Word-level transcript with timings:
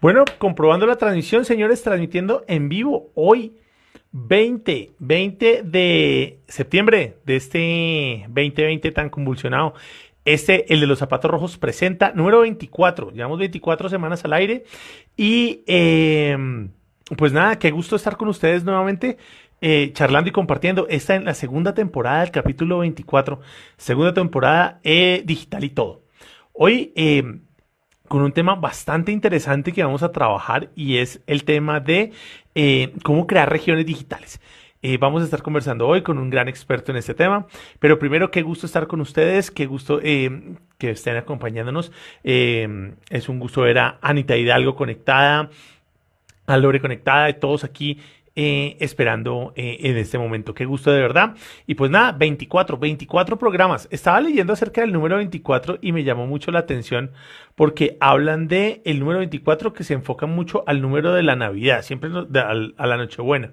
Bueno, 0.00 0.24
comprobando 0.38 0.86
la 0.86 0.96
transmisión, 0.96 1.44
señores, 1.44 1.82
transmitiendo 1.82 2.42
en 2.48 2.70
vivo 2.70 3.10
hoy, 3.14 3.58
20, 4.12 4.92
20 4.98 5.62
de 5.62 6.38
septiembre 6.48 7.18
de 7.26 7.36
este 7.36 8.24
2020 8.28 8.92
tan 8.92 9.10
convulsionado. 9.10 9.74
Este, 10.24 10.72
el 10.72 10.80
de 10.80 10.86
los 10.86 11.00
zapatos 11.00 11.30
rojos, 11.30 11.58
presenta 11.58 12.12
número 12.14 12.40
24. 12.40 13.10
Llevamos 13.10 13.38
24 13.38 13.90
semanas 13.90 14.24
al 14.24 14.32
aire. 14.32 14.64
Y 15.18 15.64
em, 15.66 16.70
pues 17.18 17.34
nada, 17.34 17.58
qué 17.58 17.70
gusto 17.70 17.96
estar 17.96 18.16
con 18.16 18.28
ustedes 18.28 18.64
nuevamente. 18.64 19.18
Eh, 19.60 19.90
charlando 19.92 20.30
y 20.30 20.32
compartiendo. 20.32 20.86
Esta 20.88 21.14
en 21.14 21.26
la 21.26 21.34
segunda 21.34 21.74
temporada 21.74 22.20
del 22.20 22.30
capítulo 22.30 22.78
24, 22.78 23.38
segunda 23.76 24.14
temporada 24.14 24.80
eh, 24.82 25.22
digital 25.26 25.62
y 25.62 25.70
todo. 25.70 26.02
Hoy 26.54 26.92
em, 26.96 27.42
con 28.10 28.22
un 28.22 28.32
tema 28.32 28.56
bastante 28.56 29.12
interesante 29.12 29.72
que 29.72 29.84
vamos 29.84 30.02
a 30.02 30.10
trabajar 30.10 30.68
y 30.74 30.96
es 30.96 31.20
el 31.28 31.44
tema 31.44 31.78
de 31.78 32.10
eh, 32.56 32.92
cómo 33.04 33.28
crear 33.28 33.48
regiones 33.48 33.86
digitales. 33.86 34.40
Eh, 34.82 34.98
vamos 34.98 35.22
a 35.22 35.26
estar 35.26 35.42
conversando 35.42 35.86
hoy 35.86 36.02
con 36.02 36.18
un 36.18 36.28
gran 36.28 36.48
experto 36.48 36.90
en 36.90 36.98
este 36.98 37.14
tema, 37.14 37.46
pero 37.78 38.00
primero 38.00 38.32
qué 38.32 38.42
gusto 38.42 38.66
estar 38.66 38.88
con 38.88 39.00
ustedes, 39.00 39.52
qué 39.52 39.66
gusto 39.66 40.00
eh, 40.02 40.56
que 40.76 40.90
estén 40.90 41.18
acompañándonos. 41.18 41.92
es 42.24 43.28
un 43.28 43.38
gusto 43.38 43.60
ver 43.60 43.78
a 43.78 43.98
Anita 44.02 44.36
Hidalgo 44.36 44.74
conectada, 44.74 45.48
a 46.46 46.56
Lore 46.56 46.80
conectada, 46.80 47.26
de 47.26 47.34
todos 47.34 47.62
aquí 47.62 48.00
eh, 48.42 48.78
esperando 48.80 49.52
eh, 49.54 49.76
en 49.80 49.98
este 49.98 50.16
momento. 50.16 50.54
Qué 50.54 50.64
gusto 50.64 50.90
de 50.90 51.02
verdad. 51.02 51.34
Y 51.66 51.74
pues 51.74 51.90
nada, 51.90 52.12
24, 52.12 52.78
24 52.78 53.38
programas. 53.38 53.86
Estaba 53.90 54.18
leyendo 54.18 54.54
acerca 54.54 54.80
del 54.80 54.94
número 54.94 55.16
24 55.16 55.76
y 55.82 55.92
me 55.92 56.04
llamó 56.04 56.26
mucho 56.26 56.50
la 56.50 56.60
atención 56.60 57.10
porque 57.54 57.98
hablan 58.00 58.48
de 58.48 58.80
el 58.86 58.98
número 58.98 59.18
24 59.18 59.74
que 59.74 59.84
se 59.84 59.92
enfoca 59.92 60.24
mucho 60.24 60.64
al 60.66 60.80
número 60.80 61.12
de 61.12 61.22
la 61.22 61.36
Navidad, 61.36 61.82
siempre 61.82 62.08
a 62.08 62.86
la 62.86 62.96
Nochebuena. 62.96 63.52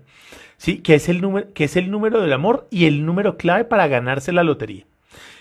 Sí, 0.55 0.77
que 0.77 0.95
es 0.95 1.09
el 1.09 1.19
número 1.19 1.51
que 1.53 1.66
es 1.66 1.75
el 1.75 1.91
número 1.91 2.22
del 2.22 2.31
amor 2.31 2.69
y 2.72 2.85
el 2.85 3.05
número 3.05 3.35
clave 3.35 3.66
para 3.66 3.89
ganarse 3.89 4.31
la 4.31 4.45
lotería. 4.45 4.85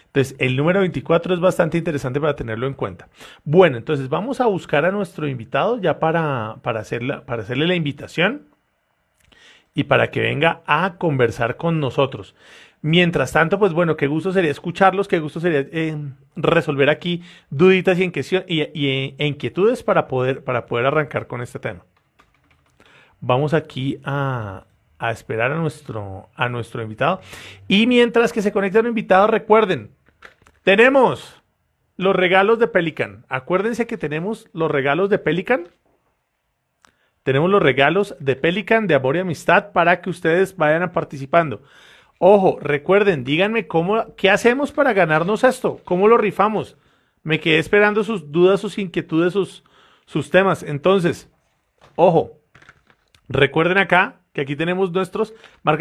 Entonces, 0.06 0.34
el 0.40 0.56
número 0.56 0.80
24 0.80 1.34
es 1.34 1.40
bastante 1.40 1.78
interesante 1.78 2.20
para 2.20 2.34
tenerlo 2.34 2.66
en 2.66 2.74
cuenta. 2.74 3.08
Bueno, 3.44 3.76
entonces 3.76 4.08
vamos 4.08 4.40
a 4.40 4.46
buscar 4.46 4.84
a 4.84 4.90
nuestro 4.90 5.28
invitado 5.28 5.80
ya 5.80 6.00
para, 6.00 6.56
para, 6.62 6.82
para 7.24 7.42
hacerle 7.42 7.66
la 7.68 7.76
invitación 7.76 8.55
y 9.76 9.84
para 9.84 10.10
que 10.10 10.20
venga 10.20 10.62
a 10.66 10.94
conversar 10.96 11.56
con 11.56 11.78
nosotros. 11.78 12.34
Mientras 12.80 13.32
tanto, 13.32 13.58
pues 13.58 13.74
bueno, 13.74 13.96
qué 13.96 14.06
gusto 14.06 14.32
sería 14.32 14.50
escucharlos, 14.50 15.06
qué 15.06 15.20
gusto 15.20 15.38
sería 15.38 15.66
eh, 15.70 15.96
resolver 16.34 16.88
aquí 16.88 17.22
duditas 17.50 17.98
y, 17.98 18.10
e 18.60 19.14
inquietudes 19.18 19.82
para 19.82 20.08
poder, 20.08 20.42
para 20.42 20.64
poder 20.64 20.86
arrancar 20.86 21.26
con 21.26 21.42
este 21.42 21.58
tema. 21.58 21.84
Vamos 23.20 23.52
aquí 23.52 24.00
a, 24.02 24.64
a 24.98 25.10
esperar 25.10 25.52
a 25.52 25.56
nuestro, 25.56 26.30
a 26.34 26.48
nuestro 26.48 26.82
invitado. 26.82 27.20
Y 27.68 27.86
mientras 27.86 28.32
que 28.32 28.40
se 28.40 28.52
conecta 28.52 28.80
el 28.80 28.86
invitado, 28.86 29.26
recuerden, 29.26 29.90
tenemos 30.62 31.42
los 31.98 32.16
regalos 32.16 32.58
de 32.58 32.68
Pelican. 32.68 33.26
Acuérdense 33.28 33.86
que 33.86 33.98
tenemos 33.98 34.48
los 34.54 34.70
regalos 34.70 35.10
de 35.10 35.18
Pelican 35.18 35.68
tenemos 37.26 37.50
los 37.50 37.60
regalos 37.60 38.14
de 38.20 38.36
Pelican 38.36 38.86
de 38.86 38.94
amor 38.94 39.16
y 39.16 39.18
amistad 39.18 39.72
para 39.72 40.00
que 40.00 40.10
ustedes 40.10 40.56
vayan 40.56 40.92
participando. 40.92 41.60
Ojo, 42.20 42.60
recuerden, 42.60 43.24
díganme 43.24 43.66
cómo, 43.66 44.14
qué 44.14 44.30
hacemos 44.30 44.70
para 44.70 44.92
ganarnos 44.92 45.42
esto, 45.42 45.80
cómo 45.84 46.06
lo 46.06 46.18
rifamos. 46.18 46.76
Me 47.24 47.40
quedé 47.40 47.58
esperando 47.58 48.04
sus 48.04 48.30
dudas, 48.30 48.60
sus 48.60 48.78
inquietudes, 48.78 49.32
sus, 49.32 49.64
sus 50.04 50.30
temas. 50.30 50.62
Entonces, 50.62 51.28
ojo, 51.96 52.38
recuerden 53.28 53.78
acá 53.78 54.20
que 54.32 54.42
aquí 54.42 54.54
tenemos 54.54 54.92
nuestros. 54.92 55.34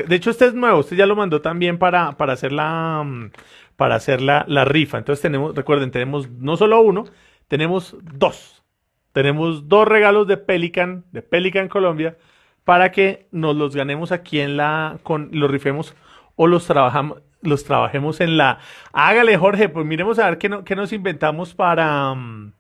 De 0.08 0.16
hecho, 0.16 0.32
este 0.32 0.48
es 0.48 0.56
nuevo, 0.56 0.80
este 0.80 0.96
ya 0.96 1.06
lo 1.06 1.16
mandó 1.16 1.42
también 1.42 1.78
para, 1.78 2.14
para 2.14 2.34
hacer, 2.34 2.54
la, 2.54 3.04
mm, 3.06 3.30
para 3.76 3.94
hacer 3.94 4.20
la, 4.20 4.46
la 4.48 4.66
rifa. 4.66 4.98
Entonces 4.98 5.22
tenemos, 5.22 5.54
recuerden, 5.54 5.92
tenemos 5.92 6.28
no 6.28 6.58
solo 6.58 6.82
uno, 6.82 7.06
tenemos 7.48 7.96
dos. 8.02 8.55
Tenemos 9.16 9.70
dos 9.70 9.88
regalos 9.88 10.28
de 10.28 10.36
Pelican, 10.36 11.06
de 11.14 11.22
Pelican 11.22 11.70
Colombia, 11.70 12.18
para 12.66 12.92
que 12.92 13.28
nos 13.32 13.56
los 13.56 13.74
ganemos 13.74 14.12
aquí 14.12 14.42
en 14.42 14.58
la, 14.58 14.98
con, 15.04 15.30
los 15.32 15.50
rifemos 15.50 15.96
o 16.36 16.48
los 16.48 16.68
trabajamos, 16.68 17.22
los 17.42 17.64
trabajemos 17.64 18.20
en 18.20 18.36
la. 18.36 18.60
Hágale, 18.92 19.38
Jorge, 19.38 19.70
pues 19.70 19.86
miremos 19.86 20.20
a 20.20 20.26
ver 20.30 20.38
qué, 20.38 20.50
no, 20.50 20.66
qué 20.66 20.76
nos 20.76 20.92
inventamos 20.92 21.54
para, 21.54 22.14
mm, 22.14 22.52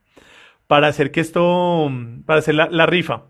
para 0.66 0.88
hacer 0.88 1.12
que 1.12 1.20
esto, 1.20 1.92
para 2.26 2.40
hacer 2.40 2.56
la, 2.56 2.86
rifa. 2.86 3.24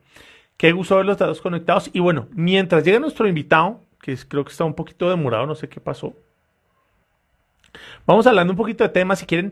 Qué 0.56 0.72
gusto 0.72 0.97
ver 0.97 1.07
los 1.07 1.18
datos 1.18 1.42
conectados. 1.42 1.90
Y 1.94 2.02
bueno, 2.02 2.28
mientras 2.30 2.84
llega 2.84 3.00
nuestro 3.00 3.28
invitado, 3.28 3.81
que 4.03 4.16
creo 4.28 4.46
que 4.46 4.52
está 4.52 4.66
un 4.66 4.75
poquito 4.75 5.09
demorado, 5.09 5.47
no 5.47 5.56
sé 5.56 5.68
qué 5.68 5.80
pasó. 5.80 6.13
Vamos 8.06 8.28
hablando 8.28 8.53
un 8.53 8.57
poquito 8.57 8.84
de 8.84 8.92
temas. 8.92 9.18
Si 9.18 9.25
quieren, 9.25 9.52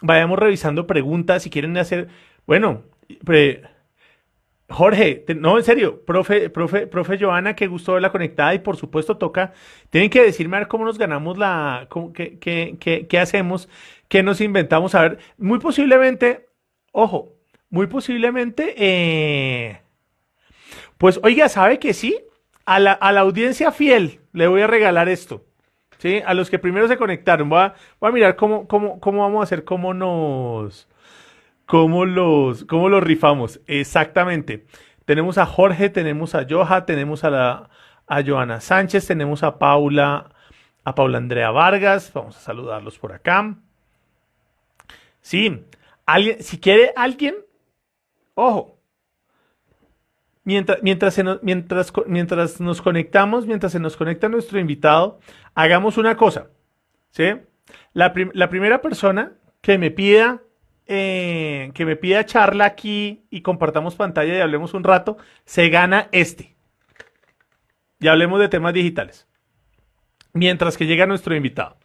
vayamos 0.00 0.38
revisando 0.38 0.86
preguntas. 0.86 1.42
Si 1.42 1.50
quieren 1.50 1.76
hacer, 1.76 2.08
bueno, 2.46 2.82
Jorge, 4.70 5.24
no, 5.36 5.58
en 5.58 5.64
serio, 5.64 6.04
profe, 6.04 6.48
profe, 6.48 6.86
profe 6.86 7.18
Joana, 7.18 7.56
que 7.56 7.66
gustó 7.66 7.98
la 7.98 8.12
conectada 8.12 8.54
y 8.54 8.60
por 8.60 8.76
supuesto 8.76 9.16
toca, 9.16 9.52
tienen 9.90 10.10
que 10.10 10.22
decirme 10.22 10.56
a 10.56 10.60
ver 10.60 10.68
cómo 10.68 10.84
nos 10.84 10.96
ganamos 10.96 11.36
la, 11.38 11.88
qué, 12.14 12.38
qué, 12.38 13.06
qué, 13.08 13.18
hacemos, 13.18 13.68
qué 14.08 14.22
nos 14.22 14.40
inventamos, 14.40 14.94
a 14.94 15.02
ver, 15.02 15.18
muy 15.38 15.58
posiblemente, 15.58 16.46
ojo, 16.92 17.34
muy 17.68 17.88
posiblemente, 17.88 18.74
eh, 18.76 19.80
pues 20.98 21.18
oiga, 21.24 21.48
¿sabe 21.48 21.80
que 21.80 21.92
sí? 21.92 22.18
A 22.64 22.78
la, 22.78 22.92
a 22.92 23.10
la 23.10 23.20
audiencia 23.20 23.72
fiel 23.72 24.20
le 24.32 24.46
voy 24.46 24.62
a 24.62 24.66
regalar 24.68 25.08
esto. 25.08 25.44
¿Sí? 25.98 26.22
A 26.24 26.32
los 26.32 26.48
que 26.48 26.58
primero 26.58 26.88
se 26.88 26.96
conectaron. 26.96 27.50
Voy 27.50 27.58
a, 27.60 27.74
voy 28.00 28.08
a 28.08 28.12
mirar 28.12 28.36
cómo, 28.36 28.66
cómo, 28.66 28.98
cómo 29.00 29.20
vamos 29.20 29.40
a 29.40 29.42
hacer, 29.42 29.64
cómo 29.64 29.92
nos, 29.92 30.88
¿Cómo 31.70 32.04
los, 32.04 32.64
cómo 32.64 32.88
los 32.88 33.00
rifamos? 33.00 33.60
Exactamente. 33.68 34.66
Tenemos 35.04 35.38
a 35.38 35.46
Jorge, 35.46 35.88
tenemos 35.88 36.34
a 36.34 36.44
Joja, 36.48 36.84
tenemos 36.84 37.22
a, 37.22 37.70
a 38.08 38.22
Joana 38.26 38.60
Sánchez, 38.60 39.06
tenemos 39.06 39.44
a 39.44 39.56
Paula, 39.56 40.34
a 40.82 40.94
Paula 40.96 41.18
Andrea 41.18 41.52
Vargas. 41.52 42.12
Vamos 42.12 42.36
a 42.36 42.40
saludarlos 42.40 42.98
por 42.98 43.12
acá. 43.12 43.54
Sí, 45.20 45.64
alguien, 46.06 46.42
si 46.42 46.58
quiere 46.58 46.92
alguien, 46.96 47.36
ojo. 48.34 48.76
Mientras, 50.42 50.82
mientras, 50.82 51.16
nos, 51.18 51.40
mientras, 51.40 51.92
mientras 52.08 52.60
nos 52.60 52.82
conectamos, 52.82 53.46
mientras 53.46 53.70
se 53.70 53.78
nos 53.78 53.96
conecta 53.96 54.28
nuestro 54.28 54.58
invitado, 54.58 55.20
hagamos 55.54 55.98
una 55.98 56.16
cosa. 56.16 56.48
¿sí? 57.10 57.30
La, 57.92 58.12
la 58.32 58.50
primera 58.50 58.82
persona 58.82 59.34
que 59.60 59.78
me 59.78 59.92
pida 59.92 60.42
eh, 60.92 61.70
que 61.72 61.84
me 61.84 61.94
pida 61.94 62.26
charla 62.26 62.64
aquí 62.64 63.24
y 63.30 63.42
compartamos 63.42 63.94
pantalla 63.94 64.36
y 64.36 64.40
hablemos 64.40 64.74
un 64.74 64.82
rato, 64.82 65.18
se 65.44 65.68
gana 65.68 66.08
este. 66.10 66.56
Y 68.00 68.08
hablemos 68.08 68.40
de 68.40 68.48
temas 68.48 68.74
digitales. 68.74 69.28
Mientras 70.32 70.76
que 70.76 70.86
llega 70.86 71.06
nuestro 71.06 71.36
invitado. 71.36 71.76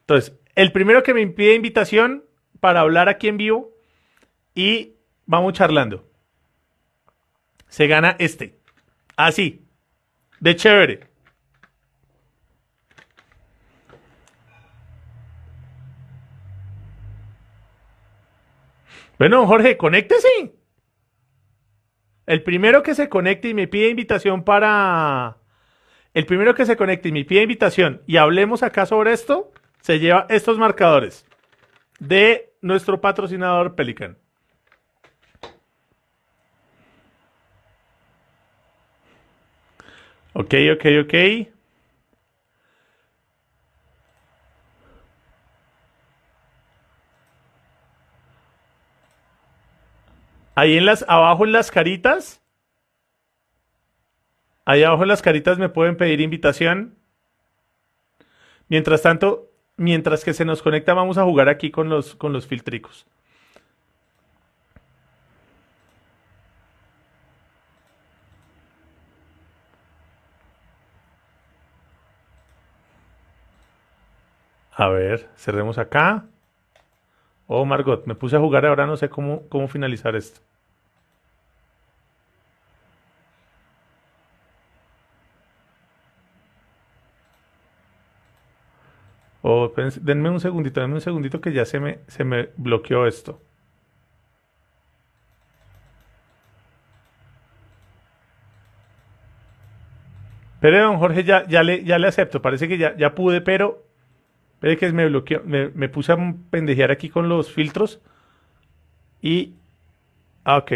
Entonces, 0.00 0.38
el 0.54 0.72
primero 0.72 1.02
que 1.02 1.12
me 1.12 1.26
pide 1.26 1.54
invitación 1.54 2.24
para 2.58 2.80
hablar 2.80 3.10
aquí 3.10 3.28
en 3.28 3.36
vivo 3.36 3.74
y 4.54 4.94
vamos 5.26 5.52
charlando. 5.52 6.08
Se 7.68 7.86
gana 7.88 8.16
este. 8.18 8.58
Así. 9.16 9.66
De 10.40 10.56
chévere. 10.56 11.08
Bueno, 19.18 19.46
Jorge, 19.46 19.76
conéctese. 19.76 20.28
El 22.26 22.42
primero 22.42 22.82
que 22.82 22.94
se 22.94 23.08
conecte 23.08 23.48
y 23.48 23.54
me 23.54 23.68
pide 23.68 23.88
invitación 23.88 24.44
para... 24.44 25.38
El 26.12 26.26
primero 26.26 26.54
que 26.54 26.66
se 26.66 26.76
conecte 26.76 27.08
y 27.08 27.12
me 27.12 27.24
pide 27.24 27.42
invitación 27.42 28.02
y 28.06 28.16
hablemos 28.16 28.62
acá 28.62 28.86
sobre 28.86 29.12
esto, 29.12 29.52
se 29.80 29.98
lleva 29.98 30.26
estos 30.30 30.58
marcadores 30.58 31.26
de 31.98 32.54
nuestro 32.62 33.00
patrocinador 33.00 33.74
Pelican. 33.74 34.18
Ok, 40.32 40.54
ok, 40.74 40.84
ok. 41.04 41.55
Ahí 50.56 50.78
en 50.78 50.86
las, 50.86 51.04
abajo 51.06 51.44
en 51.44 51.52
las 51.52 51.70
caritas. 51.70 52.40
Ahí 54.64 54.82
abajo 54.82 55.02
en 55.02 55.08
las 55.08 55.22
caritas 55.22 55.58
me 55.58 55.68
pueden 55.68 55.96
pedir 55.98 56.20
invitación. 56.20 56.96
Mientras 58.68 59.02
tanto, 59.02 59.50
mientras 59.76 60.24
que 60.24 60.32
se 60.32 60.46
nos 60.46 60.62
conecta, 60.62 60.94
vamos 60.94 61.18
a 61.18 61.24
jugar 61.24 61.50
aquí 61.50 61.70
con 61.70 61.90
los, 61.90 62.14
con 62.16 62.32
los 62.32 62.46
filtricos. 62.46 63.06
A 74.72 74.88
ver, 74.88 75.28
cerremos 75.36 75.76
acá. 75.78 76.24
Oh, 77.48 77.64
Margot, 77.64 78.06
me 78.06 78.14
puse 78.14 78.36
a 78.36 78.40
jugar, 78.40 78.66
ahora 78.66 78.86
no 78.86 78.96
sé 78.96 79.08
cómo, 79.08 79.48
cómo 79.48 79.68
finalizar 79.68 80.14
esto. 80.16 80.40
Oh, 89.42 89.72
denme 90.02 90.28
un 90.30 90.40
segundito, 90.40 90.80
denme 90.80 90.94
un 90.94 91.00
segundito 91.00 91.40
que 91.40 91.52
ya 91.52 91.64
se 91.64 91.78
me, 91.80 92.00
se 92.08 92.24
me 92.24 92.48
bloqueó 92.56 93.06
esto. 93.06 93.40
Pero 100.60 100.78
don 100.82 100.98
Jorge, 100.98 101.24
ya, 101.24 101.46
ya, 101.46 101.62
le, 101.62 101.84
ya 101.84 101.98
le 101.98 102.08
acepto. 102.08 102.42
Parece 102.42 102.68
que 102.68 102.78
ya, 102.78 102.96
ya 102.96 103.14
pude, 103.14 103.40
pero. 103.40 103.85
Espere 104.56 104.76
que 104.78 104.92
me 104.92 105.06
bloqueó. 105.06 105.42
Me, 105.44 105.68
me, 105.70 105.88
puse 105.88 106.12
a 106.12 106.34
pendejear 106.50 106.90
aquí 106.90 107.08
con 107.10 107.28
los 107.28 107.52
filtros. 107.52 108.00
Y. 109.22 109.54
Ah, 110.44 110.58
ok. 110.58 110.72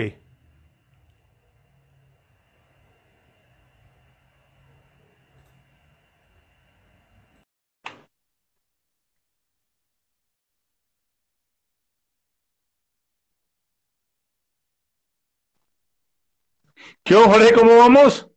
¿Qué 17.05 17.15
Jorge? 17.15 17.53
¿Cómo 17.55 17.77
vamos? 17.77 18.30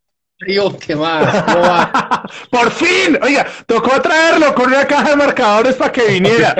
¿Qué 0.80 0.96
más? 0.96 1.44
Por 2.50 2.72
fin, 2.72 3.18
oiga, 3.22 3.46
tocó 3.66 4.02
traerlo 4.02 4.54
con 4.54 4.68
una 4.68 4.86
caja 4.86 5.12
de 5.12 5.16
marcadores 5.16 5.76
para 5.76 5.92
que 5.92 6.08
viniera. 6.08 6.56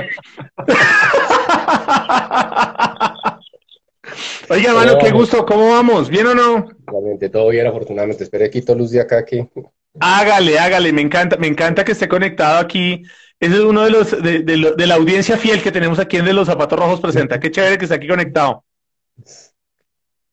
oiga, 4.50 4.70
hermano, 4.70 4.98
qué 5.00 5.12
gusto, 5.12 5.46
¿cómo 5.46 5.72
vamos? 5.72 6.10
¿Bien 6.10 6.28
o 6.28 6.36
no? 6.36 6.70
Realmente 6.86 7.30
todo 7.30 7.50
bien, 7.50 7.68
afortunadamente. 7.68 8.24
Esperé 8.24 8.50
quito 8.50 8.76
luz 8.76 8.92
de 8.92 9.02
acá 9.02 9.20
aquí. 9.20 9.48
Hágale, 10.00 10.60
hágale, 10.60 10.92
me 10.92 11.02
encanta, 11.02 11.38
me 11.38 11.48
encanta 11.48 11.84
que 11.84 11.92
esté 11.94 12.08
conectado 12.08 12.60
aquí. 12.60 13.04
Ese 13.40 13.56
es 13.56 13.62
uno 13.62 13.84
de 13.84 13.90
los 13.90 14.24
de, 14.24 14.40
de 14.44 14.88
la 14.88 14.96
audiencia 14.96 15.38
fiel 15.38 15.62
que 15.62 15.72
tenemos 15.72 16.00
aquí 16.00 16.18
en 16.18 16.26
De 16.26 16.34
los 16.34 16.48
Zapatos 16.48 16.80
Rojos 16.80 17.02
Presenta. 17.02 17.40
Qué 17.40 17.52
chévere 17.52 17.78
que 17.78 17.86
esté 17.86 17.96
aquí 17.96 18.08
conectado. 18.08 18.64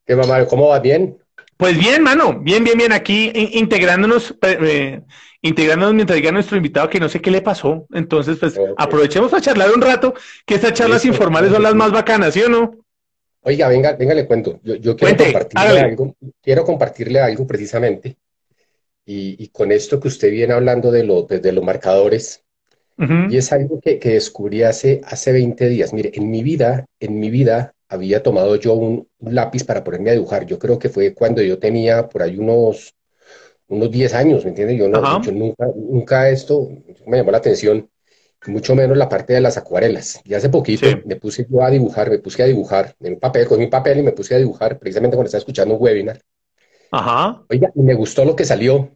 ¿Qué 0.06 0.16
mamá? 0.16 0.44
¿Cómo 0.46 0.68
va? 0.68 0.78
¿Bien? 0.80 1.16
Pues 1.60 1.78
bien, 1.78 2.02
mano, 2.02 2.40
bien, 2.40 2.64
bien, 2.64 2.78
bien, 2.78 2.90
aquí 2.90 3.30
integrándonos, 3.34 4.34
eh, 4.40 5.02
integrándonos 5.42 5.94
mientras 5.94 6.18
llega 6.18 6.32
nuestro 6.32 6.56
invitado 6.56 6.88
que 6.88 6.98
no 6.98 7.10
sé 7.10 7.20
qué 7.20 7.30
le 7.30 7.42
pasó. 7.42 7.86
Entonces, 7.92 8.38
pues 8.38 8.58
aprovechemos 8.78 9.34
a 9.34 9.42
charlar 9.42 9.70
un 9.70 9.82
rato, 9.82 10.14
que 10.46 10.54
estas 10.54 10.72
charlas 10.72 11.04
informales 11.04 11.52
son 11.52 11.62
las 11.62 11.74
más 11.74 11.92
bacanas, 11.92 12.32
¿sí 12.32 12.40
o 12.40 12.48
no? 12.48 12.78
Oiga, 13.42 13.68
venga, 13.68 13.92
venga, 13.92 14.14
le 14.14 14.26
cuento. 14.26 14.58
Yo, 14.62 14.96
quiero 14.96 15.16
compartirle 15.18 15.80
algo, 15.80 16.16
quiero 16.40 16.64
compartirle 16.64 17.20
algo 17.20 17.46
precisamente. 17.46 18.16
Y, 19.04 19.48
con 19.48 19.70
esto 19.70 20.00
que 20.00 20.08
usted 20.08 20.30
viene 20.30 20.54
hablando 20.54 20.90
de, 20.90 21.04
lo, 21.04 21.24
de, 21.24 21.52
los 21.52 21.62
marcadores, 21.62 22.42
y 23.28 23.36
es 23.36 23.52
algo 23.52 23.80
que, 23.80 23.98
que, 23.98 24.10
descubrí 24.10 24.62
hace, 24.62 25.02
hace 25.04 25.32
20 25.32 25.68
días. 25.68 25.92
Mire, 25.92 26.10
en 26.14 26.30
mi 26.30 26.42
vida, 26.42 26.86
en 27.00 27.20
mi 27.20 27.28
vida, 27.28 27.74
había 27.90 28.22
tomado 28.22 28.56
yo 28.56 28.74
un, 28.74 29.08
lápiz 29.20 29.64
para 29.64 29.84
ponerme 29.84 30.10
a 30.10 30.14
dibujar. 30.14 30.46
Yo 30.46 30.58
creo 30.58 30.78
que 30.78 30.88
fue 30.88 31.12
cuando 31.12 31.42
yo 31.42 31.58
tenía 31.58 32.08
por 32.08 32.22
ahí 32.22 32.38
unos, 32.38 32.94
unos 33.68 33.90
10 33.90 34.14
años, 34.14 34.44
¿me 34.44 34.50
entiendes? 34.50 34.78
Yo, 34.78 34.88
no, 34.88 35.00
nunca, 35.18 35.66
nunca 35.74 36.30
esto 36.30 36.70
me 37.06 37.18
llamó 37.18 37.32
la 37.32 37.38
atención, 37.38 37.90
mucho 38.46 38.74
menos 38.74 38.96
la 38.96 39.08
parte 39.08 39.34
de 39.34 39.40
las 39.40 39.56
acuarelas. 39.56 40.20
Y 40.24 40.34
hace 40.34 40.48
poquito 40.48 40.86
me 41.04 41.16
puse 41.16 41.46
yo 41.50 41.62
a 41.62 41.70
dibujar, 41.70 42.10
me 42.10 42.20
puse 42.20 42.42
a 42.42 42.46
dibujar 42.46 42.94
en 43.00 43.14
un 43.14 43.20
papel, 43.20 43.46
con 43.46 43.58
mi 43.58 43.66
papel 43.66 43.98
y 43.98 44.02
me 44.02 44.12
puse 44.12 44.36
a 44.36 44.38
dibujar 44.38 44.78
precisamente 44.78 45.16
cuando 45.16 45.26
estaba 45.26 45.40
escuchando 45.40 45.74
un 45.74 45.82
webinar. 45.82 46.20
Ajá. 46.92 47.42
Oiga, 47.50 47.70
y 47.74 47.82
me 47.82 47.94
gustó 47.94 48.24
lo 48.24 48.36
que 48.36 48.44
salió. 48.44 48.90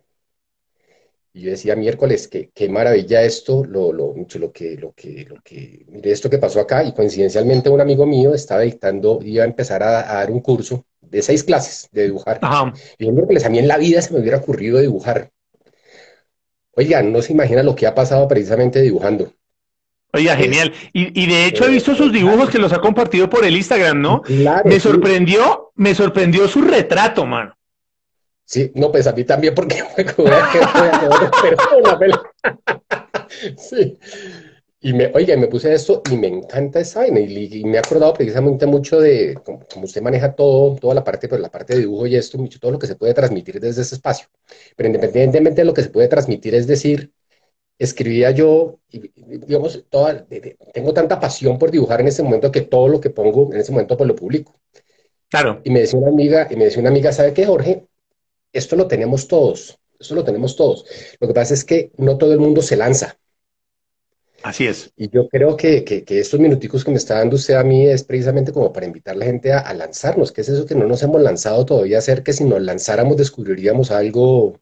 Y 1.37 1.43
yo 1.43 1.51
decía 1.51 1.75
miércoles, 1.75 2.29
qué, 2.29 2.51
qué 2.55 2.69
maravilla 2.69 3.23
esto, 3.23 3.65
lo, 3.65 3.93
lo, 3.93 4.15
mucho 4.15 4.39
lo 4.39 4.53
que, 4.53 4.77
lo 4.77 4.93
que, 4.93 5.27
lo 5.29 5.43
que, 5.43 5.85
mire 5.89 6.13
esto 6.13 6.31
que 6.31 6.39
pasó 6.39 6.61
acá. 6.61 6.85
Y 6.85 6.95
coincidencialmente 6.95 7.69
un 7.69 7.81
amigo 7.81 8.07
mío 8.07 8.33
estaba 8.35 8.61
dictando, 8.61 9.19
iba 9.21 9.43
a 9.43 9.47
empezar 9.47 9.83
a, 9.83 10.05
dar 10.05 10.31
un 10.31 10.39
curso 10.39 10.87
de 11.01 11.23
seis 11.23 11.43
clases 11.43 11.89
de 11.91 12.05
dibujar. 12.05 12.39
Ajá. 12.41 12.73
Y 12.99 13.07
yo 13.07 13.13
miércoles 13.13 13.45
a 13.45 13.49
mí 13.49 13.59
en 13.59 13.67
la 13.67 13.79
vida 13.79 14.01
se 14.01 14.15
me 14.15 14.21
hubiera 14.21 14.39
ocurrido 14.39 14.79
dibujar. 14.79 15.33
Oigan, 16.77 17.13
no 17.13 17.21
se 17.21 17.33
imagina 17.33 17.65
lo 17.65 17.75
que 17.75 17.89
ha 17.89 17.97
pasado 17.97 18.29
precisamente 18.29 18.81
dibujando. 18.81 19.33
Oiga, 20.13 20.37
genial. 20.37 20.73
Y, 20.93 21.21
y, 21.21 21.27
de 21.27 21.47
hecho 21.47 21.67
he 21.67 21.71
visto 21.71 21.97
sus 21.97 22.13
dibujos 22.13 22.49
que 22.49 22.61
los 22.61 22.73
ha 22.73 22.79
compartido 22.79 23.29
por 23.29 23.45
el 23.45 23.57
Instagram, 23.57 24.01
¿no? 24.01 24.23
Claro, 24.23 24.69
me 24.69 24.79
sorprendió, 24.79 25.73
me 25.75 25.97
sorprendió 25.97 26.47
su 26.47 26.63
retrato, 26.63 27.27
mano. 27.27 27.57
Sí, 28.45 28.71
no, 28.75 28.93
pues 28.93 29.07
a 29.07 29.13
mí 29.13 29.25
también 29.25 29.55
porque 29.55 29.83
fue 29.95 30.05
como 30.05 30.29
persona. 30.29 32.21
sí. 33.57 33.99
Y 34.81 34.93
me, 34.93 35.11
oiga, 35.15 35.35
me 35.39 35.47
puse 35.47 35.73
esto 35.73 36.03
y 36.13 36.17
me 36.19 36.27
encanta 36.29 36.79
esa 36.79 37.01
vaina. 37.01 37.19
Y, 37.19 37.65
me 37.65 37.77
he 37.77 37.79
acordado 37.79 38.13
precisamente 38.13 38.67
mucho 38.67 39.01
de 39.01 39.35
como, 39.43 39.65
usted 39.83 40.03
maneja 40.03 40.35
todo, 40.35 40.77
toda 40.77 40.95
la 40.95 41.03
parte, 41.03 41.27
pero 41.27 41.41
pues, 41.41 41.43
la 41.43 41.51
parte 41.51 41.73
de 41.73 41.81
dibujo 41.81 42.07
y 42.07 42.17
esto, 42.17 42.37
mucho 42.37 42.61
todo 42.61 42.73
lo 42.73 42.79
que 42.79 42.87
se 42.87 42.95
puede 42.95 43.15
transmitir 43.15 43.59
desde 43.61 43.81
ese 43.81 43.95
espacio. 43.95 44.29
Pero 44.77 44.89
independientemente 44.89 45.63
de 45.63 45.65
lo 45.65 45.73
que 45.73 45.83
se 45.83 45.89
puede 45.89 46.09
transmitir, 46.09 46.55
es 46.55 46.67
decir, 46.67 47.13
escribía 47.79 48.31
yo, 48.33 48.79
y, 48.91 49.11
digamos, 49.17 49.87
toda, 49.89 50.27
tengo 50.75 50.93
tanta 50.93 51.19
pasión 51.19 51.59
por 51.59 51.71
dibujar 51.71 52.03
en 52.03 52.09
ese 52.09 52.23
momento 52.23 52.53
que 52.53 52.61
todo 52.61 52.89
lo 52.89 53.01
que 53.01 53.09
pongo 53.09 53.55
en 53.55 53.61
ese 53.61 53.73
momento 53.73 53.97
pues 53.97 54.07
lo 54.07 54.15
publico. 54.15 54.55
Claro. 55.31 55.63
Y 55.65 55.71
me 55.71 55.81
decía 55.81 55.99
una 55.99 56.11
amiga, 56.11 56.47
y 56.51 56.57
me 56.57 56.65
decía 56.67 56.81
una 56.81 56.91
amiga, 56.91 57.11
¿sabe 57.11 57.33
qué, 57.33 57.47
Jorge? 57.47 57.87
Esto 58.55 58.77
lo 58.77 58.87
tenemos 58.87 59.29
todos, 59.29 59.79
esto 59.99 60.15
lo 60.15 60.25
tenemos 60.25 60.57
todos. 60.57 60.87
Lo 61.21 61.29
que 61.29 61.35
pasa 61.35 61.53
es 61.55 61.65
que 61.65 61.91
no 61.99 62.17
todo 62.17 62.33
el 62.33 62.41
mundo 62.41 62.63
se 62.63 62.77
lanza. 62.77 63.19
Así 64.43 64.67
es. 64.67 64.93
Y 64.97 65.09
yo 65.09 65.27
creo 65.29 65.57
que, 65.57 66.05
estos 66.07 66.39
minuticos 66.39 66.85
que 66.85 66.91
me 66.91 66.99
está 66.99 67.17
dando 67.19 67.37
usted 67.37 67.55
a 67.55 67.65
mí 67.65 67.87
es 67.87 68.05
precisamente 68.05 68.53
como 68.53 68.75
para 68.75 68.85
invitar 68.85 69.15
a 69.15 69.19
la 69.19 69.25
gente 69.25 69.53
a, 69.55 69.73
lanzarnos, 69.73 70.33
que 70.33 70.43
es 70.43 70.49
eso 70.51 70.67
que 70.67 70.75
no 70.75 70.87
nos 70.87 71.03
hemos 71.03 71.23
lanzado 71.23 71.65
todavía 71.65 71.97
a 71.97 72.01
hacer, 72.01 72.23
que 72.23 72.35
si 72.35 72.45
nos 72.45 72.61
lanzáramos 72.61 73.17
descubriríamos 73.17 73.91
algo. 73.91 74.61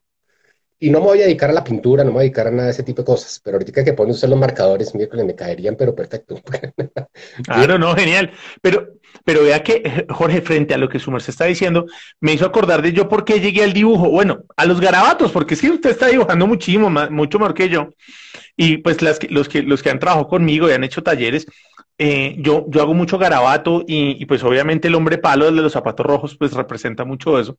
Y 0.79 0.89
no 0.89 0.99
me 0.99 1.05
voy 1.05 1.21
a 1.21 1.25
dedicar 1.25 1.49
a 1.49 1.53
la 1.53 1.63
pintura, 1.63 2.03
no 2.03 2.09
me 2.09 2.15
voy 2.15 2.21
a 2.21 2.23
dedicar 2.23 2.47
a 2.47 2.51
nada 2.51 2.65
de 2.65 2.71
ese 2.71 2.83
tipo 2.83 3.01
de 3.01 3.05
cosas, 3.05 3.39
pero 3.43 3.55
ahorita 3.55 3.83
que 3.83 3.93
pone 3.93 4.11
usted 4.11 4.27
los 4.27 4.39
marcadores, 4.39 4.93
miércoles 4.93 5.25
me 5.25 5.35
caerían, 5.35 5.75
pero 5.75 5.95
perfecto. 5.95 6.39
Claro, 7.43 7.77
no, 7.77 7.95
genial. 7.95 8.31
Pero, 8.61 8.89
pero 9.23 9.43
vea 9.43 9.63
que, 9.63 10.05
Jorge, 10.09 10.41
frente 10.41 10.73
a 10.73 10.77
lo 10.77 10.89
que 10.89 10.99
su 10.99 11.17
se 11.19 11.31
está 11.31 11.45
diciendo, 11.45 11.85
me 12.19 12.33
hizo 12.33 12.45
acordar 12.45 12.81
de 12.81 12.91
yo 12.91 13.07
por 13.07 13.23
qué 13.23 13.39
llegué 13.39 13.63
al 13.63 13.73
dibujo. 13.73 14.09
Bueno, 14.09 14.43
a 14.57 14.65
los 14.65 14.81
garabatos, 14.81 15.31
porque 15.31 15.55
que 15.55 15.69
usted 15.69 15.91
está 15.91 16.07
dibujando 16.07 16.47
muchísimo, 16.47 16.89
más, 16.89 17.09
mucho 17.11 17.39
mejor 17.39 17.53
que 17.53 17.69
yo. 17.69 17.89
Y 18.57 18.77
pues 18.77 19.01
las, 19.01 19.19
los, 19.29 19.47
que, 19.47 19.63
los 19.63 19.81
que 19.81 19.89
han 19.89 19.99
trabajado 19.99 20.27
conmigo 20.27 20.69
y 20.69 20.73
han 20.73 20.83
hecho 20.83 21.03
talleres, 21.03 21.47
eh, 21.97 22.35
yo, 22.39 22.65
yo 22.69 22.81
hago 22.81 22.93
mucho 22.93 23.17
garabato 23.17 23.83
y, 23.87 24.25
pues 24.25 24.43
obviamente 24.43 24.87
el 24.87 24.95
hombre 24.95 25.17
palo, 25.17 25.47
el 25.47 25.55
de 25.55 25.61
los 25.61 25.73
zapatos 25.73 26.05
rojos, 26.05 26.35
pues 26.37 26.53
representa 26.53 27.05
mucho 27.05 27.39
eso. 27.39 27.57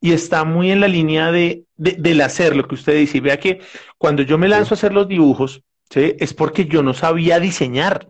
Y 0.00 0.12
está 0.12 0.44
muy 0.44 0.70
en 0.70 0.80
la 0.80 0.88
línea 0.88 1.32
de, 1.32 1.64
del 1.76 2.20
hacer, 2.20 2.56
lo 2.56 2.66
que 2.66 2.76
usted 2.76 2.96
dice. 2.96 3.18
Y 3.18 3.20
vea 3.20 3.38
que 3.38 3.60
cuando 3.98 4.22
yo 4.22 4.38
me 4.38 4.48
lanzo 4.48 4.74
a 4.74 4.76
hacer 4.76 4.92
los 4.92 5.08
dibujos, 5.08 5.62
¿sí? 5.90 6.14
es 6.18 6.34
porque 6.34 6.66
yo 6.66 6.82
no 6.82 6.94
sabía 6.94 7.40
diseñar. 7.40 8.08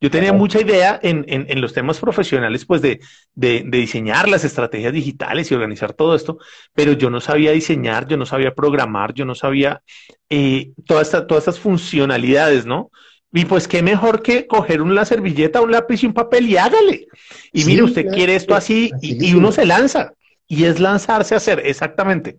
Yo 0.00 0.10
tenía 0.10 0.32
mucha 0.32 0.60
idea 0.60 1.00
en, 1.02 1.24
en, 1.26 1.60
los 1.60 1.72
temas 1.72 1.98
profesionales, 1.98 2.64
pues 2.64 2.80
de, 2.82 3.00
de, 3.34 3.64
diseñar 3.64 4.28
las 4.28 4.44
estrategias 4.44 4.92
digitales 4.92 5.50
y 5.50 5.54
organizar 5.54 5.94
todo 5.94 6.14
esto, 6.14 6.38
pero 6.74 6.92
yo 6.92 7.10
no 7.10 7.20
sabía 7.20 7.50
diseñar, 7.50 8.06
yo 8.06 8.16
no 8.16 8.26
sabía 8.26 8.54
programar, 8.54 9.14
yo 9.14 9.24
no 9.24 9.34
sabía 9.34 9.82
eh, 10.28 10.72
todas, 10.86 11.10
todas 11.10 11.38
estas 11.38 11.58
funcionalidades, 11.58 12.66
¿no? 12.66 12.90
Y 13.32 13.46
pues 13.46 13.66
qué 13.66 13.82
mejor 13.82 14.22
que 14.22 14.46
coger 14.46 14.82
una 14.82 15.04
servilleta, 15.04 15.62
un 15.62 15.70
lápiz 15.70 16.02
y 16.02 16.06
un 16.06 16.12
papel 16.12 16.48
y 16.48 16.56
hágale. 16.56 17.08
Y 17.52 17.64
mire, 17.64 17.82
usted 17.82 18.06
quiere 18.08 18.34
esto 18.34 18.54
así, 18.54 18.90
y, 19.00 19.34
uno 19.34 19.52
se 19.52 19.64
lanza. 19.64 20.12
Y 20.46 20.64
es 20.64 20.80
lanzarse 20.80 21.34
a 21.34 21.38
hacer, 21.38 21.62
exactamente 21.64 22.38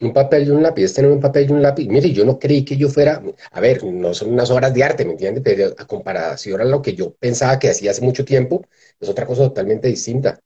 un 0.00 0.12
papel 0.12 0.46
y 0.46 0.50
un 0.50 0.62
lápiz, 0.62 0.92
tener 0.92 1.10
un 1.10 1.20
papel 1.20 1.48
y 1.48 1.52
un 1.52 1.62
lápiz. 1.62 1.88
Mire, 1.88 2.10
yo 2.12 2.24
no 2.24 2.38
creí 2.38 2.64
que 2.64 2.76
yo 2.76 2.88
fuera, 2.88 3.22
a 3.50 3.60
ver, 3.60 3.84
no 3.84 4.14
son 4.14 4.32
unas 4.32 4.50
obras 4.50 4.74
de 4.74 4.84
arte, 4.84 5.04
¿me 5.04 5.12
entiende? 5.12 5.40
Pero 5.40 5.74
a 5.76 5.86
comparación 5.86 6.60
a 6.60 6.64
lo 6.64 6.82
que 6.82 6.94
yo 6.94 7.14
pensaba 7.14 7.58
que 7.58 7.70
hacía 7.70 7.90
hace 7.90 8.02
mucho 8.02 8.24
tiempo, 8.24 8.64
es 9.00 9.08
otra 9.08 9.26
cosa 9.26 9.42
totalmente 9.42 9.88
distinta. 9.88 10.38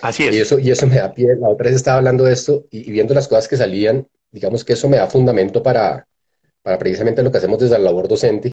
Así 0.00 0.24
es. 0.24 0.34
Y 0.34 0.40
eso, 0.40 0.58
y 0.58 0.70
eso 0.70 0.86
me 0.86 0.96
da 0.96 1.12
pie, 1.12 1.36
la 1.36 1.48
otra 1.48 1.66
vez 1.66 1.76
estaba 1.76 1.98
hablando 1.98 2.24
de 2.24 2.32
esto 2.32 2.66
y, 2.70 2.90
viendo 2.90 3.14
las 3.14 3.28
cosas 3.28 3.48
que 3.48 3.56
salían, 3.56 4.06
digamos 4.30 4.64
que 4.64 4.74
eso 4.74 4.88
me 4.88 4.96
da 4.96 5.06
fundamento 5.08 5.62
para, 5.62 6.06
para 6.62 6.78
precisamente 6.78 7.22
lo 7.22 7.30
que 7.30 7.38
hacemos 7.38 7.58
desde 7.58 7.78
la 7.78 7.84
labor 7.84 8.08
docente, 8.08 8.50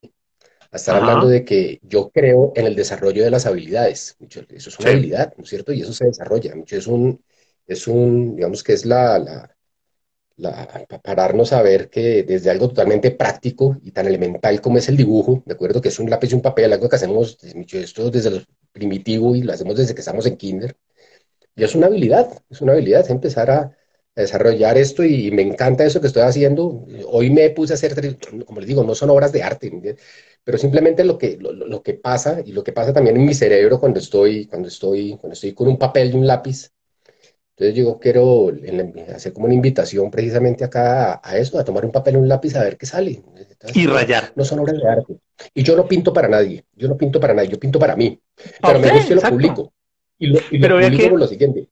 a 0.72 0.76
estar 0.76 0.96
hablando 0.96 1.28
de 1.28 1.44
que 1.44 1.80
yo 1.82 2.10
creo 2.12 2.52
en 2.56 2.68
el 2.68 2.76
desarrollo 2.76 3.24
de 3.24 3.32
las 3.32 3.46
habilidades. 3.46 4.18
Eso 4.20 4.70
es 4.70 4.80
una 4.80 4.92
habilidad, 4.92 5.34
¿no 5.36 5.44
es 5.44 5.50
cierto? 5.50 5.74
Y 5.74 5.82
eso 5.82 5.94
se 5.94 6.06
desarrolla. 6.06 6.54
Es 6.68 6.88
un, 6.88 7.24
es 7.66 7.88
un 7.88 8.36
digamos 8.36 8.64
que 8.64 8.74
es 8.74 8.86
la 8.86 9.50
pararnos 11.04 11.54
a 11.54 11.62
ver 11.62 11.90
que 11.90 12.24
desde 12.24 12.50
algo 12.50 12.70
totalmente 12.70 13.12
práctico 13.12 13.78
y 13.82 13.92
tan 13.92 14.08
elemental 14.08 14.62
como 14.62 14.78
es 14.78 14.88
el 14.90 14.98
dibujo, 14.98 15.44
¿de 15.46 15.54
acuerdo? 15.54 15.82
Que 15.82 15.90
es 15.90 16.00
un 16.00 16.10
lápiz 16.10 16.32
y 16.32 16.36
un 16.36 16.42
papel, 16.42 16.72
algo 16.72 16.88
que 16.88 16.96
hacemos, 16.96 17.38
esto 17.44 18.10
desde 18.10 18.32
lo 18.32 18.42
primitivo 18.72 19.36
y 19.36 19.44
lo 19.44 19.54
hacemos 19.54 19.76
desde 19.76 19.94
que 19.94 20.02
estamos 20.02 20.26
en 20.26 20.38
kinder. 20.38 20.76
Y 21.56 21.64
es 21.64 21.76
una 21.76 21.88
habilidad, 21.88 22.42
es 22.50 22.62
una 22.62 22.74
habilidad, 22.74 23.02
es 23.02 23.10
empezar 23.10 23.52
a, 23.52 23.78
desarrollar 24.22 24.78
esto 24.78 25.04
y 25.04 25.32
me 25.32 25.42
encanta 25.42 25.86
eso 25.86 26.02
que 26.02 26.08
estoy 26.08 26.24
haciendo. 26.24 26.86
Hoy 27.08 27.30
me 27.30 27.50
puse 27.50 27.74
a 27.74 27.76
hacer, 27.76 28.18
como 28.46 28.60
les 28.60 28.68
digo, 28.68 28.84
no 28.84 28.96
son 28.96 29.10
obras 29.10 29.32
de 29.32 29.44
arte, 29.44 29.72
pero 30.44 30.58
simplemente 30.58 31.04
lo 31.04 31.18
que, 31.18 31.38
lo, 31.40 31.84
que 31.84 31.94
pasa 31.94 32.42
y 32.46 32.52
lo 32.52 32.64
que 32.64 32.72
pasa 32.72 32.94
también 32.94 33.18
en 33.18 33.26
mi 33.26 33.34
cerebro 33.34 33.80
cuando 33.80 34.00
estoy, 34.00 34.46
cuando 34.48 34.68
estoy, 34.68 35.18
cuando 35.18 35.34
estoy 35.34 35.54
con 35.54 35.68
un 35.68 35.78
papel 35.78 36.12
y 36.12 36.18
un 36.18 36.28
lápiz. 36.28 36.72
Entonces 37.56 37.76
yo 37.76 38.00
quiero 38.00 38.52
hacer 39.14 39.34
como 39.34 39.46
una 39.46 39.56
invitación 39.56 40.10
precisamente 40.10 40.64
acá 40.64 41.20
a, 41.22 41.38
eso, 41.38 41.60
a 41.60 41.66
tomar 41.66 41.84
un 41.84 41.92
papel 41.92 42.16
y 42.16 42.18
un 42.18 42.30
lápiz 42.30 42.56
a 42.56 42.64
ver 42.64 42.78
qué 42.78 42.86
sale. 42.86 43.22
y 43.74 43.86
rayar. 43.86 44.32
No 44.36 44.46
son 44.46 44.60
obras 44.60 44.78
de 44.78 44.88
arte. 44.88 45.18
Y 45.54 45.64
yo 45.64 45.76
no 45.76 45.88
pinto 45.88 46.14
para 46.14 46.30
nadie, 46.30 46.64
yo 46.76 46.88
no 46.88 46.96
pinto 46.96 47.20
para 47.20 47.34
nadie, 47.34 47.50
yo 47.50 47.60
pinto 47.60 47.80
para 47.80 47.96
mí. 47.96 48.20
Pero 48.62 48.80
me 48.80 48.92
gusta 48.92 49.14
y 49.14 49.16
lo 49.16 49.22
publico. 49.22 49.74
Y 50.18 50.28
lo, 50.28 50.40
y 50.52 50.58
lo 50.58 50.80
publico 50.80 51.18
lo 51.18 51.28
siguiente 51.28 51.68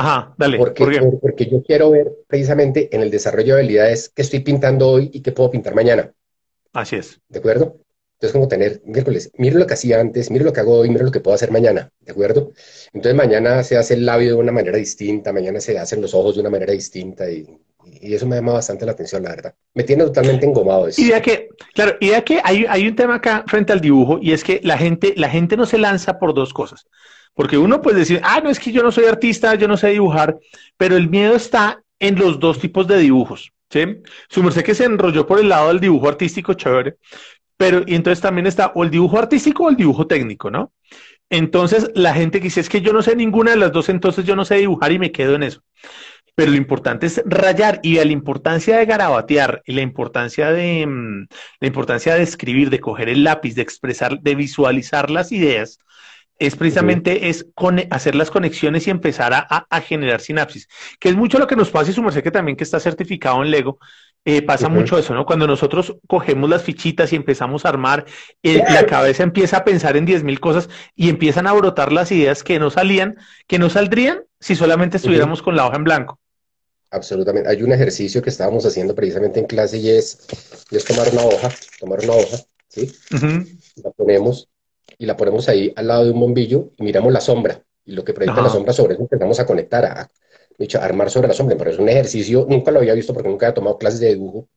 Ajá, 0.00 0.34
dale. 0.38 0.56
Porque, 0.56 1.02
porque 1.20 1.46
yo 1.46 1.62
quiero 1.62 1.90
ver 1.90 2.10
precisamente 2.26 2.88
en 2.90 3.02
el 3.02 3.10
desarrollo 3.10 3.54
de 3.54 3.60
habilidades 3.60 4.08
qué 4.08 4.22
estoy 4.22 4.40
pintando 4.40 4.88
hoy 4.88 5.10
y 5.12 5.20
qué 5.20 5.30
puedo 5.30 5.50
pintar 5.50 5.74
mañana. 5.74 6.10
Así 6.72 6.96
es. 6.96 7.20
¿De 7.28 7.38
acuerdo? 7.38 7.76
Entonces, 8.14 8.32
como 8.32 8.48
tener 8.48 8.80
miércoles, 8.86 9.30
miro 9.36 9.58
lo 9.58 9.66
que 9.66 9.74
hacía 9.74 10.00
antes, 10.00 10.30
miro 10.30 10.46
lo 10.46 10.54
que 10.54 10.60
hago 10.60 10.78
hoy, 10.78 10.88
miro 10.88 11.04
lo 11.04 11.10
que 11.10 11.20
puedo 11.20 11.34
hacer 11.34 11.50
mañana, 11.50 11.90
¿de 12.00 12.12
acuerdo? 12.12 12.52
Entonces, 12.94 13.14
mañana 13.14 13.62
se 13.62 13.76
hace 13.76 13.92
el 13.92 14.06
labio 14.06 14.28
de 14.30 14.34
una 14.36 14.52
manera 14.52 14.78
distinta, 14.78 15.34
mañana 15.34 15.60
se 15.60 15.78
hacen 15.78 16.00
los 16.00 16.14
ojos 16.14 16.34
de 16.34 16.40
una 16.40 16.50
manera 16.50 16.72
distinta 16.72 17.30
y, 17.30 17.46
eso 18.00 18.26
me 18.26 18.36
llama 18.36 18.52
bastante 18.52 18.86
la 18.86 18.92
atención, 18.92 19.22
la 19.22 19.30
verdad. 19.30 19.54
Me 19.74 19.82
tiene 19.82 20.04
totalmente 20.04 20.46
engomado 20.46 20.86
eso. 20.86 21.00
Y 21.00 21.10
que, 21.20 21.48
claro, 21.74 21.96
y 22.00 22.10
que 22.22 22.40
hay, 22.42 22.64
hay 22.68 22.88
un 22.88 22.94
tema 22.94 23.16
acá 23.16 23.44
frente 23.46 23.72
al 23.72 23.80
dibujo 23.80 24.18
y 24.20 24.32
es 24.32 24.44
que 24.44 24.60
la 24.62 24.78
gente, 24.78 25.12
la 25.16 25.28
gente 25.28 25.56
no 25.56 25.66
se 25.66 25.76
lanza 25.76 26.18
por 26.18 26.32
dos 26.32 26.54
cosas. 26.54 26.86
Porque 27.34 27.58
uno 27.58 27.80
puede 27.80 28.00
decir, 28.00 28.20
ah, 28.24 28.40
no 28.42 28.50
es 28.50 28.58
que 28.58 28.72
yo 28.72 28.82
no 28.82 28.92
soy 28.92 29.04
artista, 29.04 29.54
yo 29.54 29.68
no 29.68 29.76
sé 29.76 29.88
dibujar, 29.88 30.38
pero 30.76 30.96
el 30.96 31.08
miedo 31.08 31.34
está 31.36 31.82
en 31.98 32.18
los 32.18 32.40
dos 32.40 32.58
tipos 32.58 32.86
de 32.86 32.98
dibujos. 32.98 33.52
¿sí? 33.70 33.84
Su 34.28 34.42
merced 34.42 34.64
que 34.64 34.74
se 34.74 34.84
enrolló 34.84 35.26
por 35.26 35.38
el 35.38 35.48
lado 35.48 35.68
del 35.68 35.80
dibujo 35.80 36.08
artístico, 36.08 36.54
chévere, 36.54 36.96
pero 37.56 37.82
y 37.86 37.94
entonces 37.94 38.20
también 38.20 38.46
está 38.46 38.72
o 38.74 38.84
el 38.84 38.90
dibujo 38.90 39.18
artístico 39.18 39.64
o 39.64 39.70
el 39.70 39.76
dibujo 39.76 40.06
técnico, 40.06 40.50
¿no? 40.50 40.72
Entonces 41.28 41.90
la 41.94 42.14
gente 42.14 42.38
que 42.40 42.44
dice, 42.44 42.60
es 42.60 42.68
que 42.68 42.80
yo 42.80 42.92
no 42.92 43.02
sé 43.02 43.14
ninguna 43.14 43.52
de 43.52 43.58
las 43.58 43.70
dos, 43.70 43.88
entonces 43.88 44.24
yo 44.24 44.34
no 44.34 44.44
sé 44.44 44.56
dibujar 44.56 44.90
y 44.92 44.98
me 44.98 45.12
quedo 45.12 45.36
en 45.36 45.44
eso. 45.44 45.62
Pero 46.34 46.52
lo 46.52 46.56
importante 46.56 47.06
es 47.06 47.22
rayar 47.26 47.80
y 47.82 47.96
la 47.96 48.04
importancia 48.04 48.78
de 48.78 48.86
garabatear 48.86 49.62
y 49.66 49.72
la 49.74 49.82
importancia 49.82 50.50
de 50.52 50.86
mm, 50.86 51.26
la 51.60 51.66
importancia 51.66 52.14
de 52.14 52.22
escribir, 52.22 52.70
de 52.70 52.80
coger 52.80 53.08
el 53.08 53.24
lápiz, 53.24 53.54
de 53.54 53.62
expresar, 53.62 54.20
de 54.20 54.34
visualizar 54.34 55.10
las 55.10 55.30
ideas, 55.30 55.78
es 56.40 56.56
precisamente 56.56 57.28
es 57.28 57.46
hacer 57.90 58.14
las 58.14 58.30
conexiones 58.30 58.86
y 58.86 58.90
empezar 58.90 59.32
a, 59.34 59.80
generar 59.82 60.20
sinapsis, 60.20 60.68
que 60.98 61.10
es 61.10 61.14
mucho 61.14 61.38
lo 61.38 61.46
que 61.46 61.54
nos 61.54 61.70
pasa 61.70 61.90
y 61.90 61.94
su 61.94 62.02
merced 62.02 62.22
que 62.22 62.30
también 62.30 62.56
que 62.56 62.64
está 62.64 62.80
certificado 62.80 63.42
en 63.42 63.50
Lego, 63.50 63.78
eh, 64.24 64.42
pasa 64.42 64.68
mucho 64.68 64.98
eso, 64.98 65.14
¿no? 65.14 65.26
Cuando 65.26 65.46
nosotros 65.46 65.96
cogemos 66.06 66.48
las 66.48 66.62
fichitas 66.62 67.12
y 67.12 67.16
empezamos 67.16 67.64
a 67.64 67.68
armar, 67.68 68.06
eh, 68.42 68.62
la 68.68 68.86
cabeza 68.86 69.22
empieza 69.22 69.58
a 69.58 69.64
pensar 69.64 69.98
en 69.98 70.06
10.000 70.06 70.40
cosas 70.40 70.70
y 70.96 71.10
empiezan 71.10 71.46
a 71.46 71.52
brotar 71.52 71.92
las 71.92 72.10
ideas 72.10 72.42
que 72.42 72.58
no 72.58 72.70
salían, 72.70 73.16
que 73.46 73.58
no 73.58 73.68
saldrían 73.68 74.24
si 74.38 74.56
solamente 74.56 74.96
estuviéramos 74.96 75.42
con 75.42 75.56
la 75.56 75.66
hoja 75.66 75.76
en 75.76 75.84
blanco. 75.84 76.18
Absolutamente. 76.90 77.50
Hay 77.50 77.62
un 77.62 77.72
ejercicio 77.72 78.22
que 78.22 78.30
estábamos 78.30 78.64
haciendo 78.64 78.94
precisamente 78.94 79.40
en 79.40 79.46
clase 79.46 79.76
y 79.76 79.90
es, 79.90 80.26
es 80.70 80.84
tomar 80.84 81.08
una 81.12 81.22
hoja, 81.22 81.50
tomar 81.78 82.00
una 82.02 82.14
hoja, 82.14 82.38
¿sí? 82.68 82.90
La 83.76 83.90
ponemos 83.90 84.48
y 84.98 85.06
la 85.06 85.16
ponemos 85.16 85.48
ahí 85.48 85.72
al 85.76 85.88
lado 85.88 86.04
de 86.04 86.10
un 86.10 86.20
bombillo 86.20 86.70
y 86.76 86.82
miramos 86.82 87.12
la 87.12 87.20
sombra. 87.20 87.62
Y 87.84 87.92
lo 87.92 88.04
que 88.04 88.12
proyecta 88.12 88.42
la 88.42 88.48
sombra 88.48 88.72
sobre 88.72 88.94
eso 88.94 89.02
empezamos 89.02 89.40
a 89.40 89.46
conectar, 89.46 89.84
a, 89.84 90.00
a, 90.02 90.84
armar 90.84 91.10
sobre 91.10 91.28
la 91.28 91.34
sombra. 91.34 91.56
Pero 91.56 91.70
es 91.70 91.78
un 91.78 91.88
ejercicio, 91.88 92.46
nunca 92.48 92.70
lo 92.70 92.80
había 92.80 92.94
visto 92.94 93.12
porque 93.12 93.28
nunca 93.28 93.46
había 93.46 93.54
tomado 93.54 93.78
clases 93.78 94.00
de 94.00 94.08
dibujo. 94.08 94.48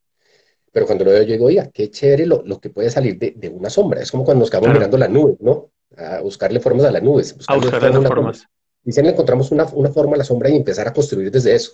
Pero 0.72 0.86
cuando 0.86 1.06
lo 1.06 1.12
veo, 1.12 1.24
yo 1.24 1.34
digo, 1.34 1.46
oiga, 1.46 1.70
qué 1.72 1.90
chévere 1.90 2.26
lo, 2.26 2.44
lo 2.44 2.60
que 2.60 2.70
puede 2.70 2.90
salir 2.90 3.18
de, 3.18 3.34
de, 3.36 3.50
una 3.50 3.70
sombra. 3.70 4.02
Es 4.02 4.12
como 4.12 4.24
cuando 4.24 4.42
nos 4.42 4.50
quedamos 4.50 4.70
mirando 4.70 4.98
las 4.98 5.10
nubes, 5.10 5.38
¿no? 5.40 5.70
A 5.96 6.22
buscarle 6.22 6.60
formas 6.60 6.86
a 6.86 6.92
las 6.92 7.04
nubes. 7.04 7.36
A 7.48 7.56
buscarle 7.56 8.08
formas. 8.08 8.48
Y 8.84 8.92
si 8.92 9.00
encontramos 9.00 9.52
una, 9.52 9.66
una, 9.74 9.90
forma 9.90 10.16
a 10.16 10.18
la 10.18 10.24
sombra 10.24 10.50
y 10.50 10.56
empezar 10.56 10.88
a 10.88 10.94
construir 10.94 11.32
desde 11.32 11.56
eso. 11.56 11.74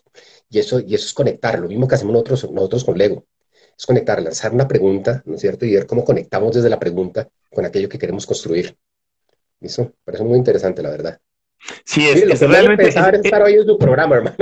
Y 0.50 0.60
eso, 0.60 0.80
y 0.80 0.94
eso 0.94 1.06
es 1.06 1.14
conectar, 1.14 1.58
lo 1.60 1.68
mismo 1.68 1.88
que 1.88 1.96
hacemos 1.96 2.14
nosotros, 2.14 2.52
nosotros 2.52 2.84
con 2.84 2.98
Lego 2.98 3.26
es 3.80 3.86
conectar, 3.86 4.22
lanzar 4.22 4.54
una 4.54 4.68
pregunta, 4.68 5.24
¿no 5.26 5.36
es 5.36 5.42
cierto? 5.42 5.66
Y 5.66 5.74
ver 5.74 5.88
cómo 5.88 6.04
conectamos 6.04 6.54
desde 6.54 6.70
la 6.70 6.78
pregunta 6.78 7.30
con 7.50 7.66
aquello 7.66 7.88
que 7.88 7.98
queremos 7.98 8.26
construir. 8.26 8.76
Eso 9.62 9.94
parece 10.04 10.26
muy 10.26 10.38
interesante, 10.38 10.84
la 10.84 10.90
verdad. 10.90 11.20
Sí, 11.86 12.08
es, 12.08 12.24
es 12.24 12.42
realmente. 12.42 12.90
estar 12.90 13.42
hoy 13.42 13.54
en 13.54 13.66
su 13.66 13.78
programa, 13.78 14.18
hermano. 14.18 14.36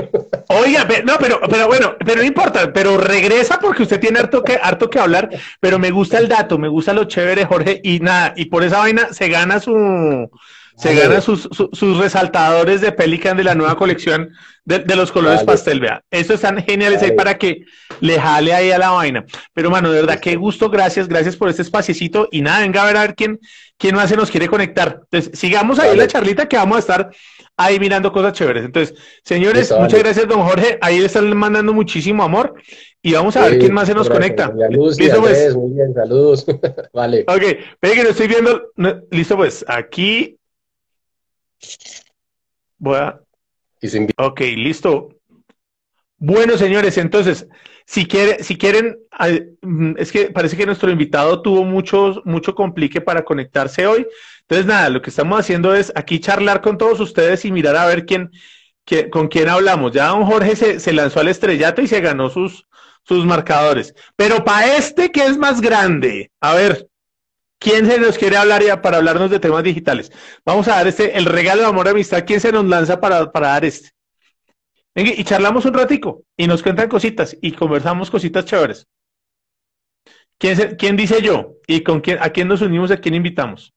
Oiga, 0.50 0.88
no, 1.04 1.18
pero, 1.20 1.40
pero 1.50 1.68
bueno, 1.68 1.96
pero 2.04 2.22
no 2.22 2.28
importa, 2.28 2.74
pero 2.74 2.98
regresa 2.98 3.60
porque 3.60 3.84
usted 3.84 4.00
tiene 4.00 4.20
harto 4.20 4.44
que, 4.44 4.60
harto 4.62 4.90
que 4.90 5.00
hablar, 5.00 5.30
pero 5.60 5.78
me 5.78 5.92
gusta 5.92 6.18
el 6.18 6.28
dato, 6.28 6.58
me 6.58 6.68
gusta 6.68 6.94
lo 6.94 7.06
chévere, 7.06 7.46
Jorge, 7.46 7.80
y 7.84 8.00
nada, 8.00 8.34
y 8.36 8.46
por 8.46 8.64
esa 8.64 8.80
vaina 8.80 9.14
se 9.14 9.30
gana 9.30 9.60
su, 9.60 10.30
se 10.78 10.94
gana 10.94 11.22
sus, 11.22 11.50
sus, 11.52 11.98
resaltadores 11.98 12.82
de 12.82 12.92
Pelican 12.92 13.36
de 13.36 13.44
la 13.44 13.56
nueva 13.56 13.76
colección 13.76 14.30
de, 14.64 14.96
los 14.96 15.12
colores 15.12 15.44
pastel, 15.44 15.80
vea. 15.80 16.04
Eso 16.12 16.34
están 16.34 16.62
geniales 16.64 17.02
ahí 17.02 17.12
para 17.12 17.38
que 17.38 17.66
le 18.00 18.20
jale 18.20 18.54
ahí 18.54 18.70
a 18.70 18.78
la 18.78 18.92
vaina. 18.92 19.26
Pero, 19.54 19.72
mano, 19.72 19.92
de 19.92 20.02
verdad, 20.02 20.20
qué 20.20 20.36
gusto, 20.36 20.70
gracias, 20.70 21.08
gracias 21.08 21.36
por 21.36 21.50
este 21.50 21.64
espaciecito. 21.64 22.28
Y 22.32 22.42
nada, 22.42 22.60
venga 22.60 22.84
a 22.84 22.86
ver 22.86 22.98
a 22.98 23.02
ver 23.02 23.16
quién, 23.16 23.40
quién 23.78 23.96
más 23.96 24.10
se 24.10 24.18
nos 24.18 24.30
quiere 24.30 24.48
conectar. 24.48 25.00
Entonces, 25.04 25.40
sigamos 25.40 25.80
ahí 25.80 25.98
la 25.98 26.06
charlita 26.06 26.48
que 26.48 26.58
vamos 26.58 26.76
a 26.76 26.80
estar 26.80 27.10
ahí 27.56 27.80
mirando 27.80 28.12
cosas 28.12 28.34
chéveres. 28.34 28.66
Entonces, 28.66 28.96
señores, 29.24 29.74
muchas 29.80 30.00
gracias, 30.00 30.28
don 30.28 30.44
Jorge. 30.44 30.78
Ahí 30.82 31.00
le 31.00 31.08
están 31.08 31.36
mandando 31.36 31.74
muchísimo 31.74 32.24
amor. 32.24 32.54
Y 33.02 33.14
vamos 33.14 33.36
a 33.38 33.48
ver 33.48 33.58
quién 33.58 33.74
más 33.74 33.88
se 33.88 33.96
nos 33.96 34.10
conecta. 34.10 34.54
Listo, 34.70 35.22
pues. 35.22 35.56
Muy 35.56 35.74
bien, 35.74 35.94
saludos. 35.94 36.46
vale. 36.94 37.26
Ok, 37.28 37.42
que 37.82 38.04
lo 38.04 38.10
estoy 38.10 38.28
viendo. 38.28 38.70
Listo, 39.10 39.38
pues, 39.38 39.66
aquí 39.68 40.37
Voy 42.78 42.98
a... 42.98 43.20
Ok, 44.18 44.42
listo. 44.56 45.10
Bueno, 46.18 46.58
señores, 46.58 46.98
entonces, 46.98 47.48
si, 47.86 48.08
quiere, 48.08 48.44
si 48.44 48.58
quieren, 48.58 48.98
mm, 49.62 49.94
es 49.98 50.12
que 50.12 50.32
parece 50.32 50.58
que 50.58 50.66
nuestro 50.66 50.90
invitado 50.90 51.42
tuvo 51.42 51.64
mucho, 51.64 52.22
mucho 52.26 52.56
complique 52.56 53.02
para 53.02 53.24
conectarse 53.24 53.86
hoy. 53.86 54.08
Entonces, 54.42 54.66
nada, 54.66 54.90
lo 54.90 55.02
que 55.02 55.10
estamos 55.10 55.40
haciendo 55.40 55.76
es 55.76 55.92
aquí 55.96 56.20
charlar 56.20 56.62
con 56.62 56.78
todos 56.78 57.00
ustedes 57.00 57.46
y 57.46 57.52
mirar 57.52 57.76
a 57.76 57.86
ver 57.86 58.06
quién, 58.06 58.32
con 59.12 59.28
quién 59.28 59.50
hablamos. 59.50 59.92
Ya 59.92 60.08
don 60.08 60.26
Jorge 60.26 60.56
se, 60.56 60.80
se, 60.80 60.94
lanzó 60.94 61.20
al 61.20 61.28
estrellato 61.28 61.82
y 61.82 61.88
se 61.88 62.02
ganó 62.02 62.30
sus, 62.30 62.68
sus 63.04 63.26
marcadores. 63.26 63.94
Pero 64.16 64.44
para 64.44 64.76
este, 64.76 65.12
que 65.12 65.26
es 65.26 65.38
más 65.38 65.62
grande? 65.62 66.32
A 66.42 66.56
ver, 66.56 66.88
¿Quién 67.60 67.88
se 67.88 68.00
nos 68.00 68.18
quiere 68.18 68.38
hablar 68.38 68.64
ya 68.64 68.82
para 68.82 68.98
hablarnos 68.98 69.32
de 69.32 69.40
temas 69.40 69.64
digitales? 69.64 70.12
Vamos 70.46 70.68
a 70.68 70.76
dar 70.76 70.88
este, 70.88 71.18
el 71.18 71.26
regalo 71.26 71.62
de 71.62 71.68
amor 71.68 71.88
y 71.88 71.90
amistad. 71.90 72.24
¿Quién 72.26 72.40
se 72.40 72.52
nos 72.52 72.66
lanza 72.66 73.00
para, 73.00 73.32
para 73.32 73.48
dar 73.48 73.66
este? 73.66 73.90
Venga, 74.96 75.12
y 75.16 75.24
charlamos 75.24 75.66
un 75.66 75.74
ratico 75.74 76.24
y 76.36 76.48
nos 76.48 76.64
cuentan 76.64 76.90
cositas 76.90 77.38
y 77.42 77.52
conversamos 77.52 78.12
cositas 78.12 78.46
chéveres. 78.46 78.88
¿Quién, 80.40 80.76
quién 80.76 80.96
dice 80.96 81.22
yo? 81.22 81.56
¿Y 81.68 81.84
con 81.84 82.02
quién, 82.02 82.20
a 82.22 82.30
quién 82.30 82.48
nos 82.48 82.62
unimos? 82.62 82.92
¿A 82.92 82.98
quién 82.98 83.16
invitamos? 83.16 83.74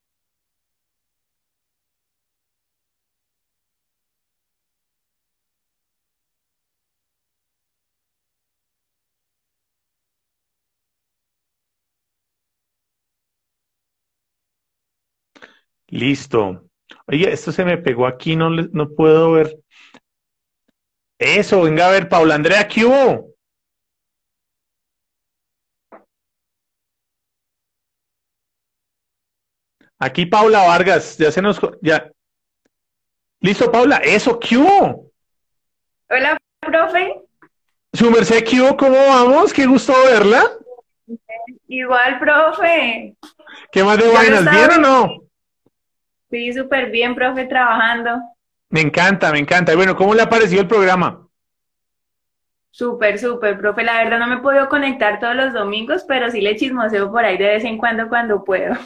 Listo. 15.91 16.65
Oye, 17.07 17.33
esto 17.33 17.53
se 17.53 17.65
me 17.65 17.77
pegó 17.79 18.07
aquí, 18.07 18.37
no, 18.37 18.51
no 18.51 18.89
puedo 18.91 19.33
ver. 19.33 19.59
Eso, 21.19 21.63
venga 21.63 21.89
a 21.89 21.91
ver, 21.91 22.09
Paula 22.09 22.37
Andrea, 22.37 22.67
¿qué 22.67 22.85
hubo? 22.85 23.35
Aquí 29.99 30.25
Paula 30.25 30.67
Vargas, 30.67 31.19
ya 31.19 31.31
se 31.31 31.43
nos... 31.43 31.61
Ya. 31.83 32.11
Listo, 33.41 33.71
Paula, 33.71 33.99
eso, 33.99 34.39
¿qué 34.39 34.57
hubo? 34.57 35.11
Hola, 36.09 36.39
profe. 36.61 37.23
Su 37.93 38.11
merced, 38.11 38.45
¿qué 38.45 38.61
hubo? 38.61 38.77
¿Cómo 38.77 38.97
vamos? 38.97 39.53
Qué 39.53 39.67
gusto 39.67 39.93
verla. 40.05 40.43
Igual, 41.69 42.19
profe. 42.19 43.17
¿Qué 43.73 43.85
más 43.85 43.99
de 43.99 44.09
vainas? 44.09 44.51
¿Bien 44.51 44.71
o 44.73 44.79
no? 44.79 45.30
Sí, 46.31 46.53
súper 46.53 46.91
bien, 46.91 47.15
profe, 47.15 47.47
trabajando. 47.47 48.21
Me 48.69 48.81
encanta, 48.81 49.33
me 49.33 49.39
encanta. 49.41 49.73
Y 49.73 49.77
bueno, 49.77 49.97
¿cómo 49.97 50.15
le 50.15 50.23
ha 50.23 50.29
parecido 50.29 50.63
el 50.63 50.69
programa? 50.69 51.27
Súper, 52.71 53.19
súper, 53.19 53.59
profe. 53.59 53.83
La 53.83 54.05
verdad 54.05 54.21
no 54.21 54.29
me 54.29 54.37
he 54.37 54.39
podido 54.39 54.69
conectar 54.69 55.19
todos 55.19 55.35
los 55.35 55.53
domingos, 55.53 56.05
pero 56.07 56.31
sí 56.31 56.41
le 56.41 56.57
chismoseo 56.57 57.11
por 57.11 57.25
ahí 57.25 57.37
de 57.37 57.47
vez 57.47 57.65
en 57.65 57.79
cuando 57.79 58.09
cuando 58.09 58.45
puedo. 58.45 58.77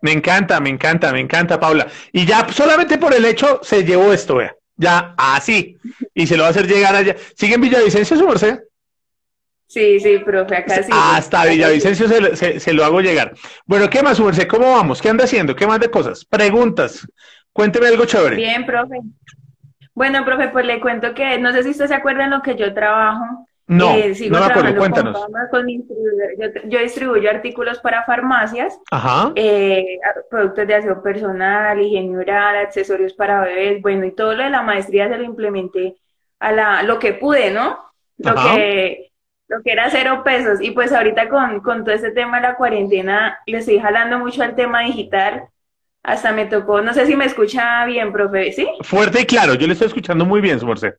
Me 0.00 0.12
encanta, 0.12 0.60
me 0.60 0.70
encanta, 0.70 1.12
me 1.12 1.20
encanta, 1.20 1.60
Paula. 1.60 1.86
Y 2.12 2.24
ya 2.24 2.48
solamente 2.50 2.98
por 2.98 3.12
el 3.12 3.24
hecho 3.24 3.60
se 3.62 3.84
llevó 3.84 4.12
esto, 4.12 4.36
vea. 4.36 4.54
Ya 4.76 5.14
así. 5.16 5.76
Y 6.14 6.26
se 6.26 6.36
lo 6.36 6.44
va 6.44 6.48
a 6.48 6.50
hacer 6.50 6.66
llegar 6.66 6.94
allá. 6.94 7.16
¿Sigue 7.36 7.56
en 7.56 7.60
Villavicencio 7.60 8.16
su 8.16 8.26
merced? 8.26 8.60
Sí, 9.68 10.00
sí, 10.00 10.18
profe, 10.18 10.56
acá 10.56 10.82
sí. 10.82 10.90
Hasta 10.90 11.44
Villavicencio 11.44 12.08
se, 12.08 12.58
se, 12.58 12.72
lo 12.72 12.84
hago 12.86 13.02
llegar. 13.02 13.34
Bueno, 13.66 13.90
¿qué 13.90 14.02
más, 14.02 14.16
su 14.16 14.24
merced? 14.24 14.48
¿Cómo 14.48 14.72
vamos? 14.72 15.02
¿Qué 15.02 15.10
anda 15.10 15.24
haciendo? 15.24 15.54
¿Qué 15.54 15.66
más 15.66 15.78
de 15.78 15.90
cosas? 15.90 16.24
Preguntas. 16.24 17.06
Cuénteme 17.52 17.88
algo 17.88 18.06
chévere. 18.06 18.36
Bien, 18.36 18.64
profe. 18.64 18.96
Bueno, 19.92 20.24
profe, 20.24 20.48
pues 20.48 20.64
le 20.64 20.80
cuento 20.80 21.12
que 21.12 21.38
no 21.38 21.52
sé 21.52 21.62
si 21.64 21.70
usted 21.70 21.86
se 21.86 21.94
acuerda 21.94 22.24
en 22.24 22.30
lo 22.30 22.40
que 22.40 22.56
yo 22.56 22.72
trabajo. 22.72 23.46
No, 23.66 23.94
eh, 23.94 24.14
no 24.30 24.40
me 24.40 24.46
acuerdo, 24.46 24.74
cuéntanos. 24.78 25.26
yo, 26.64 26.78
distribuyo 26.78 27.28
artículos 27.28 27.80
para 27.80 28.04
farmacias, 28.04 28.80
eh, 29.34 29.98
productos 30.30 30.66
de 30.66 30.74
aseo 30.74 31.02
personal, 31.02 31.78
higiene 31.78 32.16
oral, 32.16 32.56
accesorios 32.56 33.12
para 33.12 33.42
bebés, 33.42 33.82
bueno, 33.82 34.06
y 34.06 34.12
todo 34.12 34.34
lo 34.34 34.44
de 34.44 34.48
la 34.48 34.62
maestría 34.62 35.10
se 35.10 35.18
lo 35.18 35.24
implementé 35.24 35.96
a 36.38 36.52
la, 36.52 36.82
lo 36.82 36.98
que 36.98 37.12
pude, 37.12 37.50
¿no? 37.50 37.78
Lo 38.16 38.34
que, 38.34 39.10
lo 39.48 39.62
que 39.62 39.72
era 39.72 39.90
cero 39.90 40.22
pesos. 40.24 40.60
Y 40.60 40.70
pues 40.70 40.92
ahorita 40.92 41.28
con, 41.28 41.60
con 41.60 41.84
todo 41.84 41.94
este 41.94 42.10
tema 42.10 42.36
de 42.36 42.48
la 42.48 42.56
cuarentena, 42.56 43.38
le 43.46 43.58
estoy 43.58 43.78
jalando 43.78 44.18
mucho 44.18 44.42
al 44.42 44.54
tema 44.54 44.82
digital 44.82 45.48
hasta 46.02 46.32
me 46.32 46.46
tocó, 46.46 46.80
no 46.80 46.94
sé 46.94 47.06
si 47.06 47.16
me 47.16 47.26
escucha 47.26 47.84
bien, 47.84 48.12
profe, 48.12 48.52
¿sí? 48.52 48.66
Fuerte 48.80 49.20
y 49.20 49.26
claro, 49.26 49.54
yo 49.54 49.66
le 49.66 49.74
estoy 49.74 49.88
escuchando 49.88 50.24
muy 50.24 50.40
bien, 50.40 50.58
su 50.58 50.66
merced. 50.66 50.94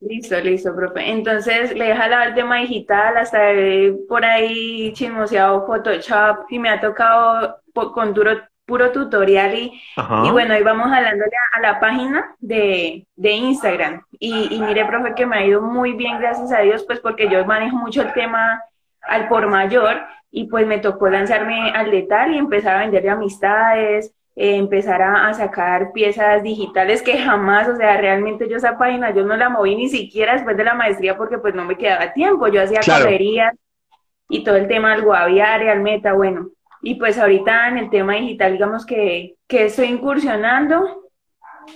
Listo, 0.00 0.40
listo, 0.40 0.74
profe. 0.74 1.10
Entonces 1.10 1.74
le 1.74 1.90
he 1.90 1.96
jalado 1.96 2.24
el 2.24 2.34
tema 2.34 2.58
digital, 2.58 3.16
hasta 3.16 3.38
por 4.08 4.24
ahí 4.24 4.92
chismoseado 4.94 5.66
Photoshop 5.66 6.46
y 6.50 6.58
me 6.58 6.70
ha 6.70 6.80
tocado 6.80 7.60
con 7.74 8.14
duro, 8.14 8.40
puro 8.66 8.90
tutorial 8.90 9.54
y, 9.54 9.80
y 10.24 10.30
bueno, 10.30 10.54
ahí 10.54 10.62
vamos 10.62 10.88
jalándole 10.88 11.30
a, 11.52 11.60
la 11.60 11.80
página 11.80 12.34
de, 12.40 13.06
de 13.14 13.30
Instagram. 13.30 14.02
Y, 14.18 14.54
y, 14.54 14.60
mire, 14.60 14.84
profe, 14.84 15.14
que 15.14 15.24
me 15.24 15.36
ha 15.36 15.46
ido 15.46 15.62
muy 15.62 15.92
bien, 15.92 16.18
gracias 16.18 16.52
a 16.52 16.60
Dios, 16.60 16.84
pues 16.84 17.00
porque 17.00 17.28
yo 17.28 17.44
manejo 17.44 17.76
mucho 17.76 18.02
el 18.02 18.12
tema 18.12 18.60
al 19.02 19.28
por 19.28 19.46
mayor 19.48 20.00
y 20.30 20.48
pues 20.48 20.66
me 20.66 20.78
tocó 20.78 21.08
lanzarme 21.08 21.70
al 21.70 21.90
letal 21.90 22.34
y 22.34 22.38
empezar 22.38 22.76
a 22.76 22.80
venderle 22.80 23.10
amistades, 23.10 24.12
eh, 24.34 24.56
empezar 24.56 25.00
a, 25.00 25.32
sacar 25.32 25.92
piezas 25.92 26.42
digitales 26.42 27.02
que 27.02 27.16
jamás, 27.18 27.68
o 27.68 27.76
sea, 27.76 27.96
realmente 27.96 28.48
yo 28.48 28.56
esa 28.56 28.76
página 28.76 29.14
yo 29.14 29.24
no 29.24 29.36
la 29.36 29.48
moví 29.48 29.74
ni 29.76 29.88
siquiera 29.88 30.34
después 30.34 30.56
de 30.56 30.64
la 30.64 30.74
maestría 30.74 31.16
porque 31.16 31.38
pues 31.38 31.54
no 31.54 31.64
me 31.64 31.78
quedaba 31.78 32.12
tiempo, 32.12 32.48
yo 32.48 32.62
hacía 32.62 32.80
correrías 32.80 33.54
y 34.28 34.44
todo 34.44 34.56
el 34.56 34.68
tema 34.68 34.90
del 34.90 35.04
guaviare, 35.04 35.70
al 35.70 35.80
meta, 35.80 36.12
bueno, 36.12 36.50
y 36.86 36.94
pues 36.94 37.18
ahorita 37.18 37.68
en 37.68 37.78
el 37.78 37.90
tema 37.90 38.14
digital 38.14 38.52
digamos 38.52 38.86
que, 38.86 39.34
que 39.48 39.64
estoy 39.64 39.86
incursionando, 39.86 41.02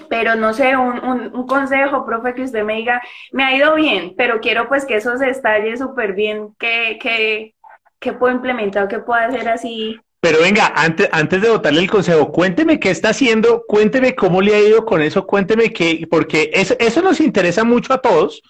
pero 0.09 0.37
no 0.37 0.53
sé, 0.53 0.77
un, 0.77 1.05
un, 1.05 1.47
consejo, 1.49 2.07
profe, 2.07 2.33
que 2.33 2.43
usted 2.43 2.63
me 2.63 2.77
diga, 2.77 3.03
me 3.33 3.43
ha 3.43 3.57
ido 3.57 3.75
bien, 3.75 4.15
pero 4.17 4.41
quiero 4.41 4.69
pues 4.69 4.85
que 4.85 4.95
eso 4.97 5.19
se 5.19 5.29
estalle 5.29 5.77
súper 5.77 6.13
bien, 6.13 6.55
que, 6.61 6.97
que, 7.03 7.55
¿Qué 7.99 8.15
puedo 8.15 8.35
implementar 8.35 8.85
o 8.85 8.89
qué 8.89 9.01
puedo 9.01 9.21
hacer 9.21 9.49
así? 9.49 9.99
Pero 10.21 10.41
venga, 10.41 10.73
antes, 10.77 11.09
antes 11.13 11.43
de 11.43 11.51
votarle 11.51 11.81
el 11.81 11.91
consejo, 11.91 12.31
cuénteme 12.31 12.79
qué 12.79 12.91
está 12.91 13.11
haciendo, 13.11 13.65
cuénteme 13.67 14.15
cómo 14.15 14.41
le 14.41 14.55
ha 14.55 14.61
ido 14.61 14.87
con 14.87 15.03
eso, 15.03 15.27
cuénteme 15.27 15.73
qué, 15.73 16.07
porque 16.09 16.51
eso, 16.55 16.75
eso 16.79 17.03
nos 17.03 17.21
interesa 17.21 17.65
mucho 17.65 17.93
a 17.93 18.01
todos, 18.01 18.43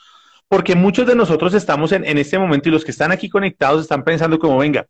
porque 0.50 0.74
muchos 0.74 1.06
de 1.06 1.14
nosotros 1.14 1.54
estamos 1.54 1.92
en, 1.92 2.04
en, 2.04 2.18
este 2.18 2.36
momento 2.36 2.68
y 2.68 2.72
los 2.72 2.84
que 2.84 2.90
están 2.90 3.12
aquí 3.12 3.28
conectados 3.28 3.82
están 3.82 4.02
pensando 4.02 4.36
como, 4.40 4.58
venga, 4.58 4.88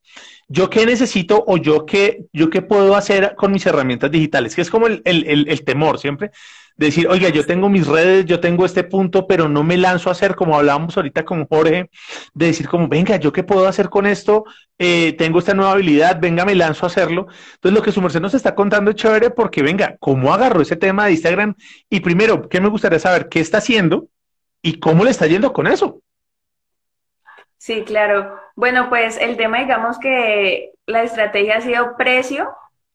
¿yo 0.48 0.70
qué 0.70 0.86
necesito 0.86 1.44
o 1.46 1.58
yo 1.58 1.84
qué, 1.84 2.24
yo 2.32 2.48
qué 2.48 2.62
puedo 2.62 2.96
hacer 2.96 3.34
con 3.36 3.52
mis 3.52 3.66
herramientas 3.66 4.10
digitales? 4.10 4.56
Que 4.56 4.62
es 4.62 4.70
como 4.70 4.86
el, 4.86 5.02
el, 5.04 5.46
el, 5.46 5.62
temor 5.62 5.98
siempre 5.98 6.30
decir, 6.78 7.08
oiga, 7.08 7.28
yo 7.28 7.44
tengo 7.44 7.68
mis 7.68 7.86
redes, 7.86 8.24
yo 8.24 8.40
tengo 8.40 8.64
este 8.64 8.84
punto, 8.84 9.26
pero 9.26 9.50
no 9.50 9.62
me 9.62 9.76
lanzo 9.76 10.08
a 10.08 10.12
hacer, 10.12 10.34
como 10.34 10.56
hablábamos 10.56 10.96
ahorita 10.96 11.26
con 11.26 11.46
Jorge, 11.46 11.90
de 12.32 12.46
decir 12.46 12.66
como, 12.66 12.88
venga, 12.88 13.16
¿yo 13.16 13.30
qué 13.30 13.42
puedo 13.42 13.68
hacer 13.68 13.90
con 13.90 14.06
esto? 14.06 14.46
Eh, 14.78 15.14
tengo 15.18 15.40
esta 15.40 15.52
nueva 15.52 15.72
habilidad, 15.72 16.18
venga, 16.22 16.46
me 16.46 16.54
lanzo 16.54 16.86
a 16.86 16.88
hacerlo. 16.88 17.26
Entonces, 17.56 17.78
lo 17.78 17.82
que 17.82 17.92
su 17.92 18.00
merced 18.00 18.22
nos 18.22 18.32
está 18.32 18.54
contando 18.54 18.92
es 18.92 18.96
chévere 18.96 19.28
porque, 19.28 19.62
venga, 19.62 19.98
¿cómo 20.00 20.32
agarró 20.32 20.62
ese 20.62 20.76
tema 20.76 21.04
de 21.04 21.12
Instagram? 21.12 21.54
Y 21.90 22.00
primero, 22.00 22.48
¿qué 22.48 22.62
me 22.62 22.70
gustaría 22.70 22.98
saber? 22.98 23.28
¿Qué 23.28 23.40
está 23.40 23.58
haciendo? 23.58 24.08
¿Y 24.62 24.78
cómo 24.78 25.04
le 25.04 25.10
está 25.10 25.26
yendo 25.26 25.52
con 25.52 25.66
eso? 25.66 26.00
Sí, 27.56 27.84
claro. 27.84 28.38
Bueno, 28.56 28.88
pues 28.88 29.18
el 29.18 29.36
tema, 29.36 29.58
digamos 29.58 29.98
que 29.98 30.72
la 30.86 31.02
estrategia 31.02 31.56
ha 31.56 31.60
sido 31.60 31.96
precio. 31.96 32.50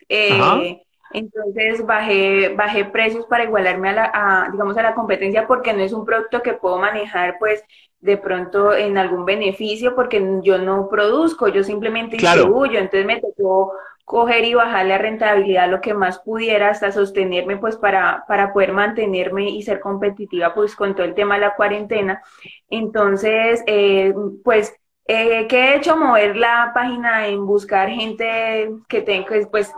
Eh, 0.10 0.82
entonces 1.12 1.86
bajé, 1.86 2.50
bajé 2.50 2.86
precios 2.86 3.26
para 3.28 3.44
igualarme 3.46 3.90
a 3.90 3.94
la, 3.94 4.50
digamos, 4.52 4.78
a 4.78 4.84
la 4.84 4.96
competencia 4.96 5.48
porque 5.48 5.74
no 5.74 5.82
es 5.82 5.94
un 5.94 6.06
producto 6.06 6.42
que 6.42 6.54
puedo 6.54 6.78
manejar 6.78 7.38
pues 7.40 7.64
de 8.00 8.18
pronto 8.18 8.74
en 8.74 8.98
algún 8.98 9.26
beneficio 9.26 9.96
porque 9.96 10.24
yo 10.44 10.58
no 10.58 10.90
produzco, 10.90 11.48
yo 11.48 11.64
simplemente 11.64 12.18
distribuyo, 12.18 12.80
entonces 12.80 13.06
me 13.06 13.22
tocó 13.22 13.74
coger 14.06 14.46
y 14.46 14.54
bajar 14.54 14.86
la 14.86 15.00
rentabilidad 15.00 15.70
lo 15.70 15.82
que 15.82 15.96
más 15.96 16.20
pudiera 16.20 16.70
hasta 16.70 16.92
sostenerme 16.92 17.58
pues 17.58 17.76
para, 17.76 18.24
para 18.28 18.54
poder 18.54 18.72
mantenerme 18.72 19.50
y 19.50 19.64
ser 19.64 19.80
competitiva 19.80 20.54
pues 20.54 20.76
con 20.76 20.96
todo 20.96 21.06
el 21.06 21.16
tema 21.16 21.36
de 21.36 21.42
la 21.42 21.56
cuarentena. 21.56 22.22
Entonces, 22.70 23.64
eh, 23.66 24.14
pues, 24.44 24.76
eh, 25.08 25.48
¿qué 25.48 25.58
he 25.58 25.76
hecho? 25.78 25.98
Mover 25.98 26.38
la 26.38 26.72
página 26.74 27.28
en 27.28 27.46
buscar 27.48 27.90
gente 27.90 28.72
que 28.88 29.02
tenga 29.02 29.28
pues 29.50 29.74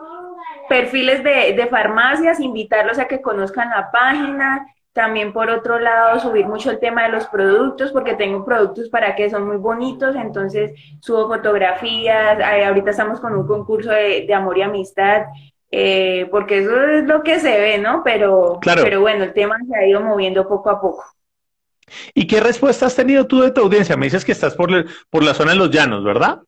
perfiles 0.67 1.23
de, 1.23 1.53
de, 1.53 1.67
farmacias, 1.67 2.41
invitarlos 2.41 2.99
a 2.99 3.07
que 3.07 3.21
conozcan 3.21 3.69
la 3.69 3.89
página. 3.91 4.67
También 4.97 5.31
por 5.31 5.47
otro 5.51 5.77
lado, 5.77 6.19
subir 6.19 6.47
mucho 6.47 6.71
el 6.71 6.79
tema 6.79 7.03
de 7.03 7.09
los 7.09 7.27
productos, 7.27 7.91
porque 7.91 8.15
tengo 8.15 8.43
productos 8.43 8.89
para 8.89 9.15
que 9.15 9.29
son 9.29 9.45
muy 9.45 9.57
bonitos, 9.57 10.15
entonces 10.15 10.71
subo 11.01 11.27
fotografías. 11.27 12.39
Ahorita 12.65 12.89
estamos 12.89 13.19
con 13.19 13.35
un 13.35 13.45
concurso 13.45 13.91
de, 13.91 14.25
de 14.25 14.33
amor 14.33 14.57
y 14.57 14.63
amistad, 14.63 15.27
eh, 15.69 16.27
porque 16.31 16.63
eso 16.63 16.81
es 16.81 17.03
lo 17.05 17.21
que 17.21 17.39
se 17.39 17.59
ve, 17.59 17.77
¿no? 17.77 18.01
Pero, 18.03 18.59
pero 18.59 19.01
bueno, 19.01 19.25
el 19.25 19.33
tema 19.33 19.55
se 19.69 19.77
ha 19.77 19.87
ido 19.87 20.01
moviendo 20.01 20.47
poco 20.47 20.71
a 20.71 20.81
poco. 20.81 21.03
¿Y 22.15 22.25
qué 22.25 22.39
respuesta 22.39 22.87
has 22.87 22.95
tenido 22.95 23.27
tú 23.27 23.41
de 23.41 23.51
tu 23.51 23.61
audiencia? 23.61 23.95
Me 23.97 24.07
dices 24.07 24.25
que 24.25 24.31
estás 24.31 24.55
por, 24.55 24.71
por 25.11 25.23
la 25.23 25.35
zona 25.35 25.51
de 25.51 25.57
los 25.57 25.69
llanos, 25.69 26.03
¿verdad? 26.03 26.39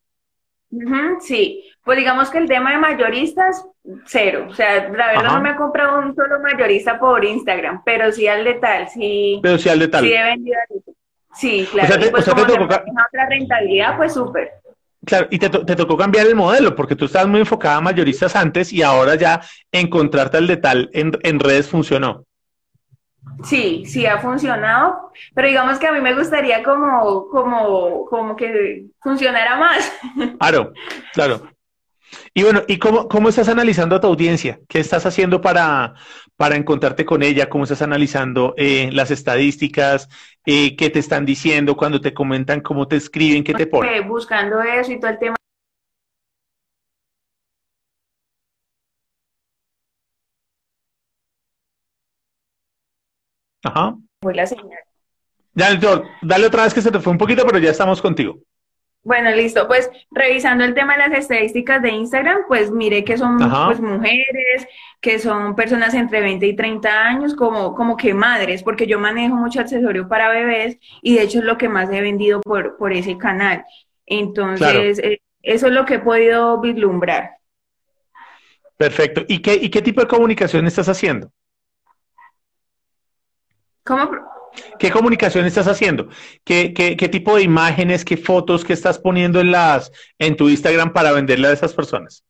sí, 1.19 1.63
pues 1.89 1.97
digamos 1.97 2.29
que 2.29 2.37
el 2.37 2.47
tema 2.47 2.69
de 2.69 2.77
mayoristas, 2.77 3.65
cero. 4.05 4.45
O 4.47 4.53
sea, 4.53 4.89
la 4.89 5.07
verdad 5.07 5.33
no 5.33 5.41
me 5.41 5.49
ha 5.49 5.55
comprado 5.55 5.97
un 5.97 6.13
solo 6.13 6.39
mayorista 6.39 6.99
por 6.99 7.25
Instagram, 7.25 7.81
pero 7.83 8.11
sí 8.11 8.27
al 8.27 8.43
de 8.43 8.53
tal, 8.53 8.87
sí. 8.89 9.39
Pero 9.41 9.57
sí 9.57 9.69
al 9.69 9.79
de 9.79 9.87
tal. 9.87 10.05
Sí 10.05 10.13
he 10.13 10.23
vendido. 10.23 10.57
Sí, 11.33 11.67
claro. 11.71 11.87
O 11.87 11.91
sea, 11.91 11.99
te, 11.99 12.11
pues 12.11 12.25
como 12.25 12.45
tocó... 12.45 12.63
otra 12.63 13.25
rentabilidad, 13.27 13.97
pues 13.97 14.13
súper. 14.13 14.51
Claro, 15.03 15.25
y 15.31 15.39
te, 15.39 15.49
te, 15.49 15.75
tocó 15.75 15.97
cambiar 15.97 16.27
el 16.27 16.35
modelo, 16.35 16.75
porque 16.75 16.95
tú 16.95 17.05
estabas 17.05 17.27
muy 17.27 17.39
enfocada 17.39 17.77
a 17.77 17.81
mayoristas 17.81 18.35
antes 18.35 18.71
y 18.71 18.83
ahora 18.83 19.15
ya 19.15 19.41
encontrarte 19.71 20.37
al 20.37 20.45
de 20.45 20.57
tal 20.57 20.91
en, 20.93 21.13
en 21.23 21.39
redes 21.39 21.69
funcionó. 21.69 22.23
Sí, 23.43 23.83
sí 23.87 24.05
ha 24.05 24.19
funcionado, 24.19 25.11
pero 25.33 25.47
digamos 25.47 25.79
que 25.79 25.87
a 25.87 25.91
mí 25.91 26.01
me 26.01 26.13
gustaría 26.13 26.61
como, 26.61 27.27
como, 27.29 28.05
como 28.05 28.35
que 28.35 28.85
funcionara 29.01 29.57
más. 29.57 29.91
Claro, 30.39 30.71
claro. 31.13 31.49
Y 32.33 32.43
bueno, 32.43 32.63
¿y 32.67 32.77
cómo, 32.77 33.07
cómo 33.07 33.29
estás 33.29 33.49
analizando 33.49 33.95
a 33.95 34.01
tu 34.01 34.07
audiencia? 34.07 34.59
¿Qué 34.67 34.79
estás 34.79 35.05
haciendo 35.05 35.41
para, 35.41 35.93
para 36.35 36.55
encontrarte 36.55 37.05
con 37.05 37.23
ella? 37.23 37.49
¿Cómo 37.49 37.63
estás 37.63 37.81
analizando 37.81 38.53
eh, 38.57 38.89
las 38.91 39.11
estadísticas? 39.11 40.09
Eh, 40.45 40.75
¿Qué 40.75 40.89
te 40.89 40.99
están 40.99 41.25
diciendo 41.25 41.75
cuando 41.75 42.01
te 42.01 42.13
comentan? 42.13 42.61
¿Cómo 42.61 42.87
te 42.87 42.95
escriben? 42.95 43.43
¿Qué 43.43 43.53
te 43.53 43.67
ponen? 43.67 44.07
Buscando 44.07 44.61
eso 44.61 44.91
y 44.91 44.99
todo 44.99 45.11
el 45.11 45.19
tema 45.19 45.35
Ajá. 53.63 53.95
Fue 54.21 54.33
la 54.33 54.45
señal. 54.45 54.79
Ya, 55.53 55.77
dale 56.21 56.47
otra 56.47 56.63
vez 56.63 56.73
que 56.73 56.81
se 56.81 56.91
te 56.91 56.99
fue 56.99 57.11
un 57.11 57.17
poquito, 57.17 57.45
pero 57.45 57.59
ya 57.59 57.71
estamos 57.71 58.01
contigo. 58.01 58.39
Bueno, 59.03 59.31
listo. 59.31 59.67
Pues 59.67 59.89
revisando 60.11 60.63
el 60.63 60.73
tema 60.73 60.93
de 60.93 61.09
las 61.09 61.19
estadísticas 61.19 61.81
de 61.81 61.89
Instagram, 61.89 62.41
pues 62.47 62.69
mire 62.69 63.03
que 63.03 63.17
son 63.17 63.37
pues, 63.37 63.79
mujeres, 63.79 64.67
que 64.99 65.19
son 65.19 65.55
personas 65.55 65.93
entre 65.93 66.21
20 66.21 66.45
y 66.45 66.55
30 66.55 66.89
años, 66.89 67.35
como, 67.35 67.73
como 67.75 67.95
que 67.95 68.13
madres, 68.13 68.61
porque 68.61 68.87
yo 68.87 68.99
manejo 68.99 69.35
mucho 69.35 69.61
accesorio 69.61 70.07
para 70.07 70.29
bebés 70.29 70.77
y 71.01 71.15
de 71.15 71.23
hecho 71.23 71.39
es 71.39 71.45
lo 71.45 71.57
que 71.57 71.69
más 71.69 71.89
he 71.91 72.01
vendido 72.01 72.41
por, 72.41 72.77
por 72.77 72.91
ese 72.91 73.17
canal. 73.17 73.65
Entonces, 74.05 74.99
eh, 74.99 75.21
eso 75.41 75.67
es 75.67 75.73
lo 75.73 75.85
que 75.85 75.95
he 75.95 75.99
podido 75.99 76.59
vislumbrar. 76.59 77.37
Perfecto. 78.75 79.23
¿Y 79.27 79.41
qué, 79.41 79.55
¿Y 79.55 79.69
qué 79.69 79.81
tipo 79.81 80.01
de 80.01 80.07
comunicación 80.07 80.67
estás 80.67 80.89
haciendo? 80.89 81.31
¿Cómo? 83.83 84.11
¿Qué 84.77 84.91
comunicación 84.91 85.45
estás 85.45 85.67
haciendo? 85.67 86.09
¿Qué, 86.43 86.73
qué, 86.73 86.95
qué 86.97 87.09
tipo 87.09 87.35
de 87.35 87.43
imágenes, 87.43 88.05
qué 88.05 88.17
fotos, 88.17 88.63
qué 88.65 88.73
estás 88.73 88.99
poniendo 88.99 89.39
en, 89.39 89.51
las, 89.51 89.91
en 90.17 90.35
tu 90.35 90.49
Instagram 90.49 90.93
para 90.93 91.11
venderle 91.11 91.47
a 91.47 91.53
esas 91.53 91.73
personas? 91.73 92.23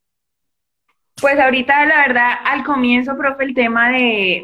Pues 1.22 1.40
ahorita, 1.40 1.86
la 1.86 2.08
verdad, 2.08 2.32
al 2.46 2.64
comienzo, 2.64 3.18
profe, 3.18 3.44
el 3.44 3.54
tema 3.54 3.90
de, 3.90 4.44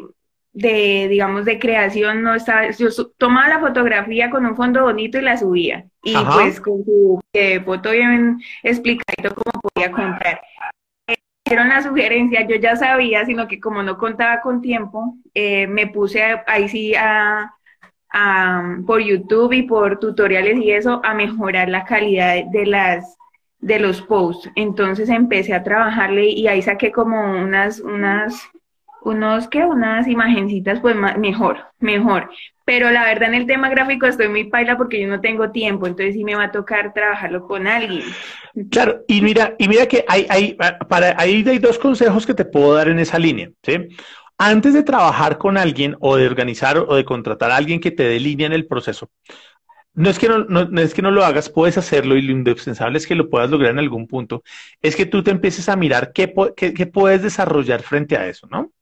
de, 0.52 1.06
digamos, 1.08 1.44
de 1.44 1.58
creación, 1.58 2.22
no 2.22 2.34
estaba, 2.34 2.70
yo 2.70 2.88
tomaba 3.18 3.48
la 3.48 3.60
fotografía 3.60 4.30
con 4.30 4.46
un 4.46 4.56
fondo 4.56 4.82
bonito 4.82 5.18
y 5.18 5.22
la 5.22 5.36
subía. 5.36 5.86
Y 6.02 6.14
pues 6.16 6.60
con 6.60 6.84
su 6.84 7.20
eh, 7.32 7.60
foto 7.60 7.90
bien 7.90 8.40
explicadito 8.62 9.34
cómo 9.34 9.60
podía 9.60 9.90
comprar. 9.90 10.40
Hicieron 11.44 11.68
la 11.68 11.82
sugerencia, 11.82 12.46
yo 12.46 12.56
ya 12.56 12.74
sabía, 12.76 13.24
sino 13.24 13.46
que 13.46 13.60
como 13.60 13.82
no 13.82 13.98
contaba 13.98 14.40
con 14.40 14.60
tiempo, 14.60 15.16
eh, 15.34 15.66
me 15.66 15.86
puse 15.86 16.22
ahí 16.46 16.68
sí 16.68 16.94
a, 16.94 17.55
por 18.86 19.02
YouTube 19.02 19.52
y 19.52 19.62
por 19.62 19.98
tutoriales 19.98 20.58
y 20.58 20.72
eso, 20.72 21.00
a 21.04 21.14
mejorar 21.14 21.68
la 21.68 21.84
calidad 21.84 22.44
de 22.52 22.66
las 22.66 23.16
de 23.58 23.78
los 23.78 24.02
posts. 24.02 24.50
Entonces 24.54 25.08
empecé 25.08 25.54
a 25.54 25.62
trabajarle 25.62 26.28
y 26.28 26.46
ahí 26.46 26.62
saqué 26.62 26.92
como 26.92 27.18
unas, 27.42 27.80
unas 27.80 28.48
unos 29.06 29.46
que 29.46 29.64
unas 29.64 30.08
imagencitas 30.08 30.80
pues 30.80 30.96
mejor, 30.96 31.58
mejor. 31.78 32.28
Pero 32.64 32.90
la 32.90 33.04
verdad 33.04 33.28
en 33.28 33.36
el 33.36 33.46
tema 33.46 33.68
gráfico 33.68 34.06
estoy 34.06 34.28
muy 34.28 34.44
paila 34.44 34.76
porque 34.76 35.00
yo 35.00 35.06
no 35.06 35.20
tengo 35.20 35.52
tiempo, 35.52 35.86
entonces 35.86 36.14
sí 36.14 36.24
me 36.24 36.34
va 36.34 36.44
a 36.44 36.50
tocar 36.50 36.92
trabajarlo 36.92 37.46
con 37.46 37.68
alguien. 37.68 38.04
Claro, 38.70 39.04
y 39.06 39.20
mira, 39.20 39.54
y 39.58 39.68
mira 39.68 39.86
que 39.86 40.04
hay, 40.08 40.26
hay, 40.28 40.56
para, 40.88 41.14
hay 41.18 41.42
dos 41.60 41.78
consejos 41.78 42.26
que 42.26 42.34
te 42.34 42.44
puedo 42.44 42.74
dar 42.74 42.88
en 42.88 42.98
esa 42.98 43.18
línea, 43.18 43.48
¿sí? 43.62 43.88
Antes 44.38 44.74
de 44.74 44.82
trabajar 44.82 45.38
con 45.38 45.56
alguien 45.56 45.96
o 46.00 46.16
de 46.16 46.26
organizar 46.26 46.78
o 46.78 46.94
de 46.94 47.04
contratar 47.04 47.50
a 47.50 47.56
alguien 47.56 47.80
que 47.80 47.90
te 47.90 48.02
dé 48.02 48.20
línea 48.20 48.46
en 48.46 48.52
el 48.52 48.66
proceso, 48.66 49.10
no 49.94 50.10
es, 50.10 50.18
que 50.18 50.28
no, 50.28 50.60
es 50.78 50.92
que 50.92 51.00
no 51.00 51.10
lo 51.10 51.24
hagas, 51.24 51.48
puedes 51.48 51.78
hacerlo 51.78 52.16
y 52.16 52.22
lo 52.22 52.32
indispensable 52.32 52.98
es 52.98 53.06
que 53.06 53.14
lo 53.14 53.30
puedas 53.30 53.50
lograr 53.50 53.70
en 53.70 53.78
algún 53.78 54.06
punto. 54.06 54.42
Es 54.82 54.94
que 54.94 55.06
tú 55.06 55.22
te 55.22 55.30
empieces 55.30 55.70
a 55.70 55.76
mirar 55.76 56.12
qué, 56.12 56.34
qué, 56.54 56.86
puedes 56.86 57.22
desarrollar 57.22 57.80
frente 57.82 58.14
a 58.16 58.28
eso, 58.28 58.46
¿no? 58.50 58.72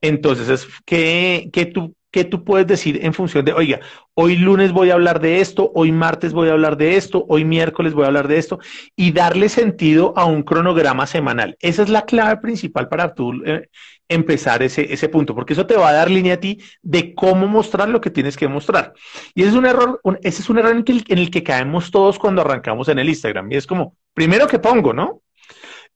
Entonces, 0.00 0.48
es 0.48 0.68
que, 0.86 1.50
que 1.52 1.66
tú 1.66 1.96
¿qué 2.10 2.24
tú 2.24 2.44
puedes 2.44 2.66
decir 2.66 3.00
en 3.02 3.14
función 3.14 3.44
de, 3.44 3.52
oiga, 3.52 3.80
hoy 4.14 4.36
lunes 4.36 4.72
voy 4.72 4.90
a 4.90 4.94
hablar 4.94 5.20
de 5.20 5.40
esto, 5.40 5.70
hoy 5.74 5.92
martes 5.92 6.32
voy 6.32 6.48
a 6.48 6.52
hablar 6.52 6.76
de 6.76 6.96
esto, 6.96 7.24
hoy 7.28 7.44
miércoles 7.44 7.94
voy 7.94 8.04
a 8.04 8.08
hablar 8.08 8.28
de 8.28 8.38
esto, 8.38 8.58
y 8.96 9.12
darle 9.12 9.48
sentido 9.48 10.12
a 10.16 10.24
un 10.24 10.42
cronograma 10.42 11.06
semanal? 11.06 11.56
Esa 11.60 11.82
es 11.82 11.88
la 11.88 12.04
clave 12.04 12.40
principal 12.40 12.88
para 12.88 13.14
tú 13.14 13.32
eh, 13.44 13.68
empezar 14.10 14.62
ese, 14.62 14.92
ese 14.92 15.08
punto, 15.08 15.34
porque 15.34 15.54
eso 15.54 15.66
te 15.66 15.76
va 15.76 15.88
a 15.88 15.92
dar 15.92 16.10
línea 16.10 16.34
a 16.34 16.40
ti 16.40 16.60
de 16.82 17.14
cómo 17.14 17.46
mostrar 17.46 17.88
lo 17.88 18.00
que 18.00 18.10
tienes 18.10 18.36
que 18.36 18.48
mostrar. 18.48 18.92
Y 19.34 19.42
ese 19.42 19.50
es 19.50 19.56
un 19.56 19.66
error, 19.66 20.00
ese 20.22 20.42
es 20.42 20.50
un 20.50 20.58
error 20.58 20.72
en, 20.76 20.84
en 20.86 21.18
el 21.18 21.30
que 21.30 21.42
caemos 21.42 21.90
todos 21.90 22.18
cuando 22.18 22.42
arrancamos 22.42 22.88
en 22.88 22.98
el 22.98 23.08
Instagram. 23.08 23.50
Y 23.52 23.56
es 23.56 23.66
como, 23.66 23.96
primero 24.12 24.46
que 24.46 24.58
pongo, 24.58 24.92
¿no? 24.92 25.22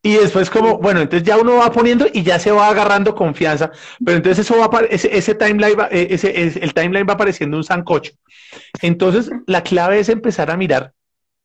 Y 0.02 0.14
después 0.14 0.50
como, 0.50 0.78
bueno, 0.78 1.00
entonces 1.00 1.26
ya 1.26 1.38
uno 1.38 1.56
va 1.56 1.72
poniendo 1.72 2.06
y 2.12 2.22
ya 2.22 2.38
se 2.38 2.52
va 2.52 2.68
agarrando 2.68 3.14
confianza, 3.14 3.72
pero 4.04 4.18
entonces 4.18 4.44
eso 4.44 4.58
va 4.58 4.80
ese, 4.90 5.16
ese 5.16 5.34
timeline 5.34 5.80
va, 5.80 5.88
eh, 5.90 6.08
ese, 6.10 6.42
el 6.62 6.74
timeline 6.74 7.06
va 7.08 7.14
apareciendo 7.14 7.56
un 7.56 7.64
sancocho. 7.64 8.12
Entonces 8.82 9.30
la 9.46 9.62
clave 9.62 9.98
es 9.98 10.10
empezar 10.10 10.50
a 10.50 10.58
mirar, 10.58 10.92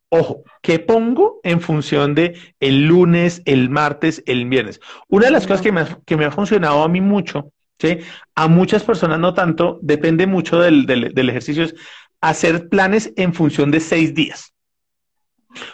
ojo, 0.09 0.43
¿qué 0.61 0.79
pongo 0.79 1.39
en 1.43 1.61
función 1.61 2.15
de 2.15 2.37
el 2.59 2.85
lunes, 2.85 3.41
el 3.45 3.69
martes, 3.69 4.23
el 4.25 4.45
viernes? 4.45 4.79
Una 5.07 5.27
de 5.27 5.31
las 5.31 5.47
cosas 5.47 5.61
que 5.61 5.71
me, 5.71 5.81
ha, 5.81 5.99
que 6.05 6.17
me 6.17 6.25
ha 6.25 6.31
funcionado 6.31 6.83
a 6.83 6.89
mí 6.89 6.99
mucho, 6.99 7.51
¿sí? 7.79 7.99
a 8.35 8.47
muchas 8.47 8.83
personas 8.83 9.19
no 9.19 9.33
tanto, 9.33 9.79
depende 9.81 10.27
mucho 10.27 10.59
del, 10.59 10.85
del, 10.85 11.13
del 11.13 11.29
ejercicio, 11.29 11.63
es 11.63 11.75
hacer 12.21 12.69
planes 12.69 13.13
en 13.15 13.33
función 13.33 13.71
de 13.71 13.79
seis 13.79 14.13
días. 14.13 14.53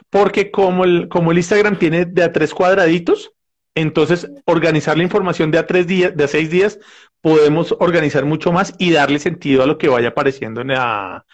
Porque 0.10 0.52
como 0.52 0.84
el, 0.84 1.08
como 1.10 1.32
el 1.32 1.38
Instagram 1.38 1.78
tiene 1.78 2.06
de 2.06 2.24
a 2.24 2.32
tres 2.32 2.54
cuadraditos, 2.54 3.32
entonces 3.74 4.30
organizar 4.46 4.96
la 4.96 5.04
información 5.04 5.52
de 5.52 5.58
a 5.58 5.68
tres 5.68 5.88
días, 5.88 6.16
de 6.16 6.24
a 6.24 6.28
seis 6.28 6.50
días, 6.50 6.80
podemos 7.22 7.76
organizar 7.80 8.24
mucho 8.26 8.52
más 8.52 8.74
y 8.78 8.92
darle 8.92 9.20
sentido 9.20 9.64
a 9.64 9.66
lo 9.66 9.78
que 9.78 9.90
vaya 9.90 10.10
apareciendo 10.10 10.62
en 10.62 10.70
la, 10.70 11.26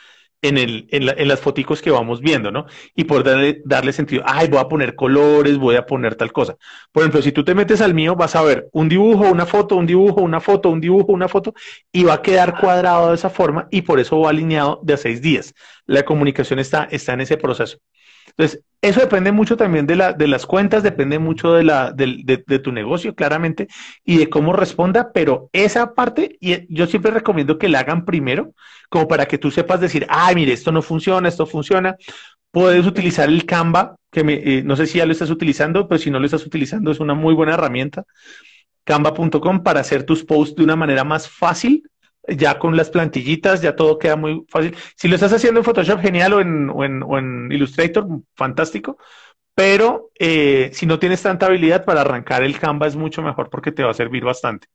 en, 0.41 0.57
el, 0.57 0.87
en, 0.91 1.27
las 1.27 1.39
foticos 1.39 1.81
que 1.81 1.91
vamos 1.91 2.19
viendo, 2.19 2.51
¿no? 2.51 2.65
Y 2.95 3.03
poder 3.03 3.23
darle, 3.23 3.61
darle 3.65 3.93
sentido, 3.93 4.23
ay, 4.25 4.47
voy 4.47 4.59
a 4.59 4.67
poner 4.67 4.95
colores, 4.95 5.57
voy 5.57 5.75
a 5.75 5.85
poner 5.85 6.15
tal 6.15 6.31
cosa. 6.31 6.57
Por 6.91 7.03
ejemplo, 7.03 7.21
si 7.21 7.31
tú 7.31 7.43
te 7.43 7.55
metes 7.55 7.81
al 7.81 7.93
mío, 7.93 8.15
vas 8.15 8.35
a 8.35 8.41
ver 8.41 8.67
un 8.73 8.89
dibujo, 8.89 9.29
una 9.29 9.45
foto, 9.45 9.75
un 9.75 9.85
dibujo, 9.85 10.21
una 10.21 10.39
foto, 10.39 10.69
un 10.69 10.81
dibujo, 10.81 11.11
una 11.11 11.27
foto, 11.27 11.53
y 11.91 12.03
va 12.03 12.15
a 12.15 12.21
quedar 12.21 12.59
cuadrado 12.59 13.09
de 13.09 13.15
esa 13.15 13.29
forma 13.29 13.67
y 13.71 13.83
por 13.83 13.99
eso 13.99 14.19
va 14.19 14.29
alineado 14.29 14.79
de 14.83 14.93
a 14.93 14.97
seis 14.97 15.21
días. 15.21 15.53
La 15.85 16.03
comunicación 16.03 16.59
está, 16.59 16.85
está 16.85 17.13
en 17.13 17.21
ese 17.21 17.37
proceso. 17.37 17.77
Entonces, 18.37 18.63
eso 18.81 18.99
depende 18.99 19.31
mucho 19.31 19.57
también 19.57 19.85
de, 19.85 19.95
la, 19.95 20.13
de 20.13 20.27
las 20.27 20.47
cuentas, 20.47 20.81
depende 20.81 21.19
mucho 21.19 21.53
de, 21.53 21.63
la, 21.63 21.91
de, 21.91 22.59
tu 22.59 22.71
negocio, 22.71 23.13
claramente, 23.13 23.67
y 24.03 24.17
de 24.17 24.27
cómo 24.27 24.53
responda, 24.53 25.11
pero 25.13 25.49
esa 25.53 25.93
parte, 25.93 26.37
y 26.39 26.73
yo 26.73 26.87
siempre 26.87 27.11
recomiendo 27.11 27.59
que 27.59 27.69
la 27.69 27.79
hagan 27.79 28.05
primero, 28.05 28.53
como 28.89 29.07
para 29.07 29.27
que 29.27 29.37
tú 29.37 29.51
sepas 29.51 29.81
decir, 29.81 30.07
ay, 30.09 30.33
mire, 30.33 30.53
esto 30.53 30.71
no 30.71 30.81
funciona, 30.81 31.29
esto 31.29 31.45
funciona. 31.45 31.95
Puedes 32.49 32.85
utilizar 32.87 33.29
el 33.29 33.45
Canva, 33.45 33.95
que 34.11 34.21
eh, 34.21 34.63
no 34.63 34.75
sé 34.75 34.87
si 34.87 34.97
ya 34.97 35.05
lo 35.05 35.11
estás 35.11 35.29
utilizando, 35.29 35.87
pero 35.87 35.99
si 35.99 36.09
no 36.09 36.19
lo 36.19 36.25
estás 36.25 36.45
utilizando, 36.45 36.91
es 36.91 36.99
una 36.99 37.13
muy 37.13 37.35
buena 37.35 37.53
herramienta. 37.53 38.03
Canva.com 38.83 39.61
para 39.61 39.81
hacer 39.81 40.03
tus 40.03 40.25
posts 40.25 40.55
de 40.55 40.63
una 40.63 40.75
manera 40.75 41.03
más 41.03 41.29
fácil 41.29 41.83
ya 42.27 42.59
con 42.59 42.77
las 42.77 42.89
plantillitas, 42.89 43.61
ya 43.61 43.75
todo 43.75 43.97
queda 43.97 44.15
muy 44.15 44.45
fácil. 44.49 44.75
Si 44.95 45.07
lo 45.07 45.15
estás 45.15 45.33
haciendo 45.33 45.59
en 45.59 45.65
Photoshop, 45.65 45.99
genial, 46.01 46.33
o 46.33 46.41
en, 46.41 46.69
o 46.69 47.17
en, 47.17 47.51
Illustrator, 47.51 48.05
fantástico. 48.35 48.97
Pero 49.53 50.11
eh, 50.17 50.69
si 50.73 50.85
no 50.85 50.97
tienes 50.99 51.21
tanta 51.21 51.47
habilidad 51.47 51.83
para 51.85 52.01
arrancar 52.01 52.43
el 52.43 52.57
Canva 52.57 52.87
es 52.87 52.95
mucho 52.95 53.21
mejor 53.21 53.49
porque 53.49 53.71
te 53.71 53.83
va 53.83 53.91
a 53.91 53.93
servir 53.93 54.23
bastante. 54.23 54.67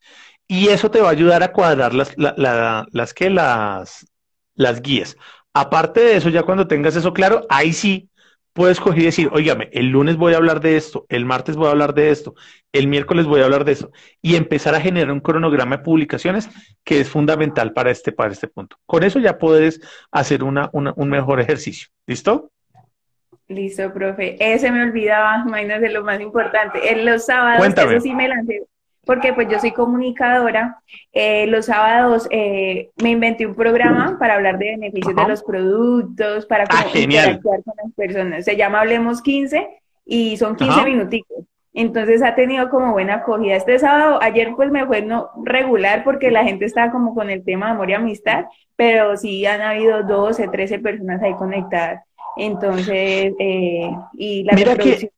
Y 0.47 0.69
eso 0.69 0.91
te 0.91 1.01
va 1.01 1.09
a 1.09 1.13
ayudar 1.13 1.43
a 1.43 1.53
cuadrar 1.53 1.95
las, 1.95 2.17
las, 2.17 2.35
las, 2.37 4.07
las 4.55 4.83
guías. 4.83 5.17
Aparte 5.55 6.01
de 6.01 6.17
eso, 6.17 6.29
ya 6.29 6.43
cuando 6.43 6.69
tengas 6.69 6.95
eso 6.97 7.13
claro, 7.13 7.47
ahí 7.49 7.73
sí 7.73 8.11
puedes 8.57 8.81
coger 8.81 9.03
y 9.03 9.05
decir, 9.05 9.29
oígame, 9.33 9.69
el 9.73 9.91
lunes 9.91 10.17
voy 10.17 10.33
a 10.35 10.39
hablar 10.39 10.61
de 10.61 10.77
esto, 10.77 11.07
el 11.09 11.25
martes 11.25 11.55
voy 11.55 11.69
a 11.69 11.71
hablar 11.71 11.95
de 11.95 12.11
esto, 12.11 12.35
el 12.73 12.89
miércoles 12.89 13.27
voy 13.27 13.43
a 13.43 13.45
hablar 13.45 13.65
de 13.65 13.73
eso, 13.73 13.93
y 14.21 14.35
empezar 14.35 14.75
a 14.75 14.81
generar 14.81 15.13
un 15.13 15.21
cronograma 15.21 15.77
de 15.77 15.83
publicaciones 15.85 16.49
que 16.83 16.99
es 16.99 17.09
fundamental 17.09 17.73
para 17.73 17.91
este, 17.91 18.11
para 18.11 18.33
este 18.33 18.49
punto. 18.49 18.77
Con 18.87 19.05
eso 19.05 19.21
ya 19.21 19.39
puedes 19.39 19.81
hacer 20.11 20.43
una, 20.43 20.71
un 20.73 21.09
mejor 21.09 21.39
ejercicio. 21.39 21.89
¿Listo? 22.07 22.51
Listo, 23.47 23.93
profe. 23.93 24.37
Ese 24.41 24.73
me 24.73 24.83
olvidaba, 24.83 25.45
imagínate 25.47 25.91
lo 25.91 26.03
más 26.03 26.21
importante. 26.21 26.91
En 26.91 27.05
los 27.05 27.27
sábados, 27.27 27.65
eso 27.65 28.01
sí 28.01 28.13
me 28.13 28.27
lancé 28.27 28.63
porque 29.07 29.33
pues 29.33 29.49
yo 29.49 29.59
soy 29.61 29.71
comunicadora. 29.71 30.83
Eh, 31.13 31.47
los 31.47 31.67
sábados 31.67 32.27
eh, 32.31 32.91
me 33.03 33.11
inventé 33.11 33.47
un 33.47 33.55
programa 33.55 34.19
para 34.19 34.35
hablar 34.35 34.59
de 34.59 34.73
beneficios 34.73 35.15
de 35.15 35.29
los 35.29 35.43
productos, 35.45 36.45
para 36.45 36.65
ah, 36.69 36.85
interactuar 36.93 37.63
con 37.63 37.75
las 37.83 37.93
personas. 37.95 38.45
Se 38.45 38.57
llama 38.57 38.81
Hablemos 38.81 39.23
15 39.23 39.69
y 40.05 40.37
son 40.37 40.57
15 40.57 40.85
minuticos. 40.85 41.45
Entonces 41.73 42.23
ha 42.23 42.35
tenido 42.35 42.69
como 42.69 42.93
buena 42.93 43.17
acogida. 43.17 43.55
Este 43.55 43.79
sábado, 43.79 44.19
ayer 44.21 44.53
pues 44.57 44.71
me 44.71 44.85
fue 44.87 45.03
no 45.03 45.31
regular 45.45 46.03
porque 46.03 46.31
la 46.31 46.43
gente 46.43 46.65
estaba 46.65 46.91
como 46.91 47.15
con 47.15 47.31
el 47.31 47.45
tema 47.45 47.67
de 47.67 47.73
amor 47.73 47.91
y 47.91 47.95
amistad, 47.95 48.47
pero 48.75 49.17
sí 49.17 49.47
han 49.47 49.61
habido 49.61 50.03
12, 50.03 50.49
13 50.49 50.81
personas 50.81 51.23
ahí 51.23 51.35
conectadas. 51.35 52.03
Entonces, 52.37 53.35
eh, 53.39 53.91
y 54.15 54.43
la 54.45 54.55
Mira 54.55 54.77
que 54.77 55.11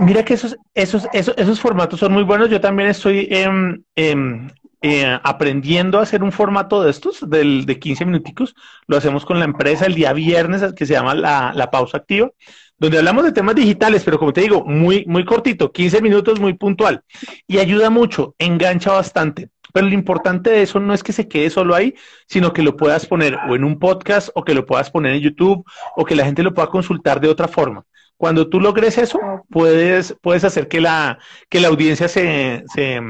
Mira 0.00 0.24
que 0.24 0.34
esos, 0.34 0.56
esos, 0.74 1.08
esos, 1.12 1.34
esos, 1.38 1.60
formatos 1.60 2.00
son 2.00 2.12
muy 2.12 2.22
buenos. 2.22 2.50
Yo 2.50 2.60
también 2.60 2.90
estoy 2.90 3.28
em, 3.30 3.82
em, 3.96 4.48
eh, 4.82 5.18
aprendiendo 5.22 5.98
a 5.98 6.02
hacer 6.02 6.22
un 6.22 6.32
formato 6.32 6.82
de 6.82 6.90
estos, 6.90 7.28
del, 7.28 7.64
de 7.64 7.78
15 7.78 8.04
minuticos. 8.04 8.54
Lo 8.86 8.96
hacemos 8.96 9.24
con 9.24 9.38
la 9.38 9.46
empresa 9.46 9.86
el 9.86 9.94
día 9.94 10.12
viernes, 10.12 10.62
que 10.74 10.84
se 10.84 10.92
llama 10.92 11.14
la, 11.14 11.52
la 11.54 11.70
pausa 11.70 11.96
activa, 11.96 12.30
donde 12.78 12.98
hablamos 12.98 13.24
de 13.24 13.32
temas 13.32 13.54
digitales, 13.54 14.04
pero 14.04 14.18
como 14.18 14.34
te 14.34 14.42
digo, 14.42 14.64
muy, 14.66 15.04
muy 15.06 15.24
cortito, 15.24 15.72
15 15.72 16.02
minutos, 16.02 16.40
muy 16.40 16.52
puntual. 16.52 17.02
Y 17.46 17.58
ayuda 17.58 17.88
mucho, 17.88 18.34
engancha 18.38 18.92
bastante. 18.92 19.48
Pero 19.72 19.88
lo 19.88 19.94
importante 19.94 20.50
de 20.50 20.62
eso 20.62 20.78
no 20.78 20.94
es 20.94 21.02
que 21.02 21.12
se 21.12 21.26
quede 21.26 21.50
solo 21.50 21.74
ahí, 21.74 21.94
sino 22.28 22.52
que 22.52 22.62
lo 22.62 22.76
puedas 22.76 23.06
poner 23.06 23.38
o 23.48 23.56
en 23.56 23.64
un 23.64 23.78
podcast 23.78 24.28
o 24.34 24.44
que 24.44 24.54
lo 24.54 24.66
puedas 24.66 24.90
poner 24.90 25.14
en 25.14 25.22
YouTube 25.22 25.64
o 25.96 26.04
que 26.04 26.14
la 26.14 26.24
gente 26.24 26.42
lo 26.42 26.54
pueda 26.54 26.68
consultar 26.68 27.20
de 27.20 27.28
otra 27.28 27.48
forma. 27.48 27.84
Cuando 28.16 28.48
tú 28.48 28.60
logres 28.60 28.98
eso, 28.98 29.18
puedes, 29.50 30.16
puedes 30.20 30.44
hacer 30.44 30.68
que 30.68 30.80
la, 30.80 31.18
que 31.48 31.60
la 31.60 31.68
audiencia 31.68 32.08
se, 32.08 32.64
se, 32.72 33.00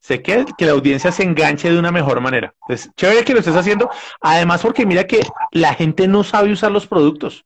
se 0.00 0.22
que 0.22 0.46
la 0.60 0.72
audiencia 0.72 1.10
se 1.10 1.24
enganche 1.24 1.70
de 1.70 1.78
una 1.78 1.90
mejor 1.90 2.20
manera. 2.20 2.54
Entonces, 2.62 2.90
chévere 2.96 3.24
que 3.24 3.32
lo 3.32 3.40
estés 3.40 3.56
haciendo. 3.56 3.90
Además, 4.20 4.62
porque 4.62 4.86
mira 4.86 5.04
que 5.04 5.20
la 5.50 5.74
gente 5.74 6.06
no 6.06 6.22
sabe 6.22 6.52
usar 6.52 6.70
los 6.70 6.86
productos. 6.86 7.44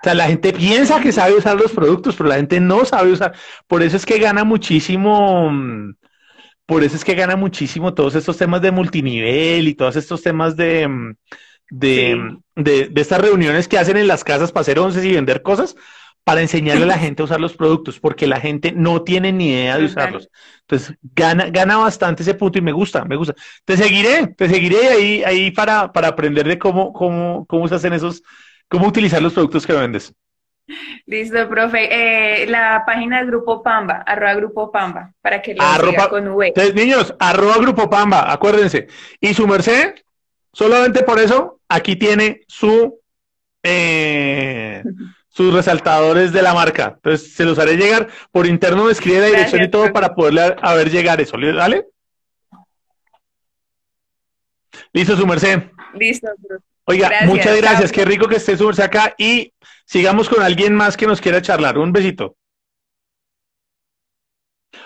O 0.00 0.04
sea, 0.04 0.14
la 0.14 0.28
gente 0.28 0.52
piensa 0.52 1.00
que 1.00 1.10
sabe 1.10 1.34
usar 1.34 1.56
los 1.56 1.72
productos, 1.72 2.14
pero 2.14 2.28
la 2.28 2.36
gente 2.36 2.60
no 2.60 2.84
sabe 2.84 3.10
usar. 3.10 3.34
Por 3.66 3.82
eso 3.82 3.96
es 3.96 4.06
que 4.06 4.18
gana 4.20 4.44
muchísimo, 4.44 5.50
por 6.66 6.84
eso 6.84 6.94
es 6.94 7.04
que 7.04 7.16
gana 7.16 7.34
muchísimo 7.34 7.94
todos 7.94 8.14
estos 8.14 8.36
temas 8.36 8.62
de 8.62 8.70
multinivel 8.70 9.66
y 9.66 9.74
todos 9.74 9.96
estos 9.96 10.22
temas 10.22 10.56
de, 10.56 10.88
de, 11.70 12.38
de, 12.54 12.88
de, 12.88 13.00
estas 13.00 13.20
reuniones 13.20 13.68
que 13.68 13.78
hacen 13.78 13.96
en 13.96 14.06
las 14.06 14.24
casas 14.24 14.52
para 14.52 14.62
hacer 14.62 14.78
once 14.78 15.06
y 15.06 15.12
vender 15.12 15.42
cosas, 15.42 15.76
para 16.24 16.42
enseñarle 16.42 16.84
a 16.84 16.88
la 16.88 16.98
gente 16.98 17.22
a 17.22 17.24
usar 17.24 17.40
los 17.40 17.54
productos, 17.54 17.98
porque 17.98 18.26
la 18.26 18.38
gente 18.38 18.72
no 18.72 19.02
tiene 19.02 19.32
ni 19.32 19.48
idea 19.48 19.78
de 19.78 19.86
usarlos. 19.86 20.28
Entonces, 20.60 20.94
gana, 21.14 21.48
gana 21.48 21.78
bastante 21.78 22.22
ese 22.22 22.34
punto 22.34 22.58
y 22.58 22.62
me 22.62 22.72
gusta, 22.72 23.04
me 23.06 23.16
gusta. 23.16 23.34
Te 23.64 23.78
seguiré, 23.78 24.26
te 24.36 24.48
seguiré 24.48 24.88
ahí, 24.88 25.22
ahí 25.24 25.50
para, 25.50 25.90
para 25.90 26.08
aprender 26.08 26.46
de 26.46 26.58
cómo, 26.58 26.92
cómo, 26.92 27.46
cómo 27.46 27.66
se 27.66 27.76
hacen 27.76 27.94
esos, 27.94 28.22
cómo 28.68 28.86
utilizar 28.88 29.22
los 29.22 29.32
productos 29.32 29.66
que 29.66 29.72
vendes. 29.72 30.12
Listo, 31.06 31.48
profe. 31.48 32.42
Eh, 32.42 32.46
la 32.46 32.82
página 32.84 33.20
del 33.20 33.28
Grupo 33.28 33.62
Pamba, 33.62 34.04
arroba 34.06 34.34
Grupo 34.34 34.70
Pamba, 34.70 35.12
para 35.22 35.40
que 35.40 35.54
lo 35.54 35.64
siga 35.64 36.08
con 36.10 36.28
V. 36.28 36.48
Entonces, 36.48 36.74
niños, 36.74 37.14
arroba 37.18 37.56
Grupo 37.56 37.88
Pamba, 37.88 38.30
acuérdense. 38.30 38.88
Y 39.18 39.32
su 39.32 39.48
merced, 39.48 39.94
solamente 40.52 41.02
por 41.02 41.18
eso, 41.18 41.60
aquí 41.68 41.96
tiene 41.96 42.42
su... 42.46 43.00
Eh, 43.62 44.82
sus 45.38 45.54
resaltadores 45.54 46.32
de 46.32 46.42
la 46.42 46.52
marca. 46.52 46.94
Entonces, 46.96 47.32
se 47.32 47.44
los 47.44 47.60
haré 47.60 47.76
llegar 47.76 48.08
por 48.32 48.44
interno, 48.44 48.86
me 48.86 48.90
escribe 48.90 49.20
la 49.20 49.26
dirección 49.28 49.62
y 49.62 49.70
todo 49.70 49.92
para 49.92 50.12
poderle 50.12 50.56
a, 50.60 50.74
ver 50.74 50.90
llegar 50.90 51.20
eso. 51.20 51.36
¿Vale? 51.36 51.86
Listo, 54.92 55.16
su 55.16 55.24
merced. 55.28 55.62
Listo. 55.94 56.26
Oiga, 56.86 57.10
muchas 57.26 57.56
gracias. 57.56 57.92
Qué 57.92 58.04
rico 58.04 58.26
que 58.26 58.34
esté 58.34 58.56
su 58.56 58.66
merced 58.66 58.82
acá 58.82 59.14
y 59.16 59.52
sigamos 59.84 60.28
con 60.28 60.42
alguien 60.42 60.74
más 60.74 60.96
que 60.96 61.06
nos 61.06 61.20
quiera 61.20 61.40
charlar. 61.40 61.78
Un 61.78 61.92
besito. 61.92 62.37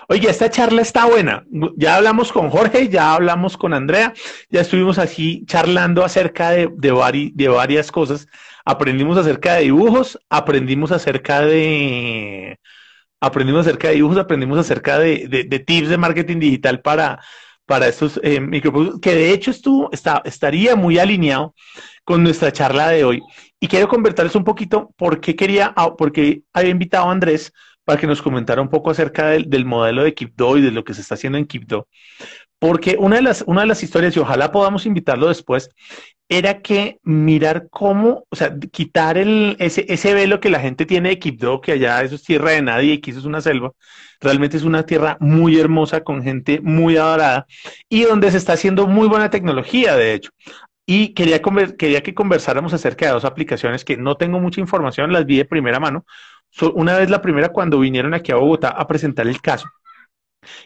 Oye, 0.07 0.29
esta 0.29 0.49
charla 0.49 0.81
está 0.81 1.05
buena. 1.05 1.45
Ya 1.75 1.97
hablamos 1.97 2.31
con 2.31 2.49
Jorge, 2.49 2.89
ya 2.89 3.13
hablamos 3.13 3.57
con 3.57 3.73
Andrea, 3.73 4.13
ya 4.49 4.61
estuvimos 4.61 4.97
aquí 4.97 5.45
charlando 5.45 6.03
acerca 6.03 6.51
de, 6.51 6.69
de, 6.77 7.31
de 7.33 7.47
varias 7.47 7.91
cosas 7.91 8.27
aprendimos 8.65 9.17
acerca 9.17 9.55
de 9.55 9.63
dibujos, 9.63 10.19
aprendimos 10.29 10.91
acerca 10.91 11.41
de 11.41 12.59
aprendimos 13.19 13.61
acerca 13.61 13.89
de 13.89 13.95
dibujos, 13.95 14.17
aprendimos 14.17 14.59
acerca 14.59 14.99
de, 14.99 15.27
de, 15.47 15.59
tips 15.59 15.89
de 15.89 15.97
marketing 15.97 16.39
digital 16.39 16.81
para, 16.81 17.19
para 17.65 17.87
estos 17.87 18.19
eh, 18.21 18.41
microproductos, 18.41 18.99
que 18.99 19.15
de 19.15 19.31
hecho 19.31 19.51
estuvo, 19.51 19.89
está, 19.93 20.21
estaría 20.25 20.75
muy 20.75 20.99
alineado 20.99 21.55
con 22.03 22.21
nuestra 22.21 22.51
charla 22.51 22.89
de 22.89 23.05
hoy. 23.05 23.21
Y 23.61 23.67
quiero 23.69 23.87
convertirles 23.87 24.35
un 24.35 24.43
poquito 24.43 24.93
por 24.97 25.21
qué 25.21 25.37
quería, 25.37 25.71
ah, 25.77 25.95
porque 25.95 26.41
había 26.51 26.71
invitado 26.71 27.07
a 27.07 27.13
Andrés 27.13 27.53
para 27.85 27.99
que 27.99 28.07
nos 28.07 28.21
comentara 28.21 28.61
un 28.61 28.69
poco 28.69 28.91
acerca 28.91 29.27
del, 29.27 29.49
del 29.49 29.65
modelo 29.65 30.03
de 30.03 30.13
Kipdo 30.13 30.57
y 30.57 30.61
de 30.61 30.71
lo 30.71 30.83
que 30.83 30.93
se 30.93 31.01
está 31.01 31.15
haciendo 31.15 31.37
en 31.37 31.45
Kipdo. 31.45 31.87
Porque 32.59 32.95
una 32.97 33.17
de 33.17 33.23
las, 33.23 33.43
una 33.45 33.61
de 33.61 33.67
las 33.67 33.83
historias, 33.83 34.15
y 34.15 34.19
ojalá 34.19 34.51
podamos 34.51 34.85
invitarlo 34.85 35.27
después, 35.27 35.69
era 36.29 36.61
que 36.61 36.97
mirar 37.03 37.67
cómo, 37.69 38.25
o 38.29 38.35
sea, 38.35 38.55
quitar 38.71 39.17
el, 39.17 39.55
ese, 39.59 39.85
ese 39.89 40.13
velo 40.13 40.39
que 40.39 40.49
la 40.49 40.59
gente 40.59 40.85
tiene 40.85 41.09
de 41.09 41.19
Quibdó, 41.19 41.61
que 41.61 41.73
allá 41.73 42.01
eso 42.01 42.15
es 42.15 42.23
tierra 42.23 42.51
de 42.51 42.61
nadie 42.61 42.93
y 42.93 42.97
aquí 42.97 43.11
eso 43.11 43.19
es 43.19 43.25
una 43.25 43.41
selva. 43.41 43.71
Realmente 44.21 44.57
es 44.57 44.63
una 44.63 44.85
tierra 44.85 45.17
muy 45.19 45.59
hermosa, 45.59 46.03
con 46.03 46.23
gente 46.23 46.59
muy 46.61 46.97
adorada 46.97 47.45
y 47.89 48.03
donde 48.03 48.31
se 48.31 48.37
está 48.37 48.53
haciendo 48.53 48.87
muy 48.87 49.07
buena 49.07 49.29
tecnología, 49.29 49.95
de 49.95 50.13
hecho. 50.13 50.31
Y 50.85 51.13
quería, 51.13 51.41
quería 51.77 52.01
que 52.03 52.13
conversáramos 52.13 52.73
acerca 52.73 53.05
de 53.05 53.13
dos 53.13 53.25
aplicaciones 53.25 53.85
que 53.85 53.97
no 53.97 54.15
tengo 54.17 54.39
mucha 54.39 54.59
información, 54.61 55.13
las 55.13 55.25
vi 55.25 55.37
de 55.37 55.45
primera 55.45 55.79
mano. 55.79 56.05
Una 56.73 56.97
vez 56.97 57.09
la 57.09 57.21
primera 57.21 57.49
cuando 57.49 57.79
vinieron 57.79 58.13
aquí 58.13 58.31
a 58.31 58.35
Bogotá 58.35 58.69
a 58.69 58.87
presentar 58.87 59.27
el 59.27 59.41
caso, 59.41 59.67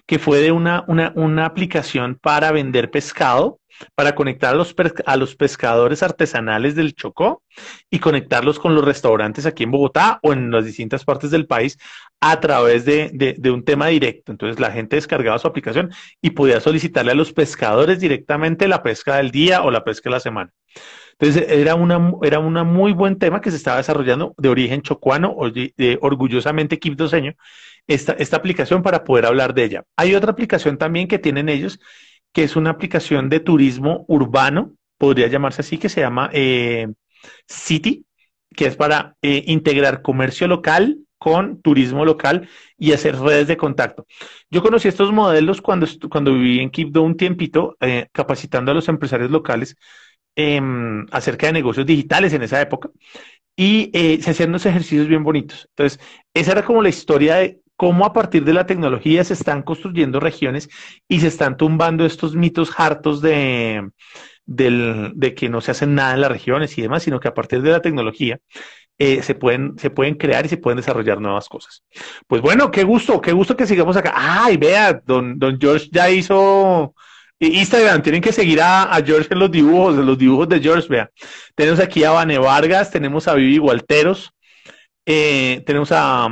que 0.06 0.20
fue 0.20 0.40
de 0.40 0.52
una, 0.52 0.84
una, 0.88 1.12
una 1.16 1.46
aplicación 1.46 2.18
para 2.22 2.52
vender 2.52 2.90
pescado 2.90 3.60
para 3.96 4.16
conectar 4.16 4.54
a 4.54 4.58
los, 4.58 4.76
a 5.06 5.18
los 5.18 5.36
pescadores 5.36 6.04
artesanales 6.04 6.76
del 6.76 6.96
Chocó 6.96 7.44
y 7.90 8.00
conectarlos 8.00 8.60
con 8.60 8.76
los 8.76 8.84
restaurantes 8.84 9.46
aquí 9.46 9.64
en 9.64 9.72
Bogotá 9.72 10.20
o 10.24 10.34
en 10.34 10.52
las 10.52 10.66
distintas 10.66 11.04
partes 11.06 11.32
del 11.32 11.48
país 11.48 11.78
a 12.20 12.40
través 12.40 12.86
de, 12.86 13.12
de, 13.38 13.52
un 13.52 13.64
tema 13.64 13.88
directo. 13.88 14.32
Entonces 14.32 14.60
la 14.60 14.72
gente 14.72 14.96
descargaba 14.96 15.40
su 15.40 15.48
aplicación 15.48 15.92
y 16.22 16.32
podía 16.32 16.60
solicitarle 16.60 17.12
a 17.12 17.16
los 17.16 17.34
pescadores 17.34 18.00
directamente 18.00 18.68
la 18.68 18.84
pesca 18.84 19.18
del 19.18 19.32
día 19.32 19.62
o 19.62 19.72
la 19.72 19.84
pesca 19.84 20.10
de 20.10 20.16
la 20.16 20.20
semana. 20.20 20.52
Entonces 21.20 21.50
era 21.50 21.76
una 21.76 22.14
era 22.22 22.40
una 22.40 22.64
muy 22.64 22.94
buen 22.94 23.18
tema 23.18 23.42
que 23.42 23.50
se 23.52 23.58
estaba 23.58 23.78
desarrollando 23.78 24.36
de 24.38 24.50
origen 24.50 24.82
chocuano, 24.82 25.36
de, 25.52 25.98
orgullosamente 26.02 26.80
quibdoseño, 26.80 27.34
esta, 27.88 28.14
esta 28.14 28.38
aplicación 28.38 28.84
para 28.84 29.04
poder 29.04 29.26
hablar 29.26 29.54
de 29.54 29.64
ella. 29.64 29.84
Hay 29.96 30.14
otra 30.16 30.32
aplicación 30.32 30.78
también 30.78 31.08
que 31.08 31.20
tienen 31.20 31.50
ellos 31.50 31.80
que 32.34 32.44
es 32.44 32.56
una 32.56 32.70
aplicación 32.70 33.30
de 33.30 33.40
turismo 33.40 34.06
urbano, 34.08 34.74
podría 35.00 35.28
llamarse 35.28 35.62
así, 35.62 35.80
que 35.80 35.90
se 35.90 36.02
llama 36.02 36.30
eh, 36.34 36.88
City, 37.48 38.06
que 38.56 38.68
es 38.68 38.76
para 38.76 39.16
eh, 39.24 39.44
integrar 39.48 40.04
comercio 40.04 40.48
local 40.48 41.00
con 41.18 41.62
turismo 41.64 42.06
local 42.06 42.48
y 42.78 42.92
hacer 42.92 43.18
redes 43.18 43.48
de 43.48 43.58
contacto. 43.58 44.06
Yo 44.52 44.62
conocí 44.62 44.88
estos 44.88 45.12
modelos 45.12 45.62
cuando, 45.62 45.88
cuando 46.12 46.34
viví 46.34 46.60
en 46.60 46.70
Quibdó 46.70 47.02
un 47.02 47.18
tiempito, 47.18 47.76
eh, 47.80 48.08
capacitando 48.12 48.72
a 48.72 48.76
los 48.76 48.88
empresarios 48.88 49.32
locales 49.32 49.76
em, 50.38 51.06
acerca 51.12 51.48
de 51.48 51.54
negocios 51.54 51.86
digitales 51.86 52.32
en 52.32 52.44
esa 52.44 52.62
época 52.62 52.90
y 53.56 53.92
se 54.22 54.30
hacían 54.30 54.50
unos 54.50 54.68
ejercicios 54.68 55.08
bien 55.08 55.24
bonitos. 55.24 55.68
Entonces, 55.72 56.00
esa 56.34 56.52
era 56.52 56.64
como 56.64 56.84
la 56.84 56.90
historia 56.90 57.38
de 57.38 57.60
cómo 57.76 58.06
a 58.06 58.14
partir 58.14 58.46
de 58.46 58.54
la 58.54 58.68
tecnología 58.68 59.24
se 59.24 59.34
están 59.34 59.64
construyendo 59.64 60.20
regiones 60.20 60.70
y 61.08 61.22
se 61.22 61.28
están 61.28 61.58
tumbando 61.58 62.06
estos 62.06 62.36
mitos 62.36 62.72
hartos 62.78 63.20
de, 63.20 63.90
de 64.46 65.36
que 65.36 65.50
no 65.50 65.62
se 65.62 65.72
hacen 65.72 65.96
nada 65.96 66.14
en 66.14 66.22
las 66.22 66.32
regiones 66.32 66.78
y 66.78 66.84
demás, 66.84 67.02
sino 67.02 67.20
que 67.20 67.28
a 67.30 67.34
partir 67.34 67.64
de 67.64 67.72
la 67.72 67.82
tecnología 67.82 68.40
eh, 69.00 69.22
se, 69.22 69.36
pueden, 69.36 69.78
se 69.78 69.90
pueden 69.90 70.16
crear 70.16 70.46
y 70.46 70.50
se 70.50 70.58
pueden 70.58 70.78
desarrollar 70.78 71.22
nuevas 71.22 71.50
cosas. 71.50 71.84
Pues 72.28 72.42
bueno, 72.42 72.72
qué 72.72 72.84
gusto, 72.84 73.22
qué 73.22 73.32
gusto 73.32 73.56
que 73.56 73.68
sigamos 73.68 73.98
acá. 73.98 74.14
Ay, 74.16 74.58
vea, 74.58 75.02
don, 75.06 75.38
don 75.38 75.60
George 75.60 75.90
ya 75.92 76.10
hizo 76.10 76.96
Instagram, 77.40 78.02
tienen 78.02 78.22
que 78.22 78.34
seguir 78.34 78.60
a, 78.62 79.00
George 79.06 79.28
en 79.32 79.40
los 79.40 79.52
dibujos, 79.52 79.96
en 79.96 80.06
los 80.06 80.18
dibujos 80.18 80.50
de 80.50 80.60
George, 80.60 80.88
vea. 80.90 81.10
Tenemos 81.56 81.80
aquí 81.80 82.04
a 82.04 82.12
Vane 82.12 82.38
Vargas, 82.40 82.92
tenemos 82.92 83.28
a 83.28 83.36
Vivi 83.36 83.60
Walteros, 83.60 84.34
eh, 85.06 85.64
tenemos 85.66 85.92
a 85.92 86.28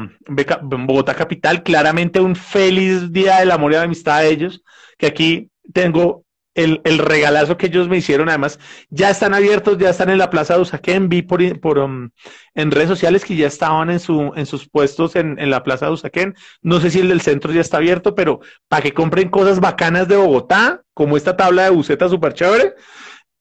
Bogotá 0.62 1.14
Capital, 1.14 1.64
claramente 1.64 2.20
un 2.20 2.36
feliz 2.36 3.12
día 3.12 3.40
del 3.40 3.52
amor 3.52 3.72
y 3.72 3.76
de 3.76 3.80
la 3.80 3.86
amistad 3.86 4.18
a 4.18 4.26
ellos, 4.26 4.64
que 4.98 5.06
aquí 5.06 5.50
tengo 5.74 6.25
el, 6.56 6.98
regalazo 6.98 7.58
que 7.58 7.68
ellos 7.68 7.88
me 7.88 7.98
hicieron, 7.98 8.30
además, 8.30 8.60
ya 8.90 9.10
están 9.10 9.34
abiertos, 9.34 9.78
ya 9.78 9.90
están 9.90 10.10
en 10.10 10.18
la 10.18 10.30
plaza 10.30 10.56
de 10.56 10.62
Usaquén, 10.62 11.10
vi 11.10 11.22
por, 11.22 11.60
por 11.60 11.78
um, 11.80 12.10
en 12.54 12.72
redes 12.72 12.90
sociales 12.90 13.26
que 13.26 13.36
ya 13.36 13.48
estaban 13.48 13.90
en, 13.90 14.00
su, 14.00 14.32
en 14.36 14.46
sus 14.46 14.68
puestos 14.70 15.16
en, 15.16 15.38
en 15.38 15.50
la 15.50 15.64
plaza 15.64 15.88
de 15.88 15.92
Usaquén, 15.92 16.34
no 16.62 16.80
sé 16.80 16.90
si 16.92 17.00
el 17.00 17.10
del 17.10 17.22
centro 17.22 17.52
ya 17.52 17.62
está 17.62 17.78
abierto, 17.78 18.16
pero 18.16 18.40
para 18.68 18.82
que 18.82 18.94
compren 18.94 19.30
cosas 19.30 19.60
bacanas 19.60 20.08
de 20.08 20.16
Bogotá, 20.16 20.82
como 20.94 21.18
esta 21.18 21.36
tabla 21.36 21.64
de 21.64 21.72
buceta 21.72 22.08
súper 22.08 22.34
chévere, 22.34 22.74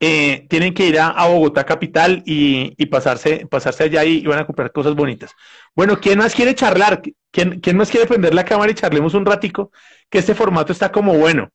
eh, 0.00 0.46
tienen 0.50 0.74
que 0.74 0.86
ir 0.86 0.98
a, 0.98 1.26
Bogotá 1.28 1.64
capital 1.64 2.22
y, 2.26 2.74
pasarse, 2.86 3.46
pasarse 3.50 3.84
allá 3.84 4.04
y, 4.04 4.26
van 4.26 4.40
a 4.40 4.46
comprar 4.46 4.72
cosas 4.72 4.94
bonitas. 4.94 5.32
Bueno, 5.74 5.98
¿quién 6.00 6.18
más 6.18 6.34
quiere 6.34 6.54
charlar? 6.54 7.00
¿Quién, 7.30 7.60
¿Quién 7.60 7.76
más 7.76 7.90
quiere 7.90 8.06
prender 8.06 8.34
la 8.34 8.44
cámara 8.44 8.72
y 8.72 8.74
charlemos 8.74 9.14
un 9.14 9.24
ratico? 9.24 9.70
Que 10.10 10.18
este 10.18 10.34
formato 10.34 10.72
está 10.72 10.90
como 10.92 11.14
bueno. 11.14 11.48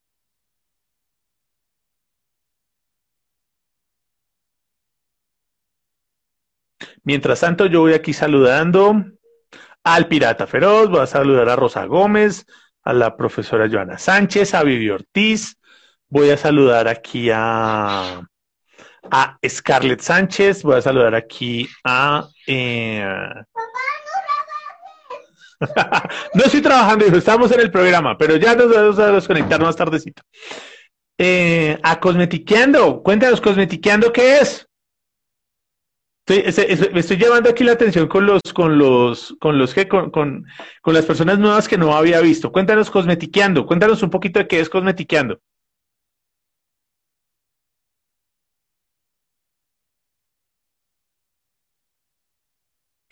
Mientras 7.02 7.40
tanto, 7.40 7.66
yo 7.66 7.80
voy 7.80 7.94
aquí 7.94 8.12
saludando 8.12 9.04
al 9.84 10.08
Pirata 10.08 10.46
Feroz, 10.46 10.90
voy 10.90 11.00
a 11.00 11.06
saludar 11.06 11.48
a 11.48 11.56
Rosa 11.56 11.84
Gómez, 11.86 12.46
a 12.82 12.92
la 12.92 13.16
profesora 13.16 13.68
Joana 13.70 13.98
Sánchez, 13.98 14.54
a 14.54 14.62
Vivi 14.62 14.90
Ortiz, 14.90 15.56
voy 16.08 16.30
a 16.30 16.36
saludar 16.36 16.88
aquí 16.88 17.30
a, 17.32 18.22
a 19.10 19.38
Scarlett 19.46 20.00
Sánchez, 20.00 20.62
voy 20.62 20.76
a 20.76 20.82
saludar 20.82 21.14
aquí 21.14 21.68
a... 21.84 22.28
Eh... 22.46 23.04
no 26.34 26.44
estoy 26.44 26.62
trabajando, 26.62 27.04
estamos 27.06 27.52
en 27.52 27.60
el 27.60 27.70
programa, 27.70 28.16
pero 28.16 28.36
ya 28.36 28.54
nos 28.54 28.74
vamos 28.74 28.98
a 28.98 29.12
desconectar 29.12 29.60
más 29.60 29.76
tardecito. 29.76 30.22
Eh, 31.18 31.78
a 31.82 32.00
Cosmetiqueando, 32.00 33.02
cuéntanos, 33.02 33.42
Cosmetiqueando, 33.42 34.10
¿qué 34.10 34.38
es? 34.38 34.66
Estoy, 36.26 36.64
estoy, 36.98 37.16
llevando 37.16 37.50
aquí 37.50 37.64
la 37.64 37.72
atención 37.72 38.06
con 38.06 38.24
los, 38.24 38.40
con 38.54 38.78
los, 38.78 39.36
con 39.40 39.58
los 39.58 39.74
que, 39.74 39.88
con, 39.88 40.10
con, 40.10 40.46
con 40.80 40.94
las 40.94 41.04
personas 41.04 41.38
nuevas 41.38 41.66
que 41.66 41.76
no 41.78 41.96
había 41.96 42.20
visto. 42.20 42.52
Cuéntanos, 42.52 42.90
Cosmetiqueando, 42.90 43.66
cuéntanos 43.66 44.02
un 44.02 44.10
poquito 44.10 44.38
de 44.38 44.46
qué 44.46 44.60
es 44.60 44.68
Cosmetiqueando. 44.70 45.40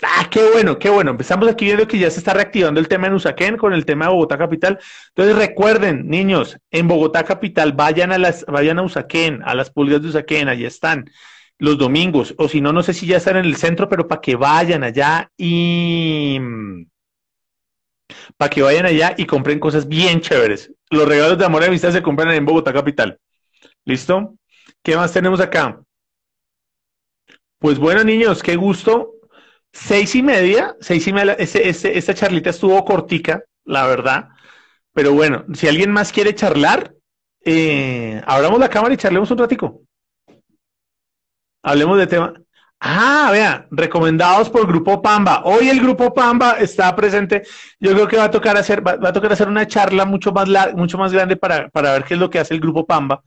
Ah, 0.02 0.28
qué 0.30 0.40
bueno, 0.52 0.78
qué 0.78 0.90
bueno. 0.90 1.10
Empezamos 1.10 1.48
aquí 1.48 1.64
viendo 1.64 1.88
que 1.88 1.98
ya 1.98 2.10
se 2.10 2.18
está 2.20 2.32
reactivando 2.32 2.78
el 2.78 2.86
tema 2.86 3.08
en 3.08 3.14
Usaquén 3.14 3.56
con 3.56 3.72
el 3.72 3.84
tema 3.84 4.04
de 4.06 4.12
Bogotá 4.12 4.38
Capital. 4.38 4.78
Entonces 5.08 5.36
recuerden, 5.36 6.08
niños, 6.08 6.56
en 6.70 6.86
Bogotá 6.86 7.24
Capital 7.24 7.72
vayan 7.72 8.12
a 8.12 8.18
las, 8.18 8.44
vayan 8.46 8.78
a 8.78 8.82
Usaquén, 8.82 9.42
a 9.44 9.54
las 9.54 9.70
pulgas 9.70 10.00
de 10.02 10.08
Usaquén, 10.08 10.48
allí 10.48 10.64
están 10.66 11.10
los 11.58 11.78
domingos. 11.78 12.34
O 12.38 12.48
si 12.48 12.60
no, 12.60 12.72
no 12.72 12.82
sé 12.82 12.94
si 12.94 13.06
ya 13.06 13.18
están 13.18 13.36
en 13.36 13.44
el 13.44 13.56
centro, 13.56 13.88
pero 13.88 14.08
para 14.08 14.20
que 14.20 14.36
vayan 14.36 14.84
allá 14.84 15.30
y 15.36 16.38
para 18.36 18.50
que 18.50 18.62
vayan 18.62 18.86
allá 18.86 19.14
y 19.16 19.26
compren 19.26 19.60
cosas 19.60 19.86
bien 19.88 20.20
chéveres. 20.20 20.72
Los 20.90 21.06
regalos 21.06 21.38
de 21.38 21.44
amor 21.44 21.62
y 21.62 21.66
amistad 21.66 21.92
se 21.92 22.02
compran 22.02 22.32
en 22.32 22.44
Bogotá 22.44 22.72
Capital. 22.72 23.18
¿Listo? 23.84 24.34
¿Qué 24.82 24.96
más 24.96 25.12
tenemos 25.12 25.40
acá? 25.40 25.80
Pues 27.58 27.78
bueno, 27.78 28.04
niños, 28.04 28.42
qué 28.42 28.56
gusto 28.56 29.18
Seis 29.72 30.14
y 30.14 30.22
media, 30.22 30.76
seis 30.80 31.06
y 31.06 31.12
media, 31.12 31.34
esta 31.34 32.14
charlita 32.14 32.50
estuvo 32.50 32.84
cortica, 32.84 33.44
la 33.64 33.86
verdad. 33.86 34.28
Pero 34.92 35.12
bueno, 35.12 35.44
si 35.54 35.68
alguien 35.68 35.92
más 35.92 36.10
quiere 36.10 36.34
charlar, 36.34 36.94
eh, 37.44 38.20
abramos 38.26 38.58
la 38.58 38.70
cámara 38.70 38.94
y 38.94 38.96
charlemos 38.96 39.30
un 39.30 39.38
ratico. 39.38 39.82
Hablemos 41.62 41.98
de 41.98 42.06
tema. 42.06 42.34
Ah, 42.80 43.30
vea, 43.32 43.66
recomendados 43.72 44.48
por 44.50 44.66
Grupo 44.66 45.02
Pamba. 45.02 45.42
Hoy 45.44 45.68
el 45.68 45.80
Grupo 45.80 46.14
Pamba 46.14 46.52
está 46.52 46.94
presente. 46.94 47.42
Yo 47.80 47.92
creo 47.92 48.06
que 48.06 48.16
va 48.16 48.24
a 48.24 48.30
tocar 48.30 48.56
hacer, 48.56 48.86
va, 48.86 48.92
a 49.08 49.12
tocar 49.12 49.32
hacer 49.32 49.48
una 49.48 49.66
charla 49.66 50.04
mucho 50.04 50.32
más 50.32 50.48
mucho 50.74 50.96
más 50.96 51.12
grande 51.12 51.36
para, 51.36 51.68
para, 51.70 51.92
ver 51.92 52.04
qué 52.04 52.14
es 52.14 52.20
lo 52.20 52.30
que 52.30 52.38
hace 52.38 52.54
el 52.54 52.60
Grupo 52.60 52.86
Pamba, 52.86 53.22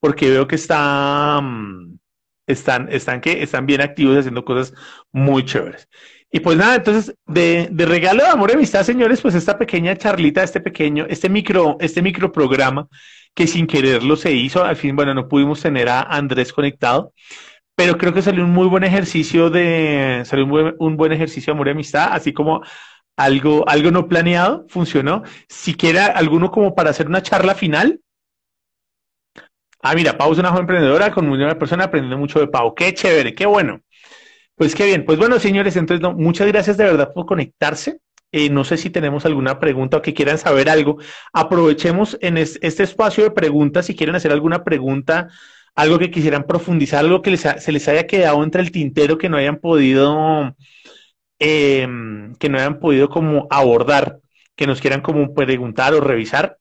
porque 0.00 0.30
veo 0.30 0.46
que 0.46 0.56
está, 0.56 1.38
mm, 1.42 1.98
están, 2.46 2.88
están, 2.90 3.20
están 3.24 3.66
bien 3.66 3.82
activos 3.82 4.18
haciendo 4.18 4.44
cosas 4.44 4.72
muy 5.12 5.44
chéveres. 5.44 5.88
Y 6.30 6.40
pues 6.40 6.56
nada, 6.56 6.76
entonces, 6.76 7.14
de, 7.26 7.68
de, 7.70 7.86
regalo 7.86 8.24
de 8.24 8.30
amor 8.30 8.50
y 8.50 8.54
amistad, 8.54 8.82
señores, 8.84 9.20
pues 9.20 9.34
esta 9.34 9.56
pequeña 9.58 9.96
charlita, 9.96 10.42
este 10.42 10.60
pequeño, 10.60 11.06
este 11.08 11.28
micro, 11.28 11.76
este 11.78 12.02
micro 12.02 12.32
programa 12.32 12.88
que 13.34 13.46
sin 13.46 13.66
quererlo 13.66 14.16
se 14.16 14.32
hizo, 14.32 14.64
al 14.64 14.76
fin, 14.76 14.96
bueno, 14.96 15.14
no 15.14 15.28
pudimos 15.28 15.60
tener 15.60 15.88
a 15.88 16.02
Andrés 16.02 16.52
conectado, 16.52 17.12
pero 17.76 17.98
creo 17.98 18.12
que 18.14 18.22
salió 18.22 18.44
un 18.44 18.52
muy 18.52 18.66
buen 18.68 18.84
ejercicio 18.84 19.50
de, 19.50 20.22
salió 20.24 20.44
un 20.44 20.50
buen, 20.50 20.96
buen 20.96 21.12
ejercicio 21.12 21.52
de 21.52 21.56
amor 21.56 21.68
y 21.68 21.70
amistad, 21.72 22.08
así 22.12 22.32
como 22.32 22.62
algo, 23.16 23.68
algo 23.68 23.90
no 23.90 24.08
planeado, 24.08 24.66
funcionó. 24.68 25.22
Si 25.48 25.74
quiere 25.74 26.00
alguno 26.00 26.50
como 26.50 26.74
para 26.74 26.90
hacer 26.90 27.06
una 27.08 27.22
charla 27.22 27.54
final, 27.54 28.00
Ah, 29.86 29.94
mira, 29.94 30.16
Pau 30.16 30.32
es 30.32 30.38
una 30.38 30.48
joven 30.48 30.62
emprendedora 30.62 31.10
con 31.12 31.28
muy 31.28 31.38
persona 31.56 31.84
aprendiendo 31.84 32.16
mucho 32.16 32.40
de 32.40 32.48
Pau. 32.48 32.74
Qué 32.74 32.94
chévere, 32.94 33.34
qué 33.34 33.44
bueno. 33.44 33.82
Pues 34.54 34.74
qué 34.74 34.86
bien. 34.86 35.04
Pues 35.04 35.18
bueno, 35.18 35.38
señores, 35.38 35.76
entonces 35.76 36.08
muchas 36.16 36.46
gracias 36.48 36.78
de 36.78 36.84
verdad 36.84 37.12
por 37.12 37.26
conectarse. 37.26 37.98
Eh, 38.32 38.48
no 38.48 38.64
sé 38.64 38.78
si 38.78 38.88
tenemos 38.88 39.26
alguna 39.26 39.58
pregunta 39.60 39.98
o 39.98 40.02
que 40.02 40.14
quieran 40.14 40.38
saber 40.38 40.70
algo. 40.70 40.96
Aprovechemos 41.34 42.16
en 42.22 42.38
este 42.38 42.82
espacio 42.82 43.24
de 43.24 43.30
preguntas 43.30 43.84
si 43.84 43.94
quieren 43.94 44.16
hacer 44.16 44.32
alguna 44.32 44.64
pregunta, 44.64 45.28
algo 45.74 45.98
que 45.98 46.10
quisieran 46.10 46.46
profundizar, 46.46 47.00
algo 47.00 47.22
que 47.22 47.36
se 47.36 47.72
les 47.72 47.88
haya 47.88 48.06
quedado 48.06 48.42
entre 48.44 48.62
el 48.62 48.70
tintero 48.70 49.18
que 49.18 49.28
no 49.28 49.36
hayan 49.36 49.58
podido, 49.58 50.54
em, 51.38 52.34
que 52.36 52.48
no 52.48 52.58
hayan 52.58 52.78
podido 52.80 53.08
como 53.08 53.46
abordar, 53.50 54.18
que 54.56 54.66
nos 54.66 54.80
quieran 54.80 55.00
como 55.02 55.34
preguntar 55.34 55.94
o 55.94 56.00
revisar 56.00 56.58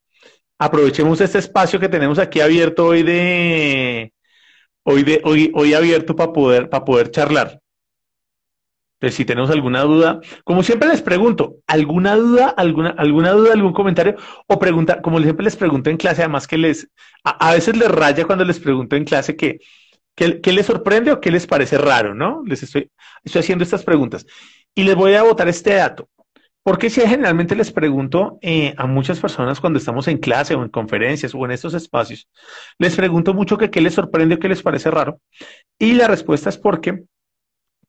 aprovechemos 0.63 1.19
este 1.21 1.39
espacio 1.39 1.79
que 1.79 1.89
tenemos 1.89 2.19
aquí 2.19 2.39
abierto 2.41 2.87
hoy 2.87 3.03
de 3.03 4.13
hoy 4.83 5.03
de 5.03 5.21
hoy, 5.23 5.51
hoy 5.55 5.73
abierto 5.73 6.15
para 6.15 6.31
poder 6.33 6.69
para 6.69 6.85
poder 6.85 7.11
charlar. 7.11 7.59
Si 9.11 9.25
tenemos 9.25 9.49
alguna 9.49 9.81
duda, 9.81 10.21
como 10.43 10.63
siempre 10.63 10.87
les 10.89 11.01
pregunto, 11.01 11.57
alguna 11.67 12.15
duda, 12.15 12.49
alguna 12.49 12.91
alguna 12.91 13.31
duda, 13.31 13.53
algún 13.53 13.73
comentario 13.73 14.15
o 14.47 14.59
pregunta, 14.59 15.01
como 15.01 15.19
siempre 15.19 15.43
les 15.43 15.55
pregunto 15.55 15.89
en 15.89 15.97
clase, 15.97 16.21
además 16.21 16.47
que 16.47 16.57
les 16.57 16.89
a, 17.23 17.53
veces 17.53 17.75
les 17.77 17.89
raya 17.89 18.25
cuando 18.25 18.45
les 18.45 18.59
pregunto 18.59 18.95
en 18.95 19.05
clase 19.05 19.35
que 19.35 19.59
¿Qué, 20.15 20.53
les 20.53 20.67
sorprende 20.67 21.11
o 21.11 21.19
qué 21.19 21.31
les 21.31 21.47
parece 21.47 21.75
raro, 21.75 22.13
no? 22.13 22.43
Les 22.45 22.61
estoy, 22.61 22.91
estoy 23.23 23.39
haciendo 23.39 23.63
estas 23.63 23.83
preguntas. 23.83 24.27
Y 24.75 24.83
les 24.83 24.95
voy 24.95 25.15
a 25.15 25.23
botar 25.23 25.47
este 25.47 25.73
dato. 25.73 26.07
Porque 26.63 26.89
si 26.89 27.01
generalmente 27.01 27.55
les 27.55 27.71
pregunto 27.71 28.39
eh, 28.41 28.73
a 28.77 28.87
muchas 28.87 29.19
personas 29.19 29.59
cuando 29.59 29.79
estamos 29.79 30.07
en 30.07 30.17
clase 30.17 30.55
o 30.55 30.63
en 30.63 30.69
conferencias 30.69 31.35
o 31.35 31.43
en 31.43 31.51
estos 31.51 31.73
espacios, 31.73 32.29
les 32.77 32.95
pregunto 32.95 33.33
mucho 33.33 33.57
que 33.57 33.69
qué 33.69 33.81
les 33.81 33.95
sorprende 33.95 34.35
o 34.35 34.39
qué 34.39 34.47
les 34.47 34.63
parece 34.63 34.89
raro. 34.89 35.19
Y 35.77 35.93
la 35.93 36.07
respuesta 36.07 36.49
es 36.49 36.57
porque 36.57 37.03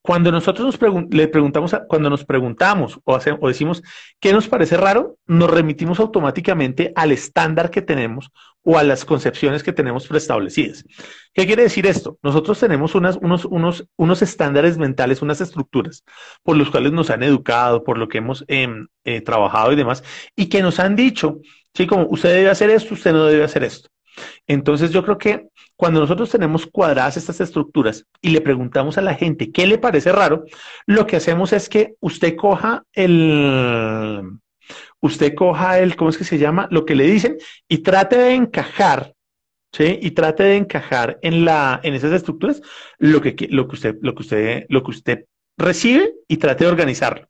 cuando 0.06 0.30
nosotros 0.30 0.78
nos 0.78 1.04
le 1.12 1.28
preguntamos, 1.28 1.74
cuando 1.88 2.10
nos 2.10 2.26
preguntamos 2.26 3.00
o, 3.04 3.48
decimos 3.48 3.82
qué 4.20 4.34
nos 4.34 4.48
parece 4.48 4.76
raro, 4.76 5.16
nos 5.26 5.50
remitimos 5.50 5.98
automáticamente 5.98 6.92
al 6.94 7.10
estándar 7.10 7.70
que 7.70 7.80
tenemos 7.80 8.30
o 8.62 8.76
a 8.76 8.82
las 8.82 9.06
concepciones 9.06 9.62
que 9.62 9.72
tenemos 9.72 10.06
preestablecidas. 10.06 10.84
¿Qué 11.32 11.46
quiere 11.46 11.62
decir 11.62 11.86
esto? 11.86 12.18
Nosotros 12.22 12.60
tenemos 12.60 12.94
unos, 12.94 13.18
unos, 13.22 13.88
unos 13.96 14.20
estándares 14.20 14.76
mentales, 14.76 15.22
unas 15.22 15.40
estructuras 15.40 16.04
por 16.42 16.58
los 16.58 16.70
cuales 16.70 16.92
nos 16.92 17.08
han 17.08 17.22
educado, 17.22 17.82
por 17.82 17.96
lo 17.96 18.06
que 18.06 18.18
hemos 18.18 18.44
em, 18.46 18.88
eh, 19.04 19.22
trabajado 19.22 19.72
y 19.72 19.76
demás, 19.76 20.04
y 20.36 20.50
que 20.50 20.60
nos 20.60 20.80
han 20.80 20.96
dicho, 20.96 21.40
sí, 21.72 21.86
como 21.86 22.08
usted 22.10 22.28
debe 22.28 22.50
hacer 22.50 22.68
esto, 22.68 22.92
usted 22.92 23.12
no 23.14 23.24
debe 23.24 23.44
hacer 23.44 23.64
esto. 23.64 23.88
Entonces 24.46 24.90
yo 24.90 25.02
creo 25.02 25.18
que 25.18 25.48
cuando 25.76 26.00
nosotros 26.00 26.30
tenemos 26.30 26.66
cuadradas 26.66 27.16
estas 27.16 27.40
estructuras 27.40 28.06
y 28.20 28.30
le 28.30 28.40
preguntamos 28.40 28.98
a 28.98 29.02
la 29.02 29.14
gente 29.14 29.50
qué 29.50 29.66
le 29.66 29.78
parece 29.78 30.12
raro, 30.12 30.44
lo 30.86 31.06
que 31.06 31.16
hacemos 31.16 31.52
es 31.52 31.68
que 31.68 31.94
usted 32.00 32.36
coja 32.36 32.84
el, 32.92 34.38
usted 35.00 35.34
coja 35.34 35.78
el, 35.78 35.96
¿cómo 35.96 36.10
es 36.10 36.18
que 36.18 36.24
se 36.24 36.38
llama? 36.38 36.68
Lo 36.70 36.84
que 36.84 36.94
le 36.94 37.04
dicen 37.04 37.36
y 37.68 37.78
trate 37.78 38.16
de 38.16 38.34
encajar, 38.34 39.14
¿sí? 39.72 39.98
Y 40.00 40.12
trate 40.12 40.44
de 40.44 40.56
encajar 40.56 41.18
en 41.22 41.44
la, 41.44 41.80
en 41.82 41.94
esas 41.94 42.12
estructuras 42.12 42.62
lo 42.98 43.20
que, 43.20 43.34
lo 43.50 43.68
que 43.68 43.74
usted, 43.74 43.96
lo 44.00 44.14
que 44.14 44.22
usted, 44.22 44.66
lo 44.68 44.82
que 44.82 44.90
usted 44.90 45.24
recibe 45.58 46.14
y 46.28 46.36
trate 46.36 46.64
de 46.64 46.70
organizarlo. 46.70 47.28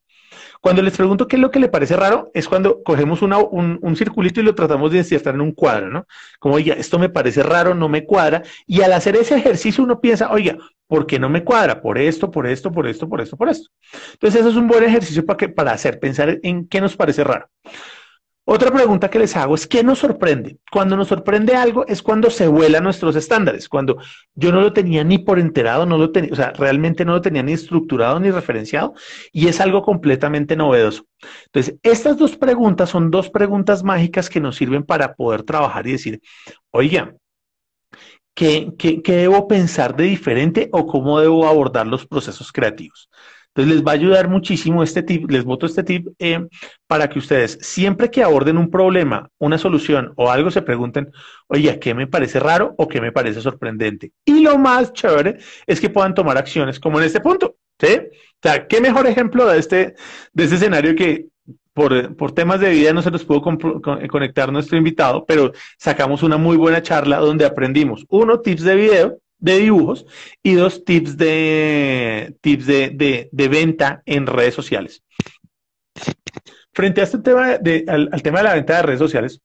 Cuando 0.65 0.81
les 0.81 0.97
pregunto 0.97 1.29
qué 1.29 1.37
es 1.37 1.43
lo 1.43 1.51
que 1.51 1.59
le 1.59 1.69
parece 1.69 1.95
raro, 1.95 2.31
es 2.33 2.49
cuando 2.49 2.83
cogemos 2.83 3.21
un, 3.21 3.97
circulito 3.97 4.41
y 4.41 4.45
lo 4.45 4.55
tratamos 4.55 4.91
de 4.91 4.97
insertar 4.97 5.35
en 5.35 5.43
un 5.43 5.53
cuadro, 5.53 5.91
¿no? 5.91 6.07
Como, 6.39 6.55
oiga, 6.55 6.73
esto 6.73 6.99
me 6.99 7.11
parece 7.11 7.43
raro, 7.43 7.75
no 7.75 7.91
me 7.91 8.07
cuadra. 8.07 8.43
Y 8.67 8.81
al 8.81 8.95
hacer 8.95 9.15
ese 9.17 9.37
ejercicio 9.37 9.85
uno 9.85 10.01
piensa, 10.01 10.33
oiga, 10.33 10.57
¿por 10.87 11.07
qué 11.07 11.19
no 11.19 11.29
me 11.29 11.45
cuadra? 11.45 11.83
Por 11.83 11.99
esto, 11.99 12.31
por 12.31 12.47
esto, 12.47 12.73
por 12.73 12.87
esto, 12.89 13.07
por 13.07 13.21
esto, 13.21 13.37
por 13.37 13.51
esto. 13.51 13.69
Entonces, 14.15 14.41
eso 14.41 14.49
es 14.49 14.57
un 14.57 14.67
buen 14.67 14.85
ejercicio 14.85 15.27
para, 15.27 15.37
que, 15.37 15.51
para 15.51 15.73
hacer, 15.73 16.01
pensar 16.01 16.39
en 16.43 16.67
qué 16.67 16.81
nos 16.81 16.97
parece 16.97 17.25
raro. 17.25 17.51
Otra 18.47 18.71
pregunta 18.71 19.09
que 19.09 19.19
les 19.19 19.35
hago 19.37 19.55
es, 19.55 19.67
¿qué 19.67 19.83
nos 19.83 20.01
sorprende? 20.01 20.59
Cuando 20.71 20.99
nos 20.99 21.09
sorprende 21.09 21.57
algo 21.57 21.87
es 21.87 22.03
cuando 22.03 22.29
se 22.29 22.47
vuelan 22.47 22.85
nuestros 22.85 23.17
estándares, 23.17 23.71
cuando 23.71 23.97
yo 24.35 24.53
no 24.53 24.61
lo 24.61 24.75
tenía 24.75 25.03
ni 25.03 25.17
por 25.17 25.39
enterado, 25.39 25.87
no 25.87 25.97
lo 25.97 26.13
tenía, 26.13 26.31
o 26.31 26.37
sea, 26.37 26.53
realmente 26.53 27.07
no 27.07 27.13
lo 27.13 27.23
tenía 27.23 27.43
ni 27.43 27.53
estructurado 27.53 28.21
ni 28.21 28.31
referenciado 28.31 28.93
y 29.33 29.49
es 29.49 29.61
algo 29.63 29.81
completamente 29.81 30.57
novedoso. 30.57 31.07
Entonces, 31.47 31.77
estas 31.83 32.19
dos 32.19 32.37
preguntas 32.37 32.91
son 32.91 33.11
dos 33.11 33.31
preguntas 33.31 33.83
mágicas 33.83 34.29
que 34.29 34.41
nos 34.41 34.57
sirven 34.57 34.83
para 34.83 35.15
poder 35.15 35.43
trabajar 35.43 35.87
y 35.87 35.93
decir, 35.93 36.21
oiga, 36.71 37.15
¿qué, 38.35 38.75
qué, 38.79 39.01
qué 39.01 39.13
debo 39.17 39.49
pensar 39.49 39.97
de 39.97 40.05
diferente 40.05 40.69
o 40.71 40.87
cómo 40.87 41.19
debo 41.19 41.47
abordar 41.47 41.87
los 41.87 42.07
procesos 42.07 42.53
creativos? 42.53 43.09
Entonces 43.55 43.77
les 43.77 43.87
va 43.87 43.93
a 43.93 43.95
ayudar 43.95 44.29
muchísimo 44.29 44.83
este 44.83 45.05
tip, 45.05 45.31
les 45.31 45.45
voto 45.45 45.67
este 45.67 45.85
tip 45.85 46.09
eh, 46.19 46.45
para 46.89 47.09
que 47.09 47.21
ustedes 47.21 47.57
siempre 47.61 48.11
que 48.11 48.25
aborden 48.25 48.59
un 48.59 48.69
problema, 48.69 49.31
una 49.39 49.59
solución 49.59 50.13
o 50.17 50.29
algo 50.29 50.51
se 50.51 50.63
pregunten, 50.63 51.13
oye, 51.47 51.79
¿qué 51.79 51.95
me 51.95 52.09
parece 52.09 52.41
raro 52.41 52.75
o 52.79 52.89
qué 52.89 53.01
me 53.01 53.13
parece 53.13 53.41
sorprendente? 53.41 54.11
Y 54.25 54.41
lo 54.41 54.59
más 54.59 54.93
chévere 54.93 55.39
es 55.69 55.81
que 55.81 55.89
puedan 55.89 56.15
tomar 56.15 56.37
acciones 56.37 56.81
como 56.81 56.99
en 56.99 57.05
este 57.05 57.21
punto, 57.21 57.55
¿sí? 57.79 57.95
O 57.95 58.39
sea, 58.43 58.67
¿qué 58.67 58.81
mejor 58.81 59.07
ejemplo 59.07 59.47
de 59.47 59.59
este, 59.61 59.95
de 60.33 60.45
este 60.45 60.57
escenario 60.57 60.97
que 60.97 61.27
por, 61.73 62.17
por, 62.17 62.33
temas 62.33 62.61
de 62.61 62.71
vida 62.71 62.93
no 62.93 63.03
se 63.03 63.11
nos 63.11 63.25
pudo 63.25 63.43
conectar 63.43 64.53
nuestro 64.53 64.77
invitado, 64.77 65.25
pero 65.27 65.53
sacamos 65.79 66.23
una 66.23 66.37
muy 66.37 66.57
buena 66.57 66.83
charla 66.83 67.19
donde 67.19 67.45
aprendimos, 67.45 68.07
uno, 68.09 68.41
tips 68.41 68.63
de 68.63 68.75
video, 68.77 69.19
de 69.45 69.59
dibujos 69.59 70.07
y 70.43 70.55
dos 70.55 70.87
tips 70.87 71.19
de 71.19 72.35
tips 72.41 72.67
de, 72.67 73.49
venta 73.51 74.03
en 74.07 74.27
redes 74.27 74.55
sociales. 74.55 75.03
Frente 76.73 77.03
a 77.03 77.05
este 77.05 77.19
tema 77.19 77.59
de, 77.59 77.85
al, 77.87 78.23
tema 78.23 78.39
de 78.39 78.45
la 78.45 78.55
venta 78.55 78.77
de 78.77 78.83
redes 78.83 78.99
sociales, 78.99 79.43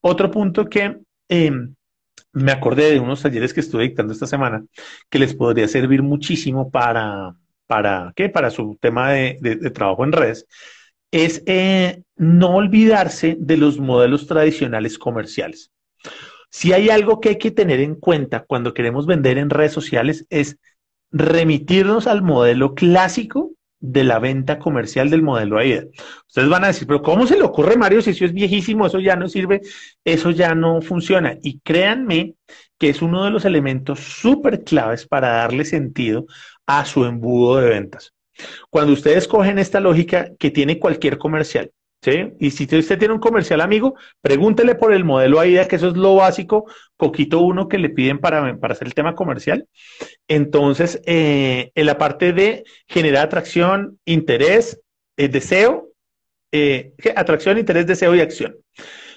otro 0.00 0.30
punto 0.30 0.64
que 0.64 1.00
em, 1.28 1.74
me 2.32 2.50
acordé 2.50 2.90
de 2.92 2.98
unos 2.98 3.20
talleres 3.20 3.52
que 3.52 3.60
estuve 3.60 3.82
dictando 3.82 4.14
esta 4.14 4.26
semana 4.26 4.64
que 5.10 5.18
les 5.18 5.34
podría 5.34 5.68
servir 5.68 6.02
muchísimo 6.02 6.70
para, 6.70 7.36
para, 7.66 8.14
¿qué? 8.16 8.30
para 8.30 8.50
su 8.50 8.78
tema 8.80 9.12
de, 9.12 9.70
trabajo 9.74 10.02
en 10.04 10.12
redes, 10.12 10.46
es 11.10 11.42
eh, 11.44 12.02
no 12.16 12.56
olvidarse 12.56 13.36
de 13.38 13.58
los 13.58 13.78
modelos 13.78 14.26
tradicionales 14.26 14.98
comerciales. 14.98 15.70
Si 16.50 16.72
hay 16.72 16.90
algo 16.90 17.20
que 17.20 17.30
hay 17.30 17.38
que 17.38 17.50
tener 17.50 17.80
en 17.80 17.94
cuenta 17.94 18.44
cuando 18.46 18.74
queremos 18.74 19.06
vender 19.06 19.38
en 19.38 19.50
redes 19.50 19.72
sociales 19.72 20.26
es 20.30 20.58
remitirnos 21.10 22.06
al 22.06 22.22
modelo 22.22 22.74
clásico 22.74 23.52
de 23.78 24.04
la 24.04 24.18
venta 24.18 24.58
comercial 24.58 25.10
del 25.10 25.22
modelo 25.22 25.58
AIDA. 25.58 25.84
Ustedes 26.26 26.48
van 26.48 26.64
a 26.64 26.68
decir, 26.68 26.86
pero 26.86 27.02
¿cómo 27.02 27.26
se 27.26 27.36
le 27.36 27.42
ocurre, 27.42 27.76
Mario, 27.76 28.02
si 28.02 28.10
eso 28.10 28.24
es 28.24 28.32
viejísimo, 28.32 28.86
eso 28.86 29.00
ya 29.00 29.16
no 29.16 29.28
sirve, 29.28 29.60
eso 30.04 30.30
ya 30.30 30.54
no 30.54 30.80
funciona? 30.80 31.36
Y 31.42 31.60
créanme 31.60 32.34
que 32.78 32.88
es 32.88 33.02
uno 33.02 33.24
de 33.24 33.30
los 33.30 33.44
elementos 33.44 34.00
súper 34.00 34.64
claves 34.64 35.06
para 35.06 35.28
darle 35.28 35.64
sentido 35.64 36.26
a 36.66 36.84
su 36.84 37.04
embudo 37.04 37.58
de 37.58 37.68
ventas. 37.68 38.12
Cuando 38.70 38.92
ustedes 38.92 39.28
cogen 39.28 39.58
esta 39.58 39.80
lógica 39.80 40.30
que 40.38 40.50
tiene 40.50 40.78
cualquier 40.78 41.18
comercial, 41.18 41.70
¿sí? 42.02 42.32
Y 42.38 42.50
si 42.50 42.64
usted 42.64 42.98
tiene 42.98 43.14
un 43.14 43.20
comercial 43.20 43.60
amigo, 43.60 43.94
pregúntele 44.20 44.74
por 44.74 44.92
el 44.92 45.04
modelo 45.04 45.40
AIDA, 45.40 45.68
que 45.68 45.76
eso 45.76 45.88
es 45.88 45.96
lo 45.96 46.16
básico, 46.16 46.66
coquito 46.96 47.40
uno 47.40 47.68
que 47.68 47.78
le 47.78 47.90
piden 47.90 48.18
para, 48.18 48.58
para 48.58 48.74
hacer 48.74 48.88
el 48.88 48.94
tema 48.94 49.14
comercial. 49.14 49.66
Entonces, 50.28 51.00
eh, 51.06 51.70
en 51.74 51.86
la 51.86 51.98
parte 51.98 52.32
de 52.32 52.64
generar 52.86 53.26
atracción, 53.26 53.98
interés, 54.04 54.80
eh, 55.16 55.28
deseo, 55.28 55.90
eh, 56.52 56.92
atracción, 57.16 57.58
interés, 57.58 57.86
deseo 57.86 58.14
y 58.14 58.20
acción. 58.20 58.56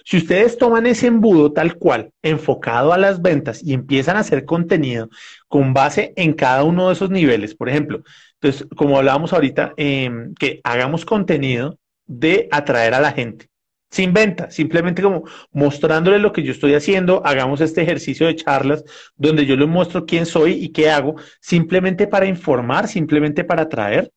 Si 0.06 0.18
ustedes 0.18 0.58
toman 0.58 0.88
ese 0.88 1.08
embudo 1.08 1.52
tal 1.52 1.76
cual, 1.76 2.12
enfocado 2.24 2.94
a 2.94 2.98
las 2.98 3.22
ventas 3.22 3.62
y 3.64 3.74
empiezan 3.74 4.18
a 4.18 4.22
hacer 4.22 4.46
contenido 4.46 5.10
con 5.48 5.74
base 5.74 6.14
en 6.16 6.34
cada 6.34 6.64
uno 6.64 6.88
de 6.88 6.94
esos 6.94 7.12
niveles, 7.12 7.54
por 7.54 7.70
ejemplo, 7.70 8.02
entonces, 8.42 8.68
como 8.76 8.98
hablábamos 8.98 9.34
ahorita, 9.34 9.74
que 9.76 10.62
hagamos 10.64 11.06
contenido 11.06 11.78
de 12.10 12.50
atraer 12.52 12.94
a 12.96 13.00
la 13.00 13.14
gente. 13.14 13.50
Sin 13.92 14.14
venta, 14.14 14.52
simplemente 14.52 15.02
como 15.02 15.24
mostrándole 15.52 16.20
lo 16.20 16.32
que 16.32 16.44
yo 16.44 16.52
estoy 16.52 16.74
haciendo, 16.76 17.26
hagamos 17.26 17.62
este 17.62 17.82
ejercicio 17.82 18.28
de 18.28 18.36
charlas 18.36 18.84
donde 19.16 19.46
yo 19.46 19.56
les 19.56 19.68
muestro 19.68 20.06
quién 20.06 20.26
soy 20.26 20.54
y 20.54 20.70
qué 20.70 20.90
hago, 20.92 21.16
simplemente 21.40 22.06
para 22.06 22.28
informar, 22.28 22.88
simplemente 22.88 23.44
para 23.44 23.64
atraer. 23.64 24.12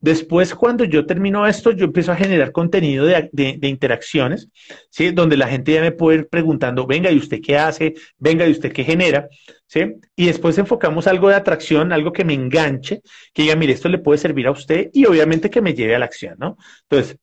Después, 0.00 0.54
cuando 0.54 0.84
yo 0.84 1.06
termino 1.06 1.46
esto, 1.46 1.70
yo 1.72 1.86
empiezo 1.86 2.12
a 2.12 2.16
generar 2.16 2.52
contenido 2.52 3.04
de, 3.04 3.58
interacciones, 3.62 4.48
¿sí? 4.90 5.10
Donde 5.10 5.36
la 5.36 5.48
gente 5.48 5.72
ya 5.72 5.80
me 5.80 5.92
puede 5.92 6.18
ir 6.18 6.28
preguntando, 6.28 6.86
venga, 6.86 7.10
¿y 7.10 7.18
usted 7.18 7.40
qué 7.42 7.58
hace? 7.58 7.94
Venga, 8.18 8.46
¿y 8.46 8.52
usted 8.52 8.72
qué 8.72 8.84
genera? 8.84 9.28
¿Sí? 9.66 9.80
Y 10.14 10.26
después 10.26 10.56
enfocamos 10.58 11.06
algo 11.08 11.28
de 11.28 11.34
atracción, 11.34 11.92
algo 11.92 12.12
que 12.12 12.24
me 12.24 12.34
enganche, 12.34 13.02
que 13.34 13.42
diga, 13.42 13.56
mire, 13.56 13.72
esto 13.72 13.88
le 13.88 13.98
puede 13.98 14.18
servir 14.18 14.46
a 14.46 14.52
usted 14.52 14.90
y 14.92 15.04
obviamente 15.06 15.50
que 15.50 15.60
me 15.60 15.74
lleve 15.74 15.96
a 15.96 15.98
la 15.98 16.06
acción, 16.06 16.36
¿no? 16.38 16.56
Entonces, 16.88 17.18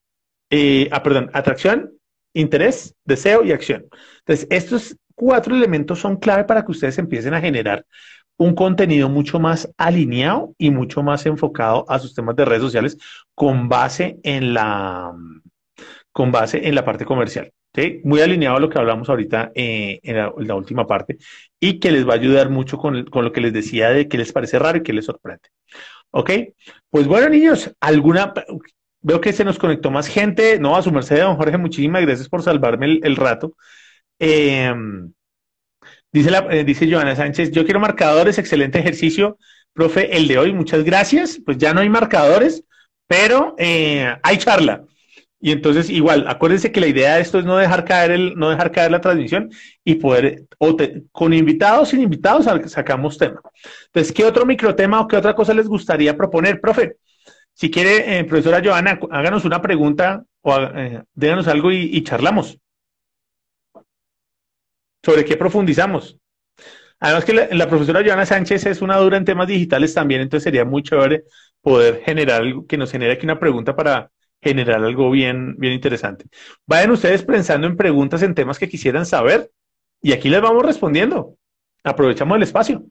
ah, 0.92 1.04
perdón, 1.04 1.30
atracción, 1.34 1.92
interés, 2.34 2.96
deseo 3.06 3.44
y 3.44 3.52
acción. 3.52 3.86
Entonces, 4.20 4.48
estos 4.50 4.98
cuatro 5.16 5.56
elementos 5.56 6.00
son 6.00 6.18
clave 6.18 6.44
para 6.44 6.64
que 6.66 6.72
ustedes 6.72 6.98
empiecen 6.98 7.34
a 7.34 7.42
generar 7.42 7.86
un 8.38 8.56
contenido 8.56 9.10
mucho 9.10 9.40
más 9.40 9.72
alineado 9.78 10.54
y 10.58 10.72
mucho 10.72 11.04
más 11.04 11.26
enfocado 11.26 11.86
a 11.88 12.00
sus 12.00 12.16
temas 12.16 12.36
de 12.36 12.46
redes 12.46 12.64
sociales 12.64 12.98
con 13.36 13.70
base 13.70 14.18
en 14.24 14.54
la, 14.54 15.14
con 16.12 16.32
base 16.32 16.68
en 16.68 16.76
la 16.76 16.86
parte 16.86 17.06
comercial. 17.06 17.52
Muy 18.04 18.22
alineado 18.22 18.58
a 18.58 18.60
lo 18.60 18.70
que 18.70 18.78
hablamos 18.78 19.10
ahorita 19.10 19.52
eh, 19.56 20.00
en, 20.04 20.48
la, 20.48 20.56
última 20.56 20.86
parte 20.86 21.18
y 21.60 21.80
que 21.80 21.92
les 21.92 22.08
va 22.08 22.14
a 22.14 22.18
ayudar 22.18 22.50
mucho 22.52 22.78
con, 22.78 23.06
con, 23.06 23.26
lo 23.26 23.32
que 23.32 23.42
les 23.42 23.52
decía 23.52 23.90
de 23.90 24.08
qué 24.08 24.20
les 24.20 24.32
parece 24.32 24.60
raro 24.60 24.78
y 24.78 24.84
qué 24.84 24.94
les 24.94 25.06
sorprende. 25.06 25.50
¿Ok? 26.12 26.32
Pues 26.90 27.08
bueno, 27.08 27.30
niños, 27.30 27.74
alguna... 27.80 28.32
Veo 29.04 29.22
que 29.22 29.34
se 29.34 29.46
nos 29.46 29.60
conectó 29.60 29.92
más 29.92 30.08
gente. 30.08 30.58
No, 30.60 30.76
a 30.76 30.82
su 30.82 30.92
merced, 30.92 31.20
don 31.20 31.36
Jorge, 31.36 31.58
muchísimas 31.58 32.02
gracias 32.02 32.28
por 32.28 32.42
salvarme 32.42 33.00
el, 33.04 33.16
rato. 33.16 33.56
Eh, 34.18 34.74
Dice, 36.14 36.30
la, 36.30 36.46
eh, 36.52 36.64
dice 36.64 36.90
Joana 36.90 37.16
Sánchez, 37.16 37.52
yo 37.52 37.66
quiero 37.66 37.80
marcadores, 37.80 38.38
excelente 38.38 38.78
ejercicio, 38.78 39.40
profe, 39.74 40.16
el 40.16 40.28
de 40.28 40.38
hoy, 40.38 40.54
muchas 40.54 40.84
gracias. 40.84 41.40
Pues 41.44 41.58
ya 41.58 41.74
no 41.74 41.82
hay 41.82 41.90
marcadores, 41.90 42.64
pero 43.08 43.56
eh, 43.58 44.16
hay 44.22 44.38
charla. 44.38 44.84
Y 45.42 45.52
entonces, 45.52 45.90
igual, 45.90 46.26
acuérdense 46.28 46.72
que 46.72 46.80
la 46.80 46.88
idea 46.88 47.16
de 47.16 47.22
esto 47.22 47.40
es 47.40 47.46
no 47.46 47.58
dejar 47.58 47.84
caer 47.84 48.12
el, 48.12 48.36
no 48.36 48.52
dejar 48.52 48.72
caer 48.72 48.92
la 48.92 49.02
transmisión 49.02 49.50
y 49.84 49.96
poder, 49.96 50.46
con 51.12 51.34
invitados, 51.34 51.90
sin 51.90 52.00
invitados, 52.00 52.46
sacamos 52.72 53.18
tema. 53.18 53.42
Entonces, 53.88 54.14
¿qué 54.14 54.24
otro 54.24 54.46
microtema 54.46 55.02
o 55.02 55.08
qué 55.08 55.18
otra 55.18 55.36
cosa 55.36 55.54
les 55.54 55.68
gustaría 55.68 56.16
proponer, 56.16 56.62
profe? 56.62 56.98
Si 57.54 57.70
quiere, 57.70 58.20
eh, 58.20 58.24
profesora 58.26 58.62
Joana, 58.64 59.00
háganos 59.12 59.46
una 59.46 59.62
pregunta 59.62 60.26
o 60.42 60.58
déganos 61.14 61.48
algo 61.48 61.72
y 61.72 62.04
charlamos. 62.04 62.60
¿Sobre 65.04 65.26
qué 65.26 65.38
profundizamos? 65.38 66.18
Además 67.04 67.26
que 67.26 67.34
la, 67.34 67.68
profesora 67.68 68.02
Joana 68.02 68.26
Sánchez 68.26 68.66
es 68.66 68.82
una 68.82 68.96
dura 68.96 69.18
en 69.18 69.26
temas 69.26 69.46
digitales 69.46 69.94
también, 69.94 70.22
entonces 70.22 70.46
sería 70.46 70.64
muy 70.64 70.84
chévere 70.84 71.26
poder 71.62 72.02
generar 72.06 72.42
algo, 72.42 72.66
que 72.66 72.78
nos 72.78 72.92
genere 72.94 73.12
aquí 73.12 73.26
una 73.26 73.42
pregunta 73.42 73.76
para 73.76 74.10
generar 74.42 74.82
algo 74.82 75.12
bien, 75.12 75.58
bien 75.58 75.74
interesante. 75.74 76.28
Vayan 76.66 76.92
ustedes 76.92 77.24
pensando 77.24 77.68
en 77.68 77.76
preguntas 77.76 78.24
en 78.24 78.34
temas 78.34 78.58
que 78.58 78.70
quisieran 78.70 79.06
saber 79.06 79.52
y 80.02 80.14
aquí 80.14 80.30
les 80.30 80.42
vamos 80.42 80.66
respondiendo. 80.66 81.36
Aprovechamos 81.84 82.38
el 82.38 82.44
espacio. 82.44 82.86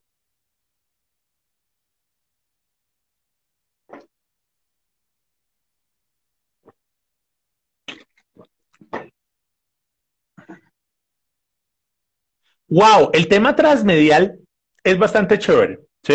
Wow, 12.73 13.11
el 13.13 13.29
tema 13.29 13.55
transmedial 13.55 14.39
es 14.83 14.97
bastante 14.97 15.39
chévere, 15.39 15.81
¿sí? 16.03 16.15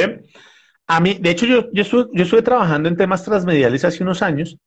A 0.88 1.00
mí, 1.00 1.14
de 1.14 1.30
hecho, 1.30 1.46
yo, 1.46 1.72
yo, 1.72 1.84
estuve, 1.84 2.42
trabajando 2.42 2.90
en 2.90 2.98
temas 2.98 3.24
transmediales 3.24 3.86
hace 3.86 4.02
unos 4.02 4.24
años, 4.24 4.58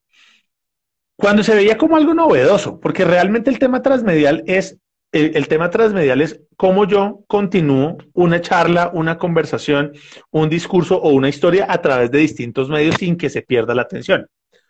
cuando 1.16 1.42
se 1.42 1.52
veía 1.52 1.76
como 1.76 1.96
algo 1.96 2.14
novedoso, 2.14 2.78
porque 2.78 3.04
realmente 3.04 3.50
el 3.50 3.58
tema 3.58 3.82
transmedial 3.82 4.44
es, 4.46 4.78
el, 5.10 5.48
tema 5.48 5.68
transmedial 5.70 6.20
es 6.20 6.40
cómo 6.56 6.86
yo 6.86 7.24
continúo 7.26 7.98
una 8.12 8.40
charla, 8.40 8.92
una 8.94 9.18
conversación, 9.18 9.90
un 10.30 10.48
discurso 10.48 10.96
o 10.96 11.08
una 11.10 11.28
historia 11.28 11.66
a 11.68 11.82
través 11.82 12.12
de 12.12 12.18
distintos 12.18 12.68
medios 12.68 12.94
sin 13.00 13.16
que 13.16 13.30
se 13.30 13.42
pierda 13.42 13.74
la 13.74 13.82
atención, 13.82 14.28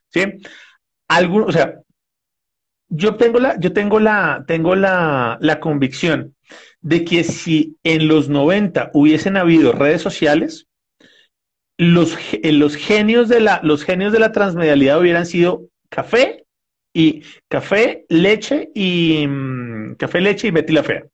¿sí? 0.09 0.23
Algún, 1.07 1.43
o 1.43 1.53
sea, 1.53 1.83
yo 2.89 3.17
tengo 3.17 3.41
la, 3.41 3.61
yo 3.61 3.75
tengo 3.75 4.01
la, 4.01 4.43
tengo 4.47 4.75
la, 4.75 5.37
la 5.43 5.61
convicción 5.61 6.35
de 6.81 7.05
que 7.05 7.25
si 7.25 7.77
en 7.83 8.09
los 8.09 8.29
90 8.29 8.91
hubiesen 8.95 9.37
habido 9.37 9.73
redes 9.73 10.03
sociales, 10.03 10.67
los, 11.77 12.17
eh, 12.33 12.53
los, 12.53 12.77
genios 12.77 13.29
de 13.29 13.41
la, 13.41 13.61
los 13.63 13.85
genios 13.85 14.13
de 14.13 14.19
la 14.19 14.33
transmedialidad 14.33 15.01
hubieran 15.01 15.27
sido 15.27 15.69
café 15.89 16.45
y 16.93 17.23
café, 17.49 18.05
leche 18.09 18.71
y 18.75 19.27
mm, 19.27 19.95
café, 19.95 20.21
leche 20.21 20.49
y 20.49 20.51
Betty 20.51 20.73
la 20.73 20.83
Fea. 20.83 21.05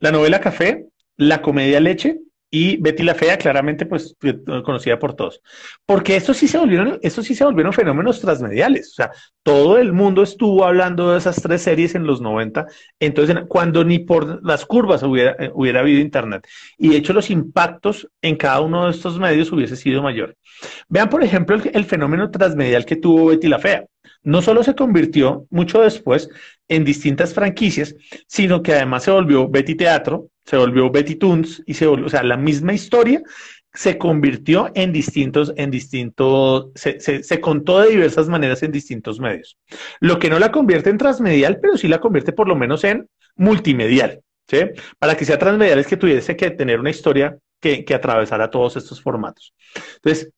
La 0.00 0.10
novela 0.10 0.40
Café, 0.40 0.86
la 1.16 1.42
comedia 1.42 1.80
Leche 1.80 2.18
y 2.50 2.76
Betty 2.76 3.02
la 3.02 3.14
Fea, 3.14 3.36
claramente, 3.38 3.86
pues 3.86 4.16
conocida 4.64 4.98
por 4.98 5.14
todos. 5.14 5.40
Porque 5.84 6.16
esto 6.16 6.32
sí 6.32 6.46
se 6.46 6.58
volvieron, 6.58 6.98
esto 7.02 7.22
sí 7.22 7.34
se 7.34 7.44
volvieron 7.44 7.72
fenómenos 7.72 8.20
transmediales. 8.20 8.90
O 8.90 8.94
sea, 8.94 9.10
todo 9.42 9.78
el 9.78 9.92
mundo 9.92 10.22
estuvo 10.22 10.64
hablando 10.64 11.12
de 11.12 11.18
esas 11.18 11.42
tres 11.42 11.62
series 11.62 11.94
en 11.94 12.06
los 12.06 12.20
90. 12.20 12.66
Entonces, 13.00 13.36
cuando 13.48 13.84
ni 13.84 13.98
por 13.98 14.44
las 14.44 14.64
curvas 14.64 15.02
hubiera, 15.02 15.36
eh, 15.38 15.50
hubiera 15.54 15.80
habido 15.80 16.00
Internet. 16.00 16.46
Y 16.78 16.90
de 16.90 16.96
hecho, 16.96 17.12
los 17.12 17.30
impactos 17.30 18.08
en 18.22 18.36
cada 18.36 18.60
uno 18.60 18.84
de 18.84 18.92
estos 18.92 19.18
medios 19.18 19.50
hubiese 19.52 19.76
sido 19.76 20.02
mayor. 20.02 20.36
Vean, 20.88 21.08
por 21.08 21.22
ejemplo, 21.24 21.56
el, 21.56 21.70
el 21.74 21.84
fenómeno 21.84 22.30
transmedial 22.30 22.84
que 22.86 22.96
tuvo 22.96 23.26
Betty 23.26 23.48
la 23.48 23.58
Fea. 23.58 23.84
No 24.26 24.42
solo 24.42 24.64
se 24.64 24.74
convirtió 24.74 25.46
mucho 25.50 25.82
después 25.82 26.28
en 26.66 26.84
distintas 26.84 27.32
franquicias, 27.32 27.94
sino 28.26 28.60
que 28.60 28.72
además 28.72 29.04
se 29.04 29.12
volvió 29.12 29.48
Betty 29.48 29.76
Teatro, 29.76 30.30
se 30.44 30.56
volvió 30.56 30.90
Betty 30.90 31.14
Toons 31.14 31.62
y 31.64 31.74
se 31.74 31.86
volvió, 31.86 32.06
o 32.06 32.08
sea, 32.08 32.24
la 32.24 32.36
misma 32.36 32.74
historia 32.74 33.22
se 33.72 33.98
convirtió 33.98 34.72
en 34.74 34.92
distintos, 34.92 35.52
en 35.56 35.70
distintos, 35.70 36.70
se, 36.74 36.98
se, 36.98 37.40
contó 37.40 37.78
de 37.78 37.90
diversas 37.90 38.28
maneras 38.28 38.64
en 38.64 38.72
distintos 38.72 39.20
medios. 39.20 39.58
Lo 40.00 40.18
que 40.18 40.28
no 40.28 40.40
la 40.40 40.50
convierte 40.50 40.90
en 40.90 40.98
transmedial, 40.98 41.60
pero 41.62 41.76
sí 41.76 41.86
la 41.86 42.00
convierte 42.00 42.32
por 42.32 42.48
lo 42.48 42.56
menos 42.56 42.82
en 42.82 43.08
multimedial, 43.36 44.22
¿sí? 44.48 44.58
Para 44.98 45.16
que 45.16 45.24
sea 45.24 45.38
transmedial 45.38 45.78
es 45.78 45.86
que 45.86 45.96
tuviese 45.96 46.34
que 46.34 46.50
tener 46.50 46.80
una 46.80 46.90
historia 46.90 47.38
que, 47.60 47.84
que 47.84 47.94
atravesara 47.94 48.50
todos 48.50 48.76
estos 48.76 49.00
formatos. 49.00 49.54
Entonces, 49.96 50.32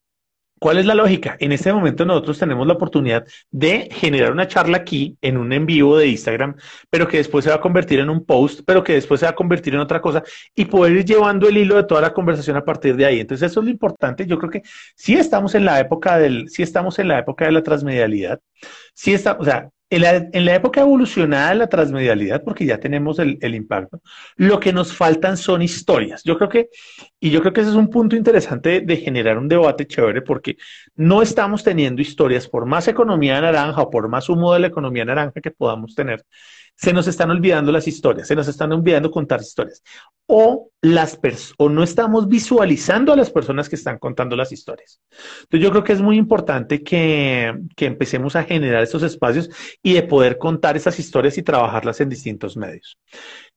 ¿Cuál 0.59 0.78
es 0.78 0.86
la 0.86 0.94
lógica? 0.94 1.36
En 1.40 1.52
este 1.52 1.72
momento 1.72 2.04
nosotros 2.04 2.38
tenemos 2.38 2.66
la 2.66 2.74
oportunidad 2.74 3.24
de 3.50 3.88
generar 3.92 4.32
una 4.32 4.48
charla 4.48 4.78
aquí 4.78 5.16
en 5.20 5.36
un 5.36 5.52
en 5.52 5.66
vivo 5.66 5.96
de 5.96 6.09
Instagram, 6.09 6.56
pero 6.90 7.06
que 7.06 7.18
después 7.18 7.44
se 7.44 7.50
va 7.50 7.56
a 7.56 7.61
convertir 7.61 8.00
en 8.00 8.11
un 8.11 8.24
post, 8.24 8.61
pero 8.66 8.82
que 8.82 8.94
después 8.94 9.20
se 9.20 9.26
va 9.26 9.30
a 9.30 9.34
convertir 9.34 9.74
en 9.74 9.80
otra 9.80 10.00
cosa 10.00 10.22
y 10.54 10.64
poder 10.64 10.96
ir 10.96 11.04
llevando 11.04 11.48
el 11.48 11.56
hilo 11.56 11.76
de 11.76 11.84
toda 11.84 12.00
la 12.00 12.12
conversación 12.12 12.56
a 12.56 12.64
partir 12.64 12.96
de 12.96 13.06
ahí. 13.06 13.20
Entonces 13.20 13.50
eso 13.50 13.61
es 13.61 13.64
lo 13.64 13.70
importante. 13.70 14.26
Yo 14.26 14.38
creo 14.38 14.50
que 14.50 14.62
sí 14.96 15.14
estamos 15.14 15.54
en 15.54 15.64
la 15.64 15.78
época 15.80 16.18
del, 16.18 16.48
sí 16.48 16.62
estamos 16.62 16.98
en 16.98 17.09
la 17.09 17.18
época 17.18 17.44
de 17.46 17.52
la 17.52 17.62
transmedialidad. 17.62 18.40
Sí 18.94 19.14
está, 19.14 19.36
o 19.38 19.44
sea, 19.44 19.70
en 19.91 20.45
la, 20.45 20.55
época 20.55 20.82
evolucionada 20.82 21.51
de 21.51 21.55
la 21.57 21.66
transmedialidad, 21.68 22.43
porque 22.45 22.66
ya 22.66 22.78
tenemos 22.78 23.18
el, 23.18 23.55
impacto, 23.55 24.03
lo 24.36 24.61
que 24.61 24.72
nos 24.72 24.93
faltan 24.95 25.36
son 25.39 25.62
historias. 25.62 26.22
Yo 26.24 26.36
creo 26.36 26.49
que, 26.51 26.68
y 27.18 27.30
yo 27.30 27.41
creo 27.41 27.53
que 27.55 27.62
ese 27.62 27.70
es 27.70 27.76
un 27.76 27.89
punto 27.89 28.14
interesante 28.14 28.82
de, 28.82 28.97
generar 28.99 29.39
un 29.39 29.49
debate 29.49 29.86
chévere, 29.86 30.20
porque 30.20 30.57
no 30.95 31.22
estamos 31.22 31.64
teniendo 31.64 32.03
historias, 32.03 32.49
por 32.49 32.66
más 32.66 32.86
economía 32.89 33.41
naranja 33.41 33.82
o 33.82 33.91
por 33.91 34.09
más 34.09 34.28
humo 34.28 34.53
de 34.53 34.61
la 34.61 34.66
economía 34.66 35.07
naranja 35.07 35.41
que 35.41 35.51
podamos 35.51 35.95
tener, 35.95 36.22
se 36.81 36.93
nos 36.93 37.09
están 37.09 37.29
olvidando 37.31 37.72
las 37.72 37.89
historias, 37.89 38.29
se 38.29 38.37
nos 38.37 38.47
están 38.47 38.70
olvidando 38.70 39.11
contar 39.11 39.41
historias. 39.41 39.83
O, 40.26 40.70
las 40.81 41.18
o 41.57 41.68
no 41.68 41.83
estamos 41.83 42.29
visualizando 42.29 43.12
a 43.12 43.16
las 43.16 43.31
personas 43.31 43.68
que 43.68 43.74
están 43.74 43.99
contando 43.99 44.37
las 44.37 44.53
historias. 44.53 45.01
Entonces 45.43 45.61
yo 45.61 45.70
creo 45.70 45.83
que 45.83 45.95
es 45.95 46.01
muy 46.01 46.16
importante 46.16 46.85
que, 46.85 47.53
que 47.74 47.87
empecemos 47.87 48.37
a 48.37 48.45
generar 48.45 48.85
estos 48.85 49.03
espacios 49.03 49.51
y 49.83 49.95
de 49.95 50.05
poder 50.05 50.39
contar 50.39 50.76
esas 50.76 50.97
historias 51.01 51.37
y 51.37 51.43
trabajarlas 51.43 52.01
en 52.01 52.11
distintos 52.11 52.57
medios. 52.57 52.97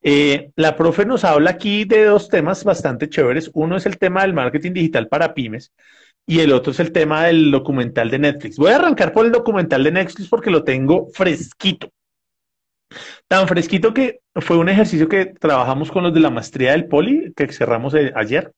Eh, 0.01 0.49
la 0.55 0.75
profe 0.75 1.05
nos 1.05 1.23
habla 1.23 1.51
aquí 1.51 1.85
de 1.85 2.05
dos 2.05 2.27
temas 2.27 2.63
bastante 2.63 3.07
chéveres. 3.07 3.51
Uno 3.53 3.77
es 3.77 3.85
el 3.85 3.99
tema 3.99 4.23
del 4.23 4.33
marketing 4.33 4.73
digital 4.73 5.07
para 5.07 5.35
pymes 5.35 5.71
y 6.25 6.39
el 6.39 6.51
otro 6.53 6.71
es 6.71 6.79
el 6.79 6.91
tema 6.91 7.25
del 7.25 7.51
documental 7.51 8.09
de 8.09 8.17
Netflix. 8.17 8.57
Voy 8.57 8.71
a 8.71 8.77
arrancar 8.77 9.13
por 9.13 9.27
el 9.27 9.31
documental 9.31 9.83
de 9.83 9.91
Netflix 9.91 10.27
porque 10.27 10.49
lo 10.49 10.63
tengo 10.63 11.07
fresquito. 11.13 11.91
Tan 13.27 13.47
fresquito 13.47 13.93
que 13.93 14.19
fue 14.35 14.57
un 14.57 14.69
ejercicio 14.69 15.07
que 15.07 15.25
trabajamos 15.25 15.91
con 15.91 16.03
los 16.03 16.13
de 16.13 16.19
la 16.19 16.29
maestría 16.29 16.71
del 16.71 16.87
Poli, 16.87 17.33
que 17.35 17.51
cerramos 17.51 17.93
eh, 17.93 18.11
ayer. 18.15 18.51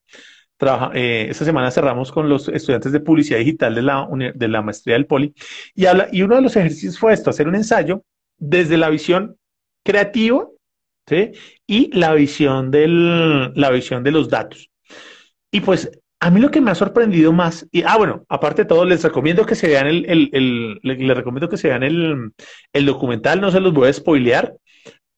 Eh, 0.93 1.27
esta 1.29 1.43
semana 1.43 1.71
cerramos 1.71 2.11
con 2.11 2.29
los 2.29 2.47
estudiantes 2.47 2.91
de 2.91 3.01
publicidad 3.01 3.39
digital 3.39 3.75
de 3.75 3.81
la, 3.81 4.07
de 4.33 4.47
la 4.47 4.61
maestría 4.61 4.95
del 4.95 5.05
Poli. 5.05 5.33
Y, 5.75 5.85
habla, 5.85 6.07
y 6.11 6.21
uno 6.21 6.35
de 6.35 6.41
los 6.41 6.55
ejercicios 6.55 6.97
fue 6.97 7.13
esto, 7.13 7.29
hacer 7.29 7.47
un 7.47 7.55
ensayo 7.55 8.03
desde 8.37 8.77
la 8.77 8.89
visión 8.89 9.37
creativa 9.83 10.47
y 11.67 11.97
la 11.97 12.13
visión, 12.13 12.71
del, 12.71 13.53
la 13.53 13.71
visión 13.71 14.03
de 14.03 14.11
los 14.11 14.29
datos. 14.29 14.69
Y 15.51 15.59
pues 15.61 15.89
a 16.23 16.31
mí 16.31 16.39
lo 16.39 16.51
que 16.51 16.61
me 16.61 16.71
ha 16.71 16.75
sorprendido 16.75 17.33
más, 17.33 17.67
y 17.69 17.83
ah, 17.83 17.97
bueno, 17.97 18.23
aparte 18.29 18.61
de 18.61 18.69
todo, 18.69 18.85
les 18.85 19.03
recomiendo 19.03 19.45
que 19.45 19.55
se 19.55 19.67
vean 19.67 19.87
el, 19.87 20.05
el, 20.07 20.79
el 20.81 21.15
recomiendo 21.15 21.49
que 21.49 21.57
se 21.57 21.67
vean 21.67 21.83
el, 21.83 22.31
el 22.71 22.85
documental, 22.85 23.41
no 23.41 23.51
se 23.51 23.59
los 23.59 23.73
voy 23.73 23.89
a 23.89 23.93
spoilear, 23.93 24.53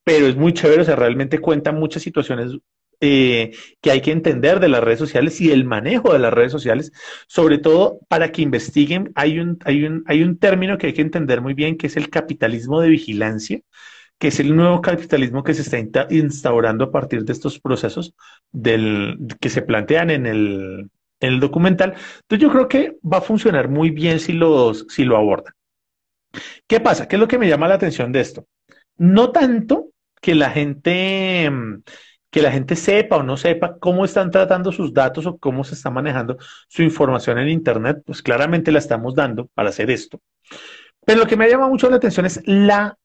pero 0.04 0.26
es 0.26 0.36
muy 0.36 0.52
chévere, 0.54 0.82
o 0.82 0.86
sea, 0.86 0.96
realmente 0.96 1.38
cuenta 1.38 1.72
muchas 1.72 2.02
situaciones 2.02 2.58
eh, 3.02 3.52
que 3.82 3.92
hay 3.92 4.02
que 4.02 4.12
entender 4.12 4.60
de 4.60 4.68
las 4.68 4.84
redes 4.84 4.98
sociales 4.98 5.40
y 5.42 5.52
el 5.52 5.64
manejo 5.64 6.12
de 6.12 6.18
las 6.18 6.34
redes 6.34 6.52
sociales, 6.52 6.92
sobre 7.28 7.60
todo 7.60 8.00
para 8.08 8.32
que 8.32 8.42
investiguen, 8.42 9.12
hay 9.14 9.38
un, 9.38 9.60
hay 9.64 9.84
un, 9.84 10.04
hay 10.08 10.24
un 10.24 10.40
término 10.40 10.80
que 10.80 10.88
hay 10.88 10.94
que 10.94 11.04
entender 11.04 11.40
muy 11.40 11.54
bien, 11.54 11.78
que 11.78 11.86
es 11.86 11.98
el 11.98 12.10
capitalismo 12.10 12.82
de 12.82 12.90
vigilancia, 12.90 13.62
que 14.18 14.30
es 14.30 14.40
el 14.40 14.56
nuevo 14.56 14.82
capitalismo 14.82 15.44
que 15.44 15.54
se 15.54 15.62
está 15.62 16.08
instaurando 16.10 16.86
a 16.86 16.92
partir 16.92 17.26
de 17.26 17.34
estos 17.34 17.60
procesos 17.60 18.16
del, 18.52 19.20
que 19.40 19.50
se 19.50 19.62
plantean 19.62 20.10
en 20.10 20.26
el, 20.26 20.90
en 21.20 21.34
el 21.34 21.40
documental. 21.40 21.94
Entonces 22.22 22.40
yo 22.40 22.52
creo 22.52 22.68
que 22.68 22.98
va 23.02 23.18
a 23.18 23.22
funcionar 23.22 23.70
muy 23.70 23.90
bien 23.90 24.20
si, 24.20 24.38
si 24.90 25.04
lo 25.06 25.18
abordan. 25.18 25.54
¿Qué 26.68 26.80
pasa? 26.80 27.08
¿Qué 27.08 27.16
es 27.16 27.20
lo 27.20 27.28
que 27.28 27.38
me 27.38 27.48
llama 27.48 27.68
la 27.68 27.76
atención 27.76 28.12
de 28.12 28.22
esto? 28.22 28.46
No 28.98 29.32
tanto 29.32 29.90
que 30.22 30.36
la 30.36 30.50
gente 30.50 31.50
que 32.36 32.42
la 32.42 32.52
gente 32.52 32.76
sepa 32.76 33.16
o 33.16 33.24
no 33.24 33.38
sepa 33.38 33.78
cómo 33.80 34.04
están 34.04 34.30
tratando 34.30 34.74
sus 34.74 34.94
datos 34.94 35.26
o 35.26 35.38
cómo 35.38 35.64
se 35.64 35.74
está 35.74 35.90
manejando 35.90 36.38
su 36.68 36.84
información 36.84 37.40
en 37.40 37.48
Internet, 37.48 38.00
pues 38.06 38.22
claramente 38.22 38.74
la 38.74 38.80
estamos 38.80 39.16
dando 39.16 39.48
para 39.54 39.70
hacer 39.70 39.90
esto. 39.90 40.20
Pero 41.06 41.20
lo 41.20 41.28
que 41.28 41.38
me 41.38 41.48
llama 41.50 41.70
mucho 41.70 41.90
la 41.90 41.96
atención 41.96 42.26
es 42.26 42.42
la, 42.46 42.98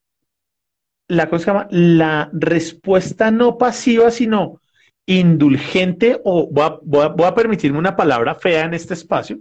la, 1.06 1.28
se 1.30 1.46
llama? 1.46 1.68
la 1.70 2.28
respuesta 2.32 3.30
no 3.30 3.56
pasiva, 3.56 4.10
sino 4.10 4.60
indulgente, 5.18 6.20
o 6.24 6.48
voy 6.50 7.24
a, 7.26 7.34
permitirme 7.34 7.78
una 7.78 7.96
palabra 7.96 8.34
fea 8.36 8.64
en 8.64 8.74
este 8.74 8.94
espacio, 8.94 9.40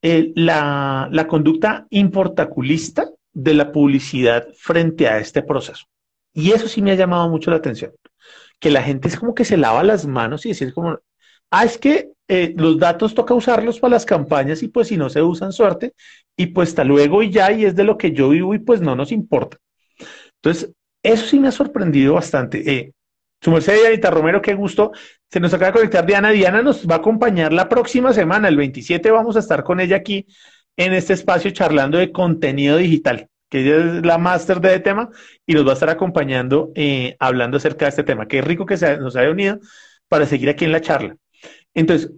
eh, 0.00 0.32
la, 0.34 1.08
la 1.12 1.26
conducta 1.26 1.86
importaculista 1.90 3.10
de 3.32 3.54
la 3.54 3.70
publicidad 3.70 4.48
frente 4.56 5.06
a 5.08 5.18
este 5.18 5.42
proceso. 5.42 5.84
Y 6.32 6.52
eso 6.52 6.68
sí 6.68 6.80
me 6.80 6.92
ha 6.92 6.94
llamado 6.94 7.28
mucho 7.28 7.50
la 7.50 7.58
atención, 7.58 7.92
que 8.58 8.70
la 8.70 8.82
gente 8.82 9.08
es 9.08 9.18
como 9.18 9.34
que 9.34 9.44
se 9.44 9.56
lava 9.58 9.82
las 9.82 10.06
manos 10.06 10.46
y 10.46 10.50
decir 10.50 10.72
como, 10.72 10.98
ah, 11.50 11.64
es 11.64 11.76
que 11.76 12.12
eh, 12.28 12.54
los 12.56 12.78
datos 12.78 13.14
toca 13.14 13.34
usarlos 13.34 13.80
para 13.80 13.92
las 13.92 14.06
campañas 14.06 14.62
y 14.62 14.68
pues 14.68 14.88
si 14.88 14.96
no 14.96 15.10
se 15.10 15.22
usan 15.22 15.52
suerte 15.52 15.94
y 16.36 16.46
pues 16.46 16.70
hasta 16.70 16.84
luego 16.84 17.22
y 17.22 17.30
ya 17.30 17.52
y 17.52 17.64
es 17.64 17.74
de 17.74 17.84
lo 17.84 17.98
que 17.98 18.12
yo 18.12 18.30
vivo 18.30 18.54
y 18.54 18.58
pues 18.58 18.80
no 18.80 18.96
nos 18.96 19.12
importa. 19.12 19.58
Entonces, 20.36 20.72
eso 21.02 21.26
sí 21.26 21.38
me 21.40 21.48
ha 21.48 21.52
sorprendido 21.52 22.14
bastante. 22.14 22.70
Eh, 22.70 22.92
su 23.40 23.50
merced 23.50 23.86
Anita 23.86 24.10
Romero, 24.10 24.42
qué 24.42 24.54
gusto. 24.54 24.92
Se 25.30 25.40
nos 25.40 25.52
acaba 25.54 25.68
de 25.68 25.72
conectar 25.74 26.06
Diana. 26.06 26.30
Diana 26.30 26.62
nos 26.62 26.86
va 26.86 26.96
a 26.96 26.98
acompañar 26.98 27.52
la 27.52 27.68
próxima 27.68 28.12
semana, 28.12 28.48
el 28.48 28.56
27, 28.56 29.10
vamos 29.10 29.36
a 29.36 29.40
estar 29.40 29.62
con 29.62 29.80
ella 29.80 29.96
aquí 29.96 30.26
en 30.76 30.92
este 30.92 31.12
espacio 31.12 31.50
charlando 31.50 31.98
de 31.98 32.12
contenido 32.12 32.76
digital, 32.76 33.28
que 33.50 33.60
ella 33.60 33.98
es 33.98 34.06
la 34.06 34.18
máster 34.18 34.60
de 34.60 34.80
tema 34.80 35.10
y 35.44 35.54
nos 35.54 35.66
va 35.66 35.70
a 35.70 35.74
estar 35.74 35.90
acompañando 35.90 36.70
eh, 36.74 37.16
hablando 37.18 37.56
acerca 37.56 37.86
de 37.86 37.90
este 37.90 38.04
tema. 38.04 38.26
Qué 38.26 38.40
rico 38.40 38.64
que 38.64 38.76
se, 38.76 38.96
nos 38.98 39.16
haya 39.16 39.30
unido 39.30 39.58
para 40.08 40.26
seguir 40.26 40.48
aquí 40.48 40.64
en 40.64 40.72
la 40.72 40.80
charla. 40.80 41.16
Entonces, 41.74 42.12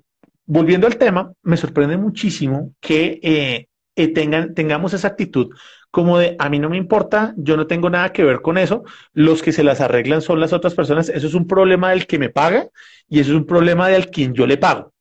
volviendo 0.47 0.87
al 0.87 0.97
tema, 0.97 1.33
me 1.43 1.57
sorprende 1.57 1.97
muchísimo 1.97 2.75
que 2.81 3.18
eh, 3.23 3.66
eh, 3.97 4.12
tengan, 4.12 4.55
tengamos 4.55 4.95
esa 4.95 5.09
actitud 5.09 5.55
como 5.91 6.18
de 6.18 6.36
a 6.38 6.49
mí 6.49 6.59
no 6.59 6.70
me 6.70 6.76
importa, 6.76 7.34
yo 7.36 7.57
no 7.57 7.66
tengo 7.66 7.91
nada 7.91 8.12
que 8.12 8.24
ver 8.24 8.41
con 8.43 8.59
eso, 8.59 8.84
los 9.12 9.43
que 9.43 9.53
se 9.53 9.64
las 9.64 9.80
arreglan 9.80 10.22
son 10.22 10.41
las 10.41 10.53
otras 10.53 10.74
personas, 10.74 11.09
eso 11.09 11.26
es 11.26 11.34
un 11.34 11.47
problema 11.47 11.91
del 11.91 12.07
que 12.07 12.18
me 12.18 12.30
paga 12.30 12.68
y 13.09 13.20
eso 13.20 13.32
es 13.32 13.36
un 13.36 13.47
problema 13.47 13.88
del 13.88 14.09
quien 14.11 14.32
yo 14.34 14.47
le 14.47 14.57
pago. 14.57 14.93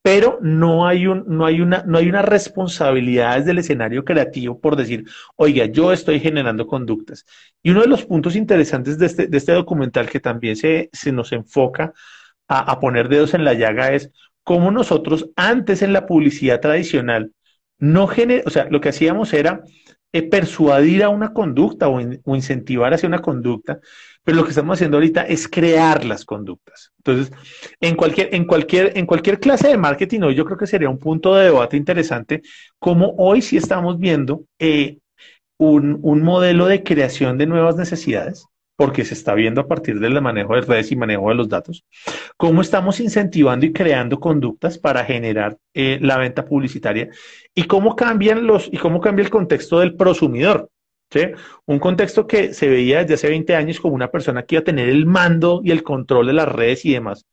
Pero 0.00 0.38
no 0.40 0.86
hay, 0.86 1.06
un, 1.06 1.24
no, 1.26 1.44
hay 1.44 1.60
una, 1.60 1.82
no 1.86 1.98
hay 1.98 2.08
una 2.08 2.22
responsabilidad 2.22 3.36
desde 3.36 3.50
el 3.50 3.58
escenario 3.58 4.04
creativo 4.04 4.58
por 4.58 4.76
decir, 4.76 5.04
oiga, 5.36 5.66
yo 5.66 5.92
estoy 5.92 6.20
generando 6.20 6.66
conductas. 6.66 7.26
Y 7.62 7.70
uno 7.72 7.82
de 7.82 7.88
los 7.88 8.06
puntos 8.06 8.34
interesantes 8.36 8.98
de 8.98 9.06
este, 9.06 9.26
de 9.26 9.36
este 9.36 9.52
documental 9.52 10.08
que 10.08 10.20
también 10.20 10.56
se, 10.56 10.88
se 10.92 11.12
nos 11.12 11.32
enfoca 11.32 11.92
a, 12.46 12.72
a 12.72 12.80
poner 12.80 13.08
dedos 13.08 13.34
en 13.34 13.44
la 13.44 13.54
llaga 13.54 13.92
es 13.92 14.10
cómo 14.44 14.70
nosotros 14.70 15.28
antes 15.36 15.82
en 15.82 15.92
la 15.92 16.06
publicidad 16.06 16.60
tradicional 16.60 17.32
no 17.78 18.06
gener, 18.06 18.42
o 18.46 18.50
sea, 18.50 18.66
lo 18.70 18.80
que 18.80 18.88
hacíamos 18.88 19.32
era 19.32 19.62
eh, 20.12 20.22
persuadir 20.22 21.02
a 21.02 21.10
una 21.10 21.32
conducta 21.32 21.88
o, 21.88 22.00
incentivar 22.34 22.94
hacia 22.94 23.08
una 23.08 23.20
conducta, 23.20 23.78
pero 24.24 24.38
lo 24.38 24.44
que 24.44 24.50
estamos 24.50 24.76
haciendo 24.76 24.96
ahorita 24.96 25.22
es 25.22 25.48
crear 25.48 26.04
las 26.04 26.24
conductas. 26.24 26.92
Entonces, 26.98 27.32
en 27.80 27.94
cualquier, 27.94 28.34
en 28.34 28.46
cualquier, 28.46 28.96
en 28.96 29.06
cualquier 29.06 29.38
clase 29.38 29.68
de 29.68 29.76
marketing, 29.76 30.20
hoy 30.22 30.34
yo 30.34 30.44
creo 30.44 30.58
que 30.58 30.66
sería 30.66 30.88
un 30.88 30.98
punto 30.98 31.34
de 31.34 31.44
debate 31.44 31.76
interesante, 31.76 32.42
como 32.78 33.14
hoy 33.18 33.42
sí 33.42 33.56
estamos 33.56 33.98
viendo 33.98 34.44
eh, 34.58 34.98
un, 35.58 35.98
un 36.02 36.22
modelo 36.22 36.66
de 36.66 36.82
creación 36.82 37.38
de 37.38 37.46
nuevas 37.46 37.76
necesidades 37.76 38.46
porque 38.78 39.04
se 39.04 39.14
está 39.14 39.34
viendo 39.34 39.60
a 39.60 39.66
partir 39.66 39.98
del 39.98 40.20
manejo 40.20 40.54
de 40.54 40.60
redes 40.60 40.92
y 40.92 40.96
manejo 40.96 41.30
de 41.30 41.34
los 41.34 41.48
datos, 41.48 41.84
cómo 42.36 42.60
estamos 42.60 43.00
incentivando 43.00 43.66
y 43.66 43.72
creando 43.72 44.20
conductas 44.20 44.78
para 44.78 45.04
generar 45.04 45.58
eh, 45.74 45.98
la 46.00 46.16
venta 46.16 46.44
publicitaria 46.44 47.08
y 47.52 47.64
cómo 47.64 47.96
cambian 47.96 48.46
los 48.46 48.68
y 48.70 48.76
cómo 48.76 49.00
cambia 49.00 49.24
el 49.24 49.30
contexto 49.30 49.80
del 49.80 49.96
prosumidor. 49.96 50.70
¿sí? 51.10 51.22
Un 51.66 51.80
contexto 51.80 52.28
que 52.28 52.54
se 52.54 52.68
veía 52.68 53.00
desde 53.00 53.14
hace 53.14 53.28
20 53.30 53.56
años 53.56 53.80
como 53.80 53.96
una 53.96 54.12
persona 54.12 54.44
que 54.44 54.54
iba 54.54 54.60
a 54.60 54.64
tener 54.64 54.88
el 54.88 55.06
mando 55.06 55.60
y 55.64 55.72
el 55.72 55.82
control 55.82 56.28
de 56.28 56.34
las 56.34 56.48
redes 56.48 56.84
y 56.84 56.92
demás. 56.92 57.26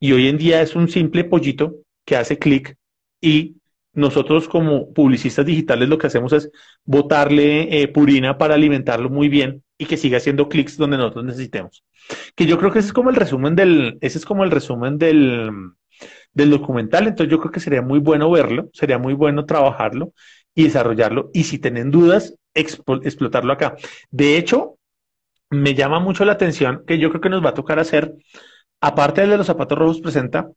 Y 0.00 0.10
hoy 0.10 0.26
en 0.26 0.38
día 0.38 0.60
es 0.60 0.74
un 0.74 0.88
simple 0.88 1.22
pollito 1.22 1.76
que 2.04 2.16
hace 2.16 2.36
clic 2.36 2.76
y 3.20 3.58
nosotros 3.92 4.48
como 4.48 4.92
publicistas 4.92 5.46
digitales 5.46 5.88
lo 5.88 5.98
que 5.98 6.08
hacemos 6.08 6.32
es 6.32 6.50
botarle 6.84 7.80
eh, 7.80 7.86
purina 7.86 8.38
para 8.38 8.54
alimentarlo 8.54 9.08
muy 9.08 9.28
bien 9.28 9.62
y 9.80 9.86
que 9.86 9.96
siga 9.96 10.18
haciendo 10.18 10.50
clics 10.50 10.76
donde 10.76 10.98
nosotros 10.98 11.24
necesitemos. 11.24 11.82
Que 12.36 12.44
yo 12.44 12.58
creo 12.58 12.70
que 12.70 12.80
ese 12.80 12.88
es 12.88 12.92
como 12.92 13.08
el 13.08 13.16
resumen 13.16 13.56
del, 13.56 13.96
ese 14.02 14.18
es 14.18 14.26
como 14.26 14.44
el 14.44 14.50
resumen 14.50 14.98
del, 14.98 15.50
del 16.34 16.50
documental. 16.50 17.06
Entonces 17.06 17.30
yo 17.30 17.38
creo 17.40 17.50
que 17.50 17.60
sería 17.60 17.80
muy 17.80 17.98
bueno 17.98 18.30
verlo, 18.30 18.68
sería 18.74 18.98
muy 18.98 19.14
bueno 19.14 19.46
trabajarlo 19.46 20.12
y 20.54 20.64
desarrollarlo. 20.64 21.30
Y 21.32 21.44
si 21.44 21.58
tienen 21.58 21.90
dudas, 21.90 22.34
explotarlo 22.52 23.54
acá. 23.54 23.74
De 24.10 24.36
hecho, 24.36 24.76
me 25.48 25.74
llama 25.74 25.98
mucho 25.98 26.26
la 26.26 26.32
atención 26.32 26.84
que 26.86 26.98
yo 26.98 27.08
creo 27.08 27.22
que 27.22 27.30
nos 27.30 27.42
va 27.42 27.48
a 27.50 27.54
tocar 27.54 27.78
hacer, 27.78 28.12
aparte 28.82 29.26
de 29.26 29.38
los 29.38 29.46
zapatos 29.46 29.78
rojos 29.78 30.02
presenta, 30.02 30.50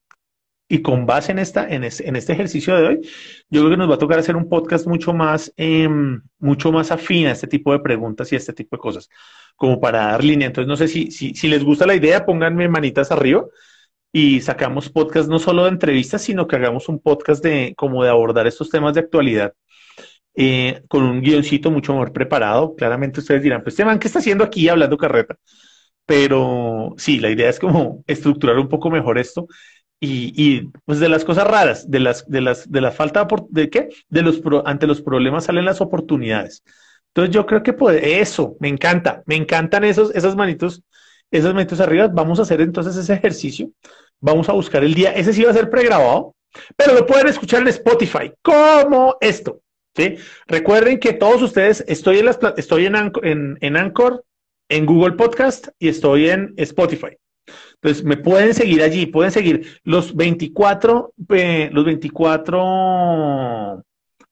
y 0.73 0.81
con 0.81 1.05
base 1.05 1.31
en, 1.31 1.37
esta, 1.37 1.69
en, 1.69 1.83
este 1.83 2.33
ejercicio 2.33 2.75
de 2.75 2.87
hoy, 2.87 2.99
yo 3.47 3.61
creo 3.61 3.69
que 3.69 3.77
nos 3.77 3.91
va 3.91 3.93
a 3.93 3.99
tocar 3.99 4.17
hacer 4.17 4.35
un 4.35 4.49
podcast 4.49 4.87
mucho 4.87 5.13
más, 5.13 5.53
em, 5.55 6.23
mucho 6.39 6.71
más 6.71 6.89
afín 6.89 7.27
a 7.27 7.31
este 7.33 7.45
tipo 7.45 7.71
de 7.73 7.79
preguntas 7.79 8.31
y 8.31 8.35
a 8.35 8.39
este 8.39 8.53
tipo 8.53 8.75
de 8.75 8.79
cosas, 8.79 9.07
como 9.55 9.79
para 9.79 9.99
dar 10.07 10.23
línea. 10.23 10.47
Entonces, 10.47 10.67
no 10.67 10.75
sé 10.75 10.87
si, 10.87 11.11
si, 11.11 11.35
si 11.35 11.47
les 11.47 11.63
gusta 11.63 11.85
la 11.85 11.93
idea, 11.93 12.25
pónganme 12.25 12.67
manitas 12.69 13.11
arriba 13.11 13.45
y 14.11 14.41
sacamos 14.41 14.89
podcast 14.89 15.29
no 15.29 15.37
solo 15.37 15.65
de 15.65 15.69
entrevistas, 15.69 16.23
sino 16.23 16.47
que 16.47 16.55
hagamos 16.55 16.89
un 16.89 16.99
podcast 16.99 17.43
de 17.43 17.75
como 17.77 18.03
de 18.03 18.09
abordar 18.09 18.47
estos 18.47 18.71
temas 18.71 18.95
de 18.95 19.01
actualidad 19.01 19.53
eh, 20.35 20.81
con 20.87 21.03
un 21.03 21.21
guioncito 21.21 21.69
mucho 21.69 21.93
mejor 21.93 22.13
preparado. 22.13 22.75
Claramente 22.75 23.19
ustedes 23.19 23.43
dirán, 23.43 23.61
pues 23.61 23.73
este 23.73 23.85
man, 23.85 23.99
¿qué 23.99 24.07
está 24.07 24.19
haciendo 24.19 24.43
aquí 24.43 24.69
hablando 24.69 24.97
carreta? 24.97 25.37
Pero 26.05 26.95
sí, 26.97 27.19
la 27.19 27.29
idea 27.29 27.49
es 27.49 27.59
como 27.59 28.03
estructurar 28.07 28.57
un 28.57 28.69
poco 28.69 28.89
mejor 28.89 29.19
esto 29.19 29.47
y, 30.05 30.69
pues 30.85 30.99
de 30.99 31.09
las 31.09 31.23
cosas 31.23 31.47
raras, 31.47 31.89
de 31.89 31.99
las, 31.99 32.27
de 32.27 32.41
las, 32.41 32.69
de 32.69 32.81
la 32.81 32.91
falta 32.91 33.27
de, 33.49 33.69
qué, 33.69 33.89
de 34.09 34.21
los 34.21 34.41
ante 34.65 34.87
los 34.87 35.01
problemas 35.01 35.45
salen 35.45 35.65
las 35.65 35.81
oportunidades. 35.81 36.63
Entonces 37.07 37.33
yo 37.33 37.45
creo 37.45 37.63
que 37.63 37.75
eso, 38.19 38.57
me 38.59 38.67
encanta, 38.67 39.23
me 39.25 39.35
encantan 39.35 39.83
esos, 39.83 40.13
esas 40.15 40.35
manitos, 40.35 40.81
esas 41.31 41.53
manitos 41.53 41.79
arriba. 41.79 42.07
Vamos 42.07 42.39
a 42.39 42.41
hacer 42.41 42.59
entonces 42.59 42.95
ese 42.95 43.13
ejercicio. 43.13 43.69
Vamos 44.19 44.49
a 44.49 44.53
buscar 44.53 44.83
el 44.83 44.93
día. 44.93 45.13
Ese 45.13 45.31
sí 45.31 45.43
va 45.43 45.51
a 45.51 45.53
ser 45.53 45.69
pregrabado, 45.69 46.35
pero 46.75 46.93
lo 46.93 47.05
pueden 47.05 47.27
escuchar 47.27 47.61
en 47.61 47.67
Spotify, 47.69 48.33
como 48.41 49.17
esto. 49.21 49.61
¿sí? 49.95 50.15
Recuerden 50.47 50.99
que 50.99 51.13
todos 51.13 51.41
ustedes, 51.41 51.83
estoy 51.87 52.19
en, 52.19 52.25
las, 52.25 52.39
estoy 52.57 52.87
en, 52.87 52.95
en, 52.95 53.57
en 53.61 53.77
Anchor, 53.77 54.25
en 54.69 54.85
Google 54.85 55.13
Podcast 55.13 55.67
y 55.79 55.89
estoy 55.89 56.29
en 56.29 56.53
Spotify. 56.57 57.15
Entonces, 57.83 58.05
me 58.05 58.15
pueden 58.15 58.53
seguir 58.53 58.81
allí, 58.81 59.07
pueden 59.07 59.33
seguir 59.33 59.81
los 59.83 60.15
24, 60.15 61.13
eh, 61.29 61.69
los 61.73 61.83
24 61.83 63.83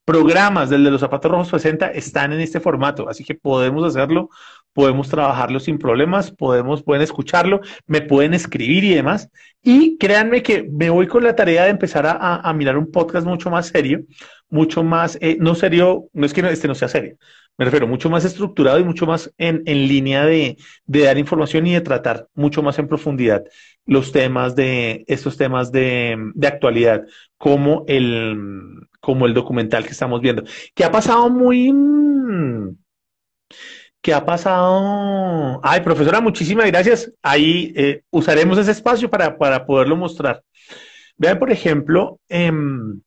programas 0.06 0.70
del 0.70 0.86
de 0.86 0.92
los 0.92 1.02
zapatos 1.02 1.30
rojos 1.30 1.50
60 1.50 1.92
están 1.92 2.32
en 2.32 2.40
este 2.40 2.62
formato, 2.62 3.10
así 3.10 3.26
que 3.26 3.36
podemos 3.36 3.86
hacerlo, 3.86 4.30
podemos 4.72 5.10
trabajarlo 5.10 5.60
sin 5.60 5.78
problemas, 5.78 6.32
podemos, 6.32 6.82
pueden 6.82 7.04
escucharlo, 7.04 7.60
me 7.88 8.02
pueden 8.02 8.34
escribir 8.34 8.86
y 8.86 8.96
demás. 8.96 9.30
Y 9.62 9.98
créanme 9.98 10.44
que 10.44 10.64
me 10.72 10.90
voy 10.90 11.08
con 11.08 11.26
la 11.26 11.36
tarea 11.36 11.66
de 11.66 11.72
empezar 11.72 12.06
a, 12.08 12.54
mirar 12.54 12.78
un 12.78 12.90
podcast 12.90 13.28
mucho 13.28 13.50
más 13.50 13.68
serio, 13.68 14.00
mucho 14.50 14.82
más, 14.82 15.18
eh, 15.20 15.36
no 15.42 15.56
serio, 15.56 16.06
no 16.14 16.26
es 16.26 16.34
que 16.34 16.40
este 16.40 16.70
no 16.70 16.76
sea 16.76 16.88
serio, 16.88 17.18
me 17.58 17.66
refiero 17.66 17.88
mucho 17.88 18.10
más 18.10 18.26
estructurado 18.26 18.80
y 18.80 18.84
mucho 18.84 19.06
más 19.06 19.32
en, 19.38 19.64
línea 19.66 20.26
de, 20.26 20.58
dar 20.86 21.18
información 21.18 21.68
y 21.68 21.74
de 21.74 21.82
tratar 21.82 22.28
mucho 22.34 22.64
más 22.64 22.80
en 22.80 22.88
profundidad 22.88 23.44
los 23.86 24.12
temas 24.12 24.56
de, 24.56 25.04
estos 25.08 25.38
temas 25.38 25.72
de, 25.72 26.18
de 26.34 26.48
actualidad, 26.48 27.06
como 27.38 27.84
el, 27.88 28.88
como 29.00 29.26
el 29.26 29.34
documental 29.34 29.84
que 29.84 29.92
estamos 29.92 30.22
viendo, 30.22 30.44
que 30.74 30.84
ha 30.84 30.92
pasado 30.92 31.30
muy... 31.30 31.74
Que 34.02 34.14
ha 34.14 34.26
pasado... 34.26 35.60
Ay, 35.64 35.82
profesora, 35.82 36.22
muchísimas 36.22 36.66
gracias. 36.68 37.12
Ahí 37.22 37.74
eh, 37.76 38.02
usaremos 38.10 38.58
ese 38.58 38.72
espacio 38.72 39.10
para, 39.10 39.38
para, 39.38 39.66
poderlo 39.66 39.96
mostrar. 39.96 40.42
Vean, 41.18 41.38
por 41.38 41.52
ejemplo, 41.52 42.20
em, 42.28 43.02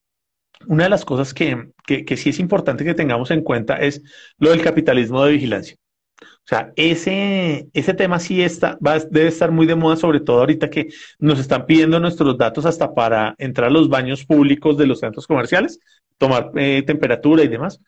una 0.68 0.84
de 0.84 0.90
las 0.90 1.04
cosas 1.04 1.34
que, 1.34 1.70
que, 1.86 2.16
sí 2.16 2.30
es 2.30 2.38
importante 2.38 2.84
que 2.84 2.94
tengamos 2.94 3.30
en 3.30 3.42
cuenta 3.42 3.76
es 3.76 4.02
lo 4.38 4.50
del 4.50 4.62
capitalismo 4.62 5.24
de 5.24 5.32
vigilancia. 5.32 5.76
O 6.20 6.46
sea, 6.46 6.72
ese, 6.76 7.68
ese 7.72 7.94
tema 7.94 8.18
sí 8.18 8.42
está, 8.42 8.78
va, 8.86 8.98
debe 8.98 9.28
estar 9.28 9.50
muy 9.50 9.66
de 9.66 9.74
moda, 9.74 9.96
sobre 9.96 10.20
todo 10.20 10.40
ahorita 10.40 10.70
que 10.70 10.88
nos 11.18 11.38
están 11.38 11.66
pidiendo 11.66 11.98
nuestros 12.00 12.36
datos 12.36 12.66
hasta 12.66 12.94
para 12.94 13.34
entrar 13.38 13.68
a 13.68 13.72
los 13.72 13.88
baños 13.88 14.24
públicos 14.24 14.76
de 14.76 14.86
los 14.86 15.00
centros 15.00 15.26
comerciales, 15.26 15.80
tomar 16.18 16.50
eh, 16.56 16.82
temperatura 16.86 17.42
y 17.42 17.48
demás. 17.48 17.80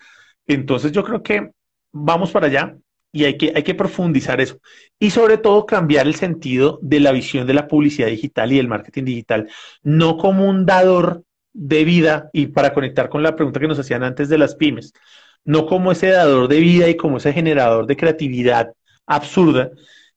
Entonces 0.47 0.93
yo 0.93 1.05
creo 1.05 1.23
que 1.23 1.51
vamos 1.93 2.31
para 2.31 2.47
allá 2.47 2.77
y 3.13 3.25
hay 3.25 3.39
que, 3.39 3.53
hay 3.55 3.63
que 3.63 3.75
profundizar 3.75 4.41
eso. 4.41 4.59
Y 4.99 5.11
sobre 5.11 5.39
todo 5.39 5.67
cambiar 5.67 6.07
el 6.07 6.15
sentido 6.15 6.79
de 6.83 7.01
la 7.01 7.13
visión 7.13 7.47
de 7.47 7.55
la 7.55 7.69
publicidad 7.69 8.09
digital 8.09 8.53
y 8.53 8.57
del 8.57 8.69
marketing 8.69 9.05
digital, 9.05 9.49
no 9.83 10.19
como 10.19 10.49
un 10.49 10.67
dador 10.67 11.25
de 11.57 11.85
vida 11.85 12.31
y 12.33 12.49
para 12.49 12.75
conectar 12.75 13.09
con 13.09 13.23
la 13.23 13.35
pregunta 13.35 13.61
que 13.61 13.69
nos 13.69 13.79
hacían 13.79 14.05
antes 14.05 14.29
de 14.29 14.39
las 14.39 14.55
pymes, 14.55 14.93
no 15.45 15.67
como 15.67 15.93
ese 15.93 16.09
dador 16.09 16.49
de 16.49 16.61
vida 16.61 16.89
y 16.89 16.97
como 16.97 17.17
ese 17.17 17.33
generador 17.33 17.87
de 17.87 17.97
creatividad 17.97 18.73
absurda, 19.07 19.71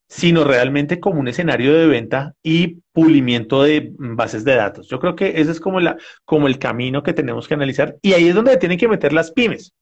sino 0.08 0.44
realmente 0.44 1.00
como 1.00 1.20
un 1.20 1.28
escenario 1.28 1.72
de 1.72 1.86
venta 1.86 2.34
y 2.42 2.80
pulimiento 2.92 3.62
de 3.62 3.92
bases 3.96 4.44
de 4.44 4.56
datos. 4.56 4.88
Yo 4.88 4.98
creo 4.98 5.14
que 5.14 5.40
ese 5.40 5.52
es 5.52 5.60
como, 5.60 5.80
la, 5.80 5.96
como 6.24 6.48
el 6.48 6.58
camino 6.58 7.02
que 7.02 7.12
tenemos 7.12 7.46
que 7.48 7.54
analizar 7.54 7.96
y 8.02 8.12
ahí 8.12 8.28
es 8.28 8.34
donde 8.34 8.56
tienen 8.56 8.78
que 8.78 8.88
meter 8.88 9.12
las 9.12 9.30
pymes. 9.30 9.72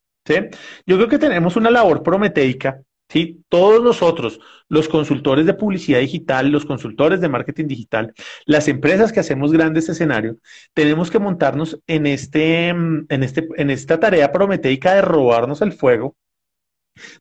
Yo 0.85 0.97
creo 0.97 1.07
que 1.07 1.17
tenemos 1.17 1.55
una 1.55 1.71
labor 1.71 2.03
prometeica 2.03 2.81
¿sí? 3.09 3.43
Todos 3.49 3.83
nosotros, 3.83 4.39
los 4.69 4.87
consultores 4.87 5.45
de 5.45 5.53
publicidad 5.53 5.99
digital, 5.99 6.49
los 6.49 6.65
consultores 6.65 7.21
de 7.21 7.29
marketing 7.29 7.67
digital, 7.67 8.13
las 8.45 8.67
empresas 8.67 9.11
que 9.11 9.19
hacemos 9.19 9.51
grandes 9.51 9.89
escenarios, 9.89 10.37
tenemos 10.73 11.11
que 11.11 11.19
montarnos 11.19 11.79
en, 11.87 12.07
este, 12.07 12.69
en, 12.69 13.07
este, 13.09 13.47
en 13.57 13.69
esta 13.69 13.99
tarea 13.99 14.31
prometeica 14.31 14.93
de 14.95 15.01
robarnos 15.01 15.61
el 15.61 15.73
fuego 15.73 16.15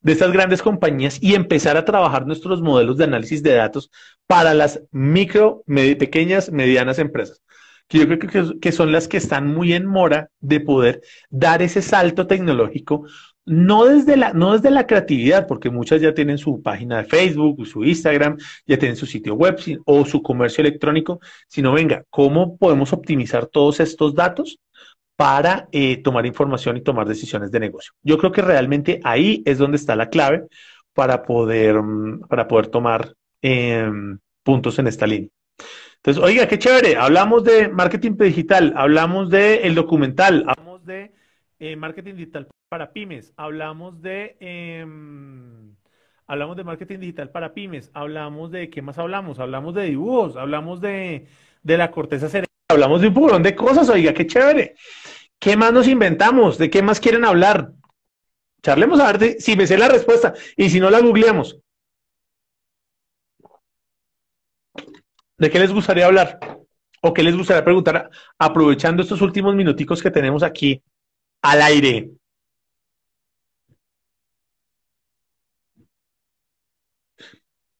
de 0.03 0.13
estas 0.13 0.33
grandes 0.33 0.63
compañías 0.63 1.19
y 1.23 1.35
empezar 1.35 1.77
a 1.77 1.85
trabajar 1.85 2.27
nuestros 2.27 2.61
modelos 2.63 2.97
de 2.97 3.05
análisis 3.05 3.43
de 3.43 3.55
datos 3.55 3.91
para 4.27 4.55
las 4.55 4.83
micro, 4.91 5.63
pequeñas, 5.67 6.51
medianas 6.51 6.99
empresas 6.99 7.43
que 7.89 7.99
yo 7.99 8.07
creo 8.07 8.61
que, 8.61 8.73
son 8.73 8.93
las 8.93 9.09
que 9.09 9.17
están 9.17 9.47
muy 9.47 9.73
en 9.73 9.87
mora 9.87 10.31
de 10.41 10.61
poder 10.61 11.01
dar 11.31 11.63
ese 11.63 11.81
salto 11.81 12.27
tecnológico 12.27 13.07
no 13.49 13.87
desde 13.87 14.17
la, 14.17 14.33
no 14.33 14.53
desde 14.53 14.71
la 14.71 14.87
creatividad, 14.87 15.47
porque 15.47 15.71
muchas 15.71 16.01
ya 16.01 16.13
tienen 16.13 16.39
su 16.39 16.63
página 16.63 16.99
de 16.99 17.05
Facebook, 17.05 17.67
su 17.67 17.85
Instagram, 17.85 18.37
ya 18.67 18.79
tienen 18.79 18.97
su 18.97 19.07
sitio 19.07 19.35
web 19.35 19.59
o 19.87 20.05
su 20.05 20.23
comercio 20.23 20.63
electrónico, 20.63 21.21
sino 21.49 21.73
venga, 21.73 22.05
¿cómo 22.11 22.57
podemos 22.57 22.93
optimizar 22.93 23.47
todos 23.47 23.81
estos 23.81 24.15
datos 24.15 24.59
para 25.17 25.69
eh, 25.73 25.97
tomar 26.03 26.27
información 26.27 26.77
y 26.77 26.83
tomar 26.83 27.09
decisiones 27.09 27.51
de 27.51 27.61
negocio? 27.61 27.93
Yo 28.03 28.19
creo 28.19 28.33
que 28.33 28.43
realmente 28.43 29.01
ahí 29.03 29.43
es 29.47 29.59
donde 29.59 29.79
está 29.79 29.97
la 29.97 30.11
clave 30.11 30.47
para 30.93 31.23
poder, 31.23 31.83
mm, 31.83 32.29
para 32.29 32.47
poder 32.47 32.67
tomar 32.69 33.15
em, 33.41 34.19
puntos 34.43 34.79
en 34.79 34.89
esta 34.89 35.07
línea. 35.07 35.31
Entonces, 35.97 36.23
oiga, 36.23 36.47
qué 36.49 36.59
chévere, 36.59 36.97
hablamos 36.97 37.45
de 37.45 37.69
marketing 37.69 38.17
digital, 38.17 38.73
hablamos 38.77 39.31
de 39.31 39.63
el 39.67 39.75
documental, 39.75 40.45
hablamos 40.47 40.85
de 40.85 41.13
eh, 41.59 41.77
marketing 41.77 42.15
digital 42.15 42.49
para 42.69 42.93
pymes, 42.93 43.33
hablamos 43.37 44.01
de 44.03 44.37
em, 44.41 45.75
hablamos 46.27 46.57
de 46.57 46.65
marketing 46.65 46.99
digital 46.99 47.31
para 47.31 47.55
pymes, 47.55 47.91
hablamos 47.95 48.51
de 48.51 48.69
qué 48.69 48.83
más 48.83 48.99
hablamos, 48.99 49.39
hablamos 49.39 49.75
de 49.75 49.85
dibujos, 49.85 50.37
hablamos 50.37 50.81
de, 50.81 51.27
la 51.63 51.91
corteza 51.91 52.29
cerebral, 52.29 52.49
hablamos 52.69 53.01
de 53.01 53.09
un 53.09 53.15
poco 53.15 53.39
de 53.39 53.55
cosas, 53.55 53.89
oiga, 53.89 54.13
qué 54.13 54.27
chévere. 54.27 54.75
¿Qué 55.39 55.57
más 55.57 55.73
nos 55.73 55.87
inventamos? 55.87 56.59
¿De 56.59 56.69
qué 56.69 56.83
más 56.83 56.99
quieren 57.01 57.25
hablar? 57.25 57.73
Charlemos 58.63 58.99
a 59.01 59.13
ver 59.13 59.41
si 59.41 59.57
me 59.57 59.67
sé 59.67 59.79
la 59.79 59.89
respuesta 59.89 60.35
y 60.57 60.69
si 60.69 60.81
no 60.81 60.91
la 60.91 61.01
googleamos. 61.01 61.61
¿De 65.39 65.51
qué 65.51 65.61
les 65.61 65.73
gustaría 65.73 66.07
hablar? 66.07 66.41
¿O 67.01 67.15
qué 67.15 67.23
les 67.23 67.37
gustaría 67.37 67.65
preguntar 67.65 68.11
aprovechando 68.37 69.03
estos 69.03 69.23
últimos 69.23 69.55
minuticos 69.55 70.03
que 70.03 70.11
tenemos 70.11 70.43
aquí 70.43 70.83
al 71.43 71.63
aire? 71.63 72.11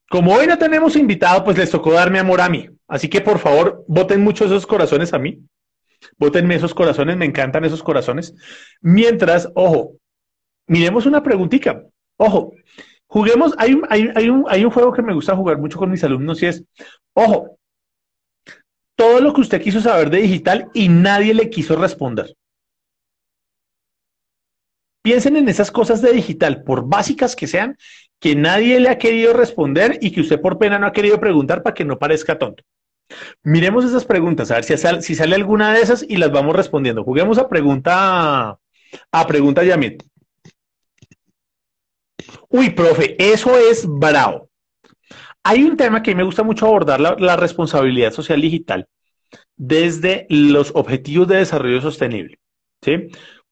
Como 0.09 0.33
hoy 0.33 0.47
no 0.47 0.57
tenemos 0.57 0.95
invitado, 0.95 1.43
pues 1.43 1.57
les 1.57 1.69
tocó 1.69 1.93
darme 1.93 2.19
amor 2.19 2.41
a 2.41 2.49
mí. 2.49 2.67
Así 2.87 3.07
que 3.07 3.21
por 3.21 3.39
favor, 3.39 3.85
voten 3.87 4.23
mucho 4.23 4.45
esos 4.45 4.65
corazones 4.65 5.13
a 5.13 5.19
mí. 5.19 5.39
Votenme 6.17 6.55
esos 6.55 6.73
corazones, 6.73 7.17
me 7.17 7.25
encantan 7.25 7.65
esos 7.65 7.83
corazones. 7.83 8.33
Mientras, 8.81 9.49
ojo, 9.53 9.93
miremos 10.67 11.05
una 11.05 11.21
preguntita. 11.21 11.83
Ojo, 12.17 12.53
juguemos, 13.05 13.53
hay 13.57 13.79
hay 13.89 14.29
un 14.29 14.71
juego 14.71 14.93
que 14.93 15.01
me 15.01 15.13
gusta 15.13 15.35
jugar 15.35 15.59
mucho 15.59 15.77
con 15.77 15.91
mis 15.91 16.03
alumnos 16.03 16.41
y 16.41 16.47
es, 16.47 16.63
ojo, 17.13 17.59
todo 18.95 19.21
lo 19.21 19.33
que 19.33 19.41
usted 19.41 19.61
quiso 19.61 19.79
saber 19.79 20.09
de 20.09 20.21
digital 20.21 20.69
y 20.73 20.89
nadie 20.89 21.33
le 21.33 21.49
quiso 21.49 21.75
responder. 21.75 22.35
Piensen 25.01 25.37
en 25.37 25.47
esas 25.47 25.71
cosas 25.71 26.01
de 26.01 26.11
digital, 26.11 26.63
por 26.63 26.85
básicas 26.85 27.35
que 27.35 27.47
sean, 27.47 27.77
que 28.19 28.35
nadie 28.35 28.79
le 28.79 28.89
ha 28.89 28.97
querido 28.97 29.33
responder 29.33 29.97
y 30.01 30.11
que 30.11 30.21
usted 30.21 30.41
por 30.41 30.57
pena 30.57 30.77
no 30.77 30.87
ha 30.87 30.91
querido 30.91 31.19
preguntar 31.19 31.63
para 31.63 31.73
que 31.73 31.85
no 31.85 31.97
parezca 31.97 32.37
tonto. 32.37 32.63
Miremos 33.43 33.85
esas 33.85 34.05
preguntas, 34.05 34.51
a 34.51 34.55
ver 34.55 35.01
si 35.01 35.15
sale, 35.15 35.35
alguna 35.35 35.73
de 35.73 35.81
esas 35.81 36.05
y 36.07 36.17
las 36.17 36.31
vamos 36.31 36.55
respondiendo. 36.55 37.03
Juguemos 37.03 37.37
a 37.37 37.49
pregunta, 37.49 38.59
a 39.11 39.27
pregunta 39.27 39.63
Yamit. 39.63 40.03
Uy, 42.49 42.69
profe, 42.71 43.15
eso 43.17 43.57
es 43.57 43.85
bravo. 43.87 44.49
Hay 45.43 45.63
un 45.63 45.77
tema 45.77 46.03
que 46.03 46.13
me 46.13 46.23
gusta 46.23 46.43
mucho 46.43 46.67
abordar, 46.67 46.99
la, 46.99 47.15
la 47.17 47.35
responsabilidad 47.35 48.11
social 48.11 48.41
digital, 48.41 48.87
desde 49.55 50.27
los 50.29 50.71
objetivos 50.75 51.27
de 51.27 51.37
desarrollo 51.37 51.81
sostenible. 51.81 52.39
¿sí? 52.81 53.09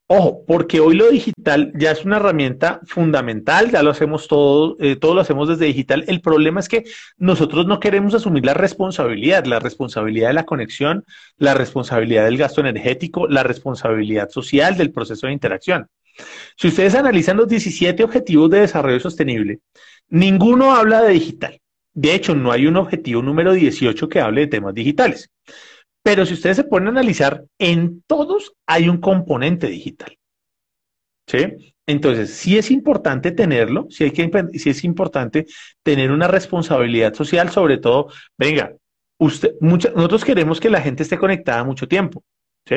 Ojo, 0.10 0.45
porque 0.47 0.80
hoy 0.80 0.95
lo 0.95 1.10
digital 1.10 1.74
ya 1.76 1.91
es 1.91 2.05
una 2.05 2.16
herramienta 2.16 2.80
fundamental, 2.86 3.70
ya 3.72 3.84
lo 3.84 3.91
hacemos 3.91 4.30
todo, 4.30 4.78
eh, 4.80 4.95
todo 4.95 5.14
lo 5.14 5.20
hacemos 5.20 5.49
desde 5.49 5.66
digital. 5.66 6.05
El 6.08 6.22
problema 6.22 6.62
es 6.62 6.70
que 6.70 6.86
nosotros 7.18 7.66
no 7.68 7.82
queremos 7.82 8.14
asumir 8.14 8.45
la 8.45 8.53
responsabilidad, 8.53 9.43
la 9.45 9.60
responsabilidad 9.60 10.30
de 10.30 10.34
la 10.36 10.45
conexión, 10.45 11.03
la 11.38 11.53
responsabilidad 11.55 12.24
del 12.24 12.38
gasto 12.38 12.62
energético, 12.62 13.28
la 13.28 13.43
responsabilidad 13.43 14.30
social 14.30 14.78
del 14.78 14.93
proceso 14.93 15.28
de 15.28 15.34
interacción. 15.34 15.88
Si 16.55 16.70
ustedes 16.70 16.95
analizan 16.95 17.36
los 17.36 17.49
17 17.49 18.01
objetivos 18.01 18.49
de 18.49 18.62
desarrollo 18.62 19.01
sostenible, 19.01 19.60
ninguno 20.08 20.74
habla 20.74 21.01
de 21.01 21.14
digital. 21.14 21.60
De 21.93 22.14
hecho, 22.14 22.34
no 22.34 22.53
hay 22.53 22.66
un 22.66 22.78
objetivo 22.78 23.22
número 23.22 23.51
18 23.51 24.08
que 24.08 24.22
hable 24.22 24.41
de 24.41 24.47
temas 24.47 24.74
digitales. 24.74 25.32
Pero 26.08 26.26
si 26.26 26.36
ustedes 26.36 26.55
se 26.55 26.64
ponen 26.64 26.88
a 26.88 26.91
analizar, 26.91 27.43
en 27.60 28.01
todos 28.08 28.53
hay 28.66 28.88
un 28.88 29.01
componente 29.01 29.68
digital. 29.68 30.18
¿Sí? 31.28 31.74
Entonces, 31.86 32.34
sí 32.34 32.58
es 32.58 32.72
importante 32.72 33.32
tenerlo, 33.32 33.88
sí, 33.89 34.05
hay 34.05 34.12
que, 34.12 34.32
sí 34.53 34.70
es 34.70 34.86
importante 34.86 35.47
tener 35.84 36.12
una 36.12 36.30
responsabilidad 36.30 37.14
social, 37.14 37.49
sobre 37.49 37.78
todo, 37.78 38.08
venga, 38.38 38.74
usted, 39.18 39.55
nosotros 39.60 40.24
queremos 40.24 40.62
que 40.62 40.70
la 40.70 40.80
gente 40.80 41.03
esté 41.03 41.18
conectada 41.18 41.66
mucho 41.66 41.89
tiempo. 41.89 42.24
¿sí? 42.66 42.76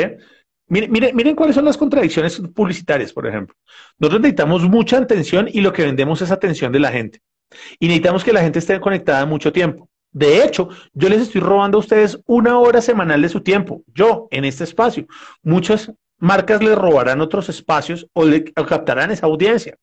Miren, 0.67 1.37
cuáles 1.37 1.55
son 1.55 1.67
las 1.67 1.77
contradicciones 1.77 2.43
publicitarias, 2.53 3.13
por 3.13 3.29
ejemplo. 3.29 3.55
Nosotros 4.01 4.23
necesitamos 4.23 4.69
mucha 4.69 4.99
atención 4.99 5.49
y 5.49 5.61
lo 5.61 5.73
que 5.73 5.85
vendemos 5.85 6.21
es 6.21 6.33
atención 6.33 6.73
de 6.73 6.81
la 6.81 6.91
gente. 6.91 7.21
Y 7.79 7.87
necesitamos 7.87 8.25
que 8.25 8.33
la 8.33 8.43
gente 8.43 8.59
esté 8.59 8.81
conectada 8.81 9.25
mucho 9.25 9.53
tiempo. 9.53 9.90
De 10.13 10.45
hecho, 10.45 10.69
yo 10.93 11.09
les 11.09 11.21
estoy 11.21 11.41
robando 11.41 11.79
a 11.79 11.81
ustedes 11.81 12.19
una 12.27 12.59
hora 12.59 12.81
semanal 12.81 13.23
de 13.23 13.29
su 13.29 13.43
tiempo, 13.43 13.83
yo, 13.95 14.27
en 14.31 14.45
este 14.45 14.65
espacio. 14.65 15.07
Muchas 15.43 15.93
marcas 16.19 16.63
les 16.63 16.77
robarán 16.77 17.21
otros 17.21 17.49
espacios 17.49 18.07
o, 18.13 18.25
le, 18.25 18.45
captarán 18.45 19.11
esa 19.11 19.27
audiencia. 19.27 19.77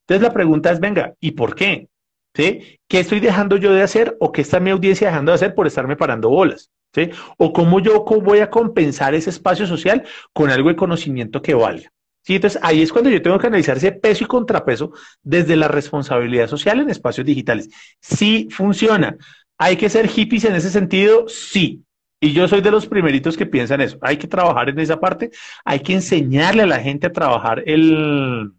Entonces 0.00 0.22
la 0.22 0.32
pregunta 0.32 0.70
es, 0.70 0.80
venga, 0.80 1.14
¿y 1.20 1.32
por 1.32 1.54
qué? 1.54 1.88
¿Sí? 2.34 2.78
¿Qué 2.86 3.00
estoy 3.00 3.20
dejando 3.20 3.56
yo 3.56 3.72
de 3.72 3.82
hacer 3.82 4.16
o 4.20 4.30
qué 4.30 4.42
está 4.42 4.60
mi 4.60 4.70
audiencia 4.70 5.08
dejando 5.08 5.32
de 5.32 5.36
hacer 5.36 5.54
por 5.54 5.66
estarme 5.66 5.96
parando 5.96 6.28
bolas? 6.28 6.70
¿Sí? 6.94 7.10
O 7.36 7.52
cómo 7.52 7.80
yo 7.80 8.04
voy 8.04 8.38
a 8.38 8.48
compensar 8.48 9.14
ese 9.14 9.30
espacio 9.30 9.66
social 9.66 10.04
con 10.32 10.50
algo 10.50 10.68
de 10.68 10.76
conocimiento 10.76 11.42
que 11.42 11.54
valga. 11.54 11.92
¿Sí? 12.22 12.36
Entonces 12.36 12.60
ahí 12.62 12.82
es 12.82 12.92
cuando 12.92 13.10
yo 13.10 13.22
tengo 13.22 13.38
que 13.38 13.46
analizar 13.46 13.76
ese 13.76 13.92
peso 13.92 14.24
y 14.24 14.26
contrapeso 14.26 14.92
desde 15.22 15.56
la 15.56 15.68
responsabilidad 15.68 16.48
social 16.48 16.80
en 16.80 16.90
espacios 16.90 17.26
digitales. 17.26 17.68
Sí 18.00 18.48
funciona. 18.50 19.16
¿Hay 19.58 19.76
que 19.76 19.90
ser 19.90 20.08
hippies 20.08 20.44
en 20.44 20.54
ese 20.54 20.70
sentido? 20.70 21.28
Sí. 21.28 21.84
Y 22.20 22.32
yo 22.32 22.48
soy 22.48 22.60
de 22.60 22.70
los 22.70 22.86
primeritos 22.86 23.36
que 23.36 23.46
piensan 23.46 23.80
eso. 23.80 23.98
Hay 24.00 24.16
que 24.16 24.26
trabajar 24.26 24.68
en 24.68 24.78
esa 24.80 24.98
parte. 24.98 25.30
Hay 25.64 25.80
que 25.80 25.94
enseñarle 25.94 26.62
a 26.62 26.66
la 26.66 26.80
gente 26.80 27.06
a 27.06 27.12
trabajar 27.12 27.62
el, 27.66 28.52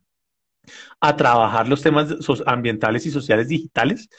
a 1.02 1.16
trabajar 1.16 1.68
los 1.68 1.82
temas 1.82 2.16
ambientales 2.46 3.06
y 3.06 3.12
sociales 3.12 3.48
digitales. 3.48 4.10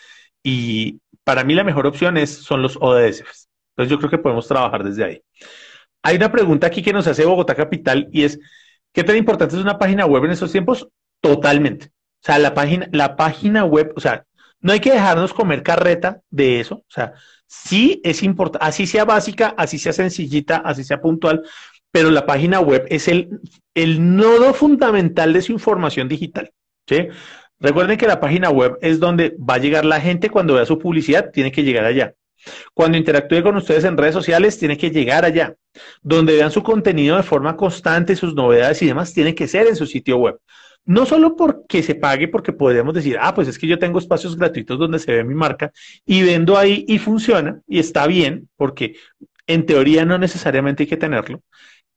Y 0.43 1.01
para 1.25 1.45
mí 1.45 1.55
la 1.55 1.65
mejor 1.65 1.87
opción 1.87 2.17
es, 2.17 2.31
son 2.31 2.63
los 2.63 2.77
ODS. 2.81 3.25
Entonces 3.71 3.91
yo 3.91 3.99
creo 3.99 4.11
que 4.11 4.19
podemos 4.19 4.47
trabajar 4.49 4.85
desde 4.85 5.05
ahí. 5.05 5.23
Hay 6.03 6.17
una 6.17 6.33
pregunta 6.33 6.67
aquí 6.67 6.83
que 6.83 6.93
nos 6.93 7.07
hace 7.07 7.25
Bogotá 7.25 7.55
Capital 7.55 8.09
y 8.11 8.25
es, 8.25 8.39
¿qué 8.93 9.05
tan 9.05 9.17
importante 9.17 9.57
es 9.57 9.63
una 9.63 9.79
página 9.79 10.07
web 10.07 10.25
en 10.25 10.33
estos 10.33 10.53
tiempos? 10.53 10.89
Totalmente. 11.21 11.87
O 12.23 12.27
sea, 12.27 12.39
la 12.39 12.55
página, 12.55 12.89
la 12.93 13.17
página 13.17 13.65
web, 13.65 13.93
o 13.97 14.01
sea, 14.01 14.27
no 14.61 14.73
hay 14.73 14.81
que 14.81 14.93
dejarnos 14.93 15.33
comer 15.33 15.63
carreta 15.63 16.21
de 16.31 16.61
eso. 16.61 16.77
O 16.77 16.91
sea, 16.91 17.15
sí 17.47 18.01
es 18.05 18.23
importante, 18.23 18.67
así 18.67 18.87
sea 18.87 19.05
básica, 19.05 19.55
así 19.57 19.79
sea 19.79 19.93
sencillita, 19.93 20.57
así 20.57 20.85
sea 20.85 21.01
puntual, 21.01 21.43
pero 21.91 22.11
la 22.11 22.27
página 22.27 22.61
web 22.61 22.87
es 22.89 23.09
el, 23.09 23.41
el 23.75 24.17
nodo 24.17 24.55
fundamental 24.55 25.33
de 25.33 25.43
su 25.43 25.53
información 25.53 26.09
digital. 26.09 26.53
Recuerden 27.59 27.99
que 27.99 28.07
la 28.07 28.21
página 28.21 28.51
web 28.51 28.79
es 28.81 29.01
donde 29.01 29.37
va 29.39 29.55
a 29.55 29.59
llegar 29.59 29.85
la 29.85 30.01
gente 30.01 30.31
cuando 30.31 30.55
vea 30.55 30.65
su 30.65 30.79
publicidad, 30.79 31.31
tiene 31.31 31.53
que 31.53 31.63
llegar 31.63 31.85
allá. 31.85 32.15
Cuando 32.73 32.97
interactúe 32.97 33.43
con 33.43 33.57
ustedes 33.57 33.85
en 33.85 33.99
redes 33.99 34.15
sociales, 34.15 34.59
tiene 34.59 34.79
que 34.79 34.91
llegar 34.91 35.25
allá. 35.25 35.55
Donde 36.03 36.35
vean 36.35 36.51
su 36.51 36.63
contenido 36.63 37.17
de 37.17 37.23
forma 37.23 37.57
constante, 37.57 38.17
sus 38.17 38.35
novedades 38.35 38.81
y 38.83 38.87
demás, 38.87 39.13
tiene 39.13 39.35
que 39.35 39.47
ser 39.47 39.67
en 39.67 39.77
su 39.77 39.87
sitio 39.87 40.17
web. 40.17 40.39
No 40.85 41.07
solo 41.07 41.37
porque 41.37 41.83
se 41.83 41.95
pague, 41.95 42.27
porque 42.29 42.53
podríamos 42.53 42.95
decir, 42.95 43.17
ah, 43.21 43.35
pues 43.35 43.47
es 43.49 43.59
que 43.59 43.67
yo 43.67 43.79
tengo 43.79 43.99
espacios 43.99 44.37
gratuitos 44.37 44.79
donde 44.79 44.99
se 44.99 45.13
ve 45.13 45.25
mi 45.25 45.35
marca 45.35 45.73
y 46.05 46.23
vendo 46.23 46.59
ahí 46.59 46.85
y 46.89 46.99
funciona 46.99 47.61
y 47.69 47.79
está 47.79 48.07
bien, 48.07 48.49
porque 48.57 48.97
en 49.47 49.67
teoría 49.67 50.05
no 50.05 50.19
necesariamente 50.19 50.83
hay 50.85 50.89
que 50.89 50.97
tenerlo, 50.97 51.43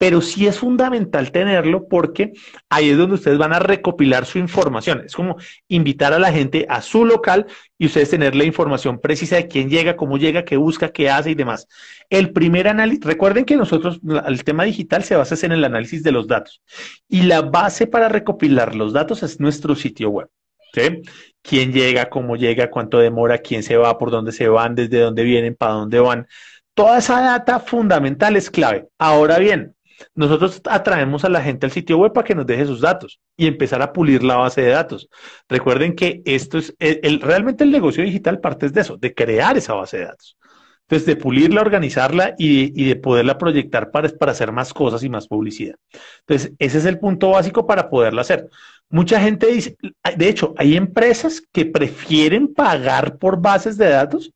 pero 0.04 0.20
sí 0.20 0.48
es 0.48 0.60
fundamental 0.60 1.32
tenerlo 1.32 1.88
porque 1.88 2.34
ahí 2.68 2.90
es 2.90 2.98
donde 2.98 3.16
ustedes 3.16 3.38
van 3.38 3.54
a 3.54 3.60
recopilar 3.60 4.26
su 4.26 4.38
información. 4.38 5.04
Es 5.06 5.16
como 5.16 5.38
invitar 5.70 6.12
a 6.12 6.20
la 6.20 6.30
gente 6.30 6.66
a 6.68 6.82
su 6.82 7.06
local 7.06 7.46
y 7.78 7.86
ustedes 7.86 8.10
tener 8.10 8.36
la 8.36 8.44
información 8.44 9.00
precisa 9.00 9.38
de 9.38 9.48
quién 9.48 9.70
llega, 9.70 9.96
cómo 9.96 10.18
llega, 10.18 10.44
qué 10.44 10.58
busca, 10.58 10.92
qué 10.92 11.10
hace 11.10 11.32
y 11.32 11.36
demás. 11.36 11.70
El 12.10 12.34
primer 12.34 12.68
análisis, 12.68 13.06
recuerden 13.06 13.46
que 13.46 13.56
nosotros, 13.56 14.02
el 14.28 14.44
tema 14.44 14.66
digital 14.66 15.06
se 15.06 15.16
basa 15.16 15.46
en 15.46 15.54
el 15.54 15.64
análisis 15.64 16.04
de 16.04 16.12
los 16.12 16.28
datos 16.28 16.62
y 17.08 17.22
la 17.22 17.40
base 17.40 17.88
para 17.88 18.10
recopilar 18.10 18.76
los 18.76 18.92
datos 18.92 19.24
es 19.24 19.40
nuestro 19.40 19.74
sitio 19.74 20.10
web. 20.10 20.28
¿sí? 20.74 21.02
¿Quién 21.42 21.72
llega, 21.72 22.10
cómo 22.10 22.36
llega, 22.36 22.70
cuánto 22.70 22.98
demora, 22.98 23.38
quién 23.38 23.64
se 23.64 23.78
va, 23.78 23.98
por 23.98 24.12
dónde 24.12 24.34
se 24.34 24.50
van, 24.50 24.76
desde 24.76 25.00
dónde 25.00 25.24
vienen, 25.24 25.56
para 25.56 25.76
dónde 25.76 26.02
van. 26.02 26.28
Toda 26.74 26.98
esa 26.98 27.22
data 27.22 27.62
fundamental 27.62 28.36
es 28.36 28.50
clave. 28.50 28.90
Ahora 28.98 29.40
bien, 29.40 29.74
nosotros 30.16 30.62
atraemos 30.66 31.26
a 31.26 31.30
la 31.30 31.42
gente 31.42 31.66
al 31.66 31.72
sitio 31.72 31.98
web 31.98 32.14
para 32.14 32.26
que 32.26 32.36
nos 32.36 32.46
deje 32.46 32.66
sus 32.66 32.82
datos 32.82 33.20
y 33.38 33.48
empezar 33.48 33.82
a 33.82 33.94
pulir 33.94 34.24
la 34.24 34.38
base 34.38 34.62
de 34.62 34.70
datos. 34.70 35.10
Recuerden 35.50 35.96
que 35.96 36.22
esto 36.26 36.58
es, 36.58 36.74
realmente 37.22 37.64
el 37.64 37.72
negocio 37.72 38.04
digital 38.04 38.40
parte 38.40 38.70
de 38.70 38.82
eso, 38.82 38.98
de 38.98 39.14
crear 39.14 39.58
esa 39.58 39.74
base 39.74 39.98
de 39.98 40.06
datos. 40.06 40.38
Entonces, 40.84 41.06
de 41.06 41.16
pulirla, 41.16 41.62
organizarla 41.62 42.36
y, 42.38 42.86
de 42.86 42.96
poderla 42.98 43.38
proyectar 43.38 43.90
para, 43.90 44.10
para 44.10 44.34
hacer 44.34 44.52
más 44.52 44.74
cosas 44.74 45.02
y 45.04 45.10
más 45.10 45.28
publicidad. 45.28 45.76
Entonces, 46.20 46.54
ese 46.60 46.78
es 46.78 46.86
el 46.86 47.00
punto 47.00 47.30
básico 47.32 47.66
para 47.66 47.90
poderlo 47.90 48.22
hacer. 48.22 48.50
Mucha 48.90 49.20
gente 49.20 49.48
dice, 49.48 49.78
de 50.18 50.30
hecho, 50.30 50.54
hay 50.58 50.76
empresas 50.76 51.42
que 51.52 51.66
prefieren 51.66 52.54
pagar 52.54 53.18
por 53.18 53.42
bases 53.42 53.78
de 53.78 53.90
datos 53.90 54.34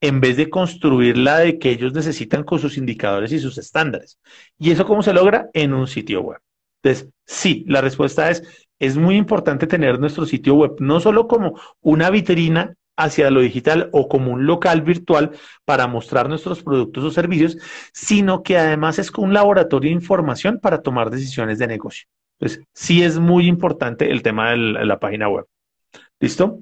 en 0.00 0.20
vez 0.20 0.36
de 0.36 0.48
construir 0.48 1.18
la 1.18 1.38
de 1.38 1.58
que 1.58 1.70
ellos 1.70 1.92
necesitan 1.92 2.44
con 2.44 2.58
sus 2.58 2.78
indicadores 2.78 3.32
y 3.32 3.38
sus 3.38 3.58
estándares. 3.58 4.18
¿Y 4.58 4.70
eso 4.70 4.86
cómo 4.86 5.02
se 5.02 5.12
logra? 5.12 5.50
En 5.52 5.74
un 5.74 5.86
sitio 5.86 6.22
web. 6.22 6.40
Entonces, 6.82 7.10
sí, 7.26 7.64
la 7.68 7.80
respuesta 7.80 8.30
es, 8.30 8.42
es 8.78 8.96
muy 8.96 9.16
importante 9.16 9.66
tener 9.66 10.00
nuestro 10.00 10.24
sitio 10.24 10.54
web, 10.54 10.76
no 10.78 11.00
solo 11.00 11.28
como 11.28 11.60
una 11.80 12.08
vitrina 12.10 12.74
hacia 12.96 13.30
lo 13.30 13.40
digital 13.40 13.88
o 13.92 14.08
como 14.08 14.32
un 14.32 14.46
local 14.46 14.82
virtual 14.82 15.32
para 15.64 15.86
mostrar 15.86 16.28
nuestros 16.28 16.62
productos 16.62 17.04
o 17.04 17.10
servicios, 17.10 17.56
sino 17.92 18.42
que 18.42 18.58
además 18.58 18.98
es 18.98 19.10
un 19.16 19.32
laboratorio 19.32 19.88
de 19.88 19.94
información 19.94 20.58
para 20.60 20.82
tomar 20.82 21.10
decisiones 21.10 21.58
de 21.58 21.66
negocio. 21.66 22.06
Entonces, 22.38 22.64
sí 22.72 23.02
es 23.02 23.18
muy 23.18 23.46
importante 23.46 24.10
el 24.10 24.22
tema 24.22 24.50
de 24.50 24.56
la, 24.56 24.98
página 24.98 25.28
web. 25.28 25.46
¿Listo? 26.18 26.60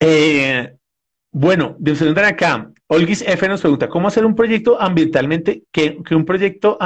Eh, 0.00 0.75
bueno, 1.38 1.76
de 1.78 2.22
acá, 2.22 2.72
Olgis 2.86 3.20
F 3.20 3.46
nos 3.46 3.60
pregunta, 3.60 3.90
¿cómo 3.90 4.08
hacer 4.08 4.24
un 4.24 4.34
proyecto 4.34 4.80
ambientalmente, 4.80 5.64
que, 5.70 5.98
un 6.12 6.24
proyecto 6.24 6.78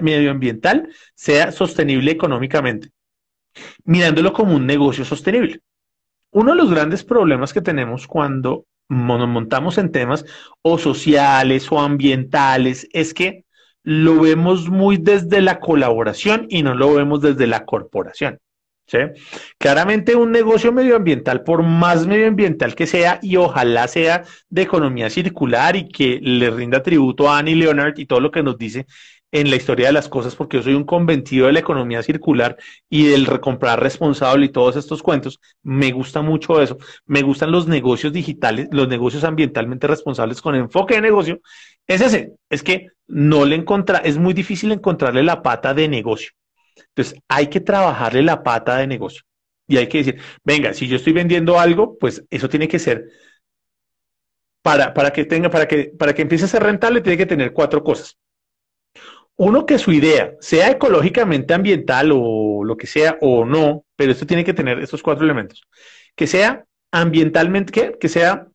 medioambiental 0.00 0.88
sea 1.16 1.50
sostenible 1.50 2.12
económicamente? 2.12 2.90
Mirándolo 3.82 4.32
como 4.32 4.54
un 4.54 4.64
negocio 4.64 5.04
sostenible. 5.04 5.58
Uno 6.30 6.52
de 6.52 6.58
los 6.58 6.70
grandes 6.70 7.02
problemas 7.02 7.52
que 7.52 7.62
tenemos 7.62 8.06
cuando 8.06 8.64
nos 8.88 9.26
montamos 9.26 9.76
en 9.76 9.90
temas 9.90 10.24
o 10.62 10.78
sociales 10.78 11.66
o 11.72 11.80
ambientales 11.80 12.86
es 12.92 13.12
que 13.12 13.44
lo 13.82 14.20
vemos 14.20 14.70
muy 14.70 14.98
desde 14.98 15.40
la 15.40 15.58
colaboración 15.58 16.46
y 16.48 16.62
no 16.62 16.76
lo 16.76 16.94
vemos 16.94 17.22
desde 17.22 17.48
la 17.48 17.64
corporación. 17.64 18.38
Claramente 19.58 20.16
un 20.16 20.32
negocio 20.32 20.72
medioambiental, 20.72 21.42
por 21.42 21.62
más 21.62 22.06
medioambiental 22.06 22.74
que 22.74 22.86
sea, 22.86 23.18
y 23.22 23.36
ojalá 23.36 23.88
sea 23.88 24.24
de 24.48 24.62
economía 24.62 25.10
circular 25.10 25.76
y 25.76 25.88
que 25.88 26.18
le 26.22 26.50
rinda 26.50 26.82
tributo 26.82 27.30
a 27.30 27.38
Annie 27.38 27.54
Leonard 27.54 27.98
y 27.98 28.06
todo 28.06 28.20
lo 28.20 28.30
que 28.30 28.42
nos 28.42 28.58
dice 28.58 28.86
en 29.32 29.50
la 29.50 29.56
historia 29.56 29.86
de 29.86 29.92
las 29.92 30.08
cosas, 30.08 30.34
porque 30.34 30.56
yo 30.56 30.62
soy 30.62 30.74
un 30.74 30.84
convencido 30.84 31.46
de 31.46 31.52
la 31.52 31.60
economía 31.60 32.02
circular 32.02 32.56
y 32.88 33.06
del 33.06 33.26
recomprar 33.26 33.80
responsable 33.80 34.46
y 34.46 34.48
todos 34.48 34.76
estos 34.76 35.02
cuentos. 35.02 35.40
Me 35.62 35.92
gusta 35.92 36.20
mucho 36.20 36.60
eso. 36.60 36.78
Me 37.06 37.22
gustan 37.22 37.52
los 37.52 37.68
negocios 37.68 38.12
digitales, 38.12 38.68
los 38.72 38.88
negocios 38.88 39.24
ambientalmente 39.24 39.86
responsables 39.86 40.42
con 40.42 40.56
enfoque 40.56 40.94
de 40.94 41.00
negocio. 41.00 41.40
Es 41.86 42.00
ese, 42.00 42.32
es 42.48 42.62
que 42.62 42.88
no 43.06 43.44
le 43.44 43.56
encontra, 43.56 43.98
es 43.98 44.18
muy 44.18 44.34
difícil 44.34 44.72
encontrarle 44.72 45.22
la 45.22 45.42
pata 45.42 45.74
de 45.74 45.88
negocio. 45.88 46.30
Entonces, 46.88 47.20
hay 47.28 47.48
que 47.48 47.60
trabajarle 47.60 48.22
la 48.22 48.42
pata 48.42 48.76
de 48.78 48.86
negocio. 48.86 49.22
Y 49.66 49.76
hay 49.76 49.88
que 49.88 49.98
decir, 49.98 50.20
venga, 50.44 50.74
si 50.74 50.88
yo 50.88 50.96
estoy 50.96 51.12
vendiendo 51.12 51.58
algo, 51.58 51.96
pues 51.98 52.24
eso 52.30 52.48
tiene 52.48 52.66
que 52.66 52.78
ser 52.78 53.08
para, 54.62 54.92
para 54.92 55.12
que 55.12 55.24
tenga, 55.24 55.50
para 55.50 55.66
que, 55.68 55.92
para 55.98 56.14
que 56.14 56.22
empiece 56.22 56.44
a 56.44 56.48
ser 56.48 56.62
rentable, 56.62 57.00
tiene 57.00 57.16
que 57.16 57.26
tener 57.26 57.52
cuatro 57.52 57.82
cosas. 57.82 58.18
Uno, 59.36 59.64
que 59.64 59.78
su 59.78 59.92
idea 59.92 60.34
sea 60.40 60.70
ecológicamente 60.70 61.54
ambiental 61.54 62.10
o 62.12 62.62
lo 62.64 62.76
que 62.76 62.86
sea, 62.86 63.16
o 63.20 63.44
no, 63.44 63.84
pero 63.96 64.12
esto 64.12 64.26
tiene 64.26 64.44
que 64.44 64.52
tener 64.52 64.78
estos 64.80 65.02
cuatro 65.02 65.24
elementos. 65.24 65.62
Que 66.14 66.26
sea 66.26 66.66
ambientalmente, 66.92 67.72
que, 67.72 67.98
que 67.98 68.08
sea 68.08 68.48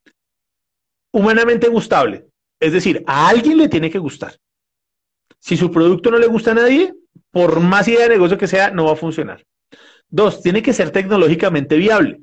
humanamente 1.11 1.69
gustable. 1.69 2.27
Es 2.59 2.73
decir, 2.73 3.03
a 3.07 3.29
alguien 3.29 3.57
le 3.57 3.69
tiene 3.69 3.89
que 3.89 3.99
gustar. 3.99 4.37
Si 5.39 5.57
su 5.57 5.71
producto 5.71 6.11
no 6.11 6.19
le 6.19 6.27
gusta 6.27 6.51
a 6.51 6.55
nadie, 6.55 6.93
por 7.35 7.59
más 7.59 7.85
idea 7.89 8.03
de 8.03 8.15
negocio 8.15 8.37
que 8.37 8.47
sea, 8.47 8.71
no 8.71 8.85
va 8.85 8.93
a 8.93 8.95
funcionar. 8.95 9.45
Dos, 10.07 10.41
tiene 10.41 10.61
que 10.61 10.71
ser 10.71 10.91
tecnológicamente 10.91 11.75
viable. 11.75 12.21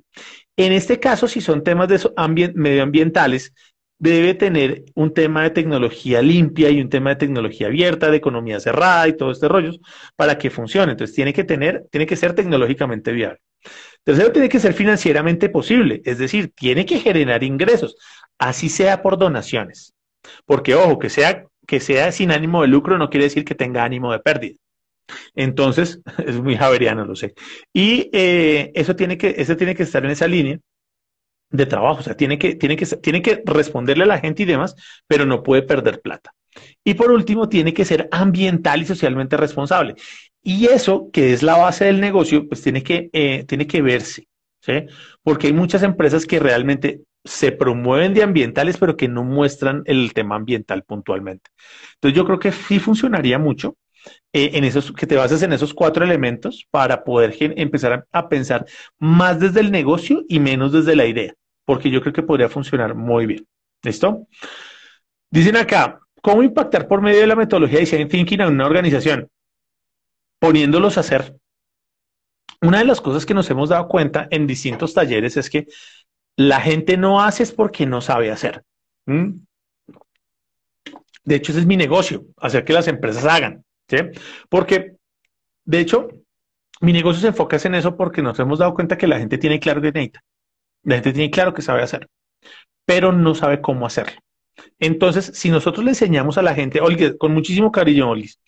En 0.56 0.72
este 0.72 1.00
caso, 1.00 1.28
si 1.28 1.42
son 1.42 1.62
temas 1.62 1.86
de 1.88 2.52
medioambientales, 2.54 3.52
debe 3.98 4.32
tener 4.32 4.84
un 4.94 5.12
tema 5.12 5.42
de 5.42 5.50
tecnología 5.50 6.22
limpia 6.22 6.70
y 6.70 6.80
un 6.80 6.88
tema 6.88 7.10
de 7.10 7.16
tecnología 7.16 7.66
abierta, 7.66 8.10
de 8.10 8.16
economía 8.16 8.58
cerrada 8.58 9.06
y 9.06 9.14
todo 9.14 9.32
este 9.32 9.48
rollo 9.48 9.72
para 10.16 10.38
que 10.38 10.48
funcione. 10.48 10.92
Entonces, 10.92 11.14
tiene 11.14 11.34
que 11.34 11.44
tener, 11.44 11.84
tiene 11.90 12.06
que 12.06 12.16
ser 12.16 12.34
tecnológicamente 12.34 13.12
viable. 13.12 13.40
Tercero, 14.04 14.32
tiene 14.32 14.48
que 14.48 14.60
ser 14.60 14.72
financieramente 14.72 15.50
posible, 15.50 16.00
es 16.06 16.16
decir, 16.16 16.52
tiene 16.56 16.86
que 16.86 17.00
generar 17.00 17.44
ingresos, 17.44 17.96
así 18.38 18.70
sea 18.70 19.02
por 19.02 19.18
donaciones. 19.18 19.92
Porque, 20.46 20.74
ojo, 20.74 20.98
que 20.98 21.10
sea, 21.10 21.44
que 21.66 21.80
sea 21.80 22.12
sin 22.12 22.30
ánimo 22.30 22.62
de 22.62 22.68
lucro 22.68 22.96
no 22.96 23.10
quiere 23.10 23.24
decir 23.24 23.44
que 23.44 23.54
tenga 23.54 23.84
ánimo 23.84 24.10
de 24.10 24.20
pérdida. 24.20 24.56
Entonces, 25.34 26.00
es 26.26 26.40
muy 26.40 26.56
javeriano, 26.56 27.04
lo 27.04 27.16
sé. 27.16 27.34
Y 27.72 28.10
eh, 28.12 28.70
eso, 28.74 28.96
tiene 28.96 29.18
que, 29.18 29.32
tiene 29.32 29.74
que 29.74 29.82
estar 29.82 30.04
en 30.04 30.10
esa 30.10 30.26
línea 30.26 30.58
de 31.50 31.66
trabajo, 31.66 32.00
o 32.00 32.02
sea, 32.02 32.16
tiene 32.16 32.38
que, 32.38 32.54
tiene, 32.54 32.76
que, 32.76 32.86
tiene 32.86 33.20
que 33.20 33.42
responderle 33.44 34.04
a 34.04 34.06
la 34.06 34.20
gente 34.20 34.42
y 34.42 34.46
demás, 34.46 34.74
pero 35.06 35.26
no 35.26 35.42
puede 35.42 35.62
perder 35.62 36.00
plata. 36.00 36.34
Y 36.84 36.94
por 36.94 37.10
último, 37.12 37.48
tiene 37.48 37.74
que 37.74 37.84
ser 37.84 38.08
ambiental 38.10 38.82
y 38.82 38.86
socialmente 38.86 39.36
responsable. 39.36 39.94
Y 40.42 40.66
eso, 40.66 41.10
que 41.12 41.32
es 41.32 41.42
la 41.42 41.56
base 41.56 41.84
del 41.84 42.00
negocio, 42.00 42.48
pues 42.48 42.62
tiene 42.62 42.82
que, 42.82 43.10
eh, 43.12 43.44
tiene 43.44 43.66
que 43.66 43.82
verse, 43.82 44.26
¿sí? 44.60 44.72
Porque 45.22 45.48
hay 45.48 45.52
muchas 45.52 45.82
empresas 45.82 46.26
que 46.26 46.40
realmente 46.40 47.02
se 47.24 47.52
promueven 47.52 48.14
de 48.14 48.22
ambientales, 48.22 48.78
pero 48.78 48.96
que 48.96 49.08
no 49.08 49.22
muestran 49.22 49.82
el 49.86 50.12
tema 50.12 50.36
ambiental 50.36 50.82
puntualmente. 50.82 51.50
Entonces 51.94 52.16
yo 52.16 52.24
creo 52.24 52.38
que 52.38 52.52
sí 52.52 52.78
funcionaría 52.80 53.38
mucho 53.38 53.76
eh, 54.32 54.50
en 54.54 54.64
esos, 54.64 54.92
que 54.92 55.06
te 55.06 55.16
bases 55.16 55.42
en 55.42 55.52
esos 55.52 55.74
cuatro 55.74 56.04
elementos 56.04 56.66
para 56.70 57.04
poder 57.04 57.36
empezar 57.38 58.06
a, 58.10 58.28
pensar 58.28 58.64
más 58.98 59.38
desde 59.38 59.60
el 59.60 59.70
negocio 59.70 60.24
y 60.28 60.40
menos 60.40 60.72
desde 60.72 60.96
la 60.96 61.06
idea, 61.06 61.34
porque 61.64 61.90
yo 61.90 62.00
creo 62.00 62.12
que 62.12 62.22
podría 62.22 62.48
funcionar 62.48 62.94
muy 62.94 63.26
bien. 63.26 63.46
¿Listo? 63.82 64.26
Dicen 65.30 65.56
acá, 65.56 66.00
¿cómo 66.22 66.42
impactar 66.42 66.88
por 66.88 67.02
medio 67.02 67.20
de 67.20 67.26
la 67.26 67.36
metodología 67.36 67.78
de 67.78 67.84
design 67.84 68.08
thinking 68.08 68.40
a 68.40 68.48
una 68.48 68.66
organización? 68.66 69.28
Poniéndolos 70.38 70.96
a 70.96 71.00
hacer. 71.00 71.36
Una 72.62 72.78
de 72.78 72.84
las 72.84 73.00
cosas 73.00 73.26
que 73.26 73.34
nos 73.34 73.50
hemos 73.50 73.68
dado 73.68 73.88
cuenta 73.88 74.28
en 74.30 74.46
distintos 74.46 74.94
talleres 74.94 75.36
es 75.36 75.50
que 75.50 75.66
la 76.36 76.60
gente 76.60 76.96
no 76.96 77.20
hace 77.20 77.42
es 77.42 77.52
porque 77.52 77.86
no 77.86 78.00
sabe 78.00 78.30
hacer. 78.30 78.64
De 81.24 81.34
hecho, 81.34 81.52
ese 81.52 81.60
es 81.60 81.66
mi 81.66 81.76
negocio, 81.76 82.24
hacer 82.38 82.64
que 82.64 82.72
las 82.72 82.88
empresas 82.88 83.24
hagan. 83.24 83.64
¿Sí? 83.92 84.20
Porque, 84.48 84.96
de 85.64 85.80
hecho, 85.80 86.08
mi 86.80 86.92
negocio 86.92 87.20
se 87.20 87.28
enfoca 87.28 87.58
en 87.62 87.74
eso 87.76 87.96
porque 87.96 88.22
nos 88.22 88.38
hemos 88.40 88.58
dado 88.58 88.74
cuenta 88.74 88.98
que 88.98 89.06
la 89.06 89.18
gente 89.18 89.38
tiene 89.38 89.60
claro 89.60 89.80
que 89.80 89.92
necesita. 89.92 90.20
La 90.82 90.96
gente 90.96 91.12
tiene 91.12 91.30
claro 91.30 91.54
que 91.54 91.62
sabe 91.62 91.82
hacer, 91.82 92.08
pero 92.84 93.12
no 93.12 93.34
sabe 93.34 93.60
cómo 93.60 93.86
hacerlo. 93.86 94.20
Entonces, 94.78 95.30
si 95.34 95.50
nosotros 95.50 95.84
le 95.84 95.92
enseñamos 95.92 96.38
a 96.38 96.42
la 96.42 96.54
gente, 96.54 96.80
Olga, 96.80 97.16
con 97.16 97.32
muchísimo 97.32 97.70
cariño, 97.70 98.10
Olis, 98.10 98.40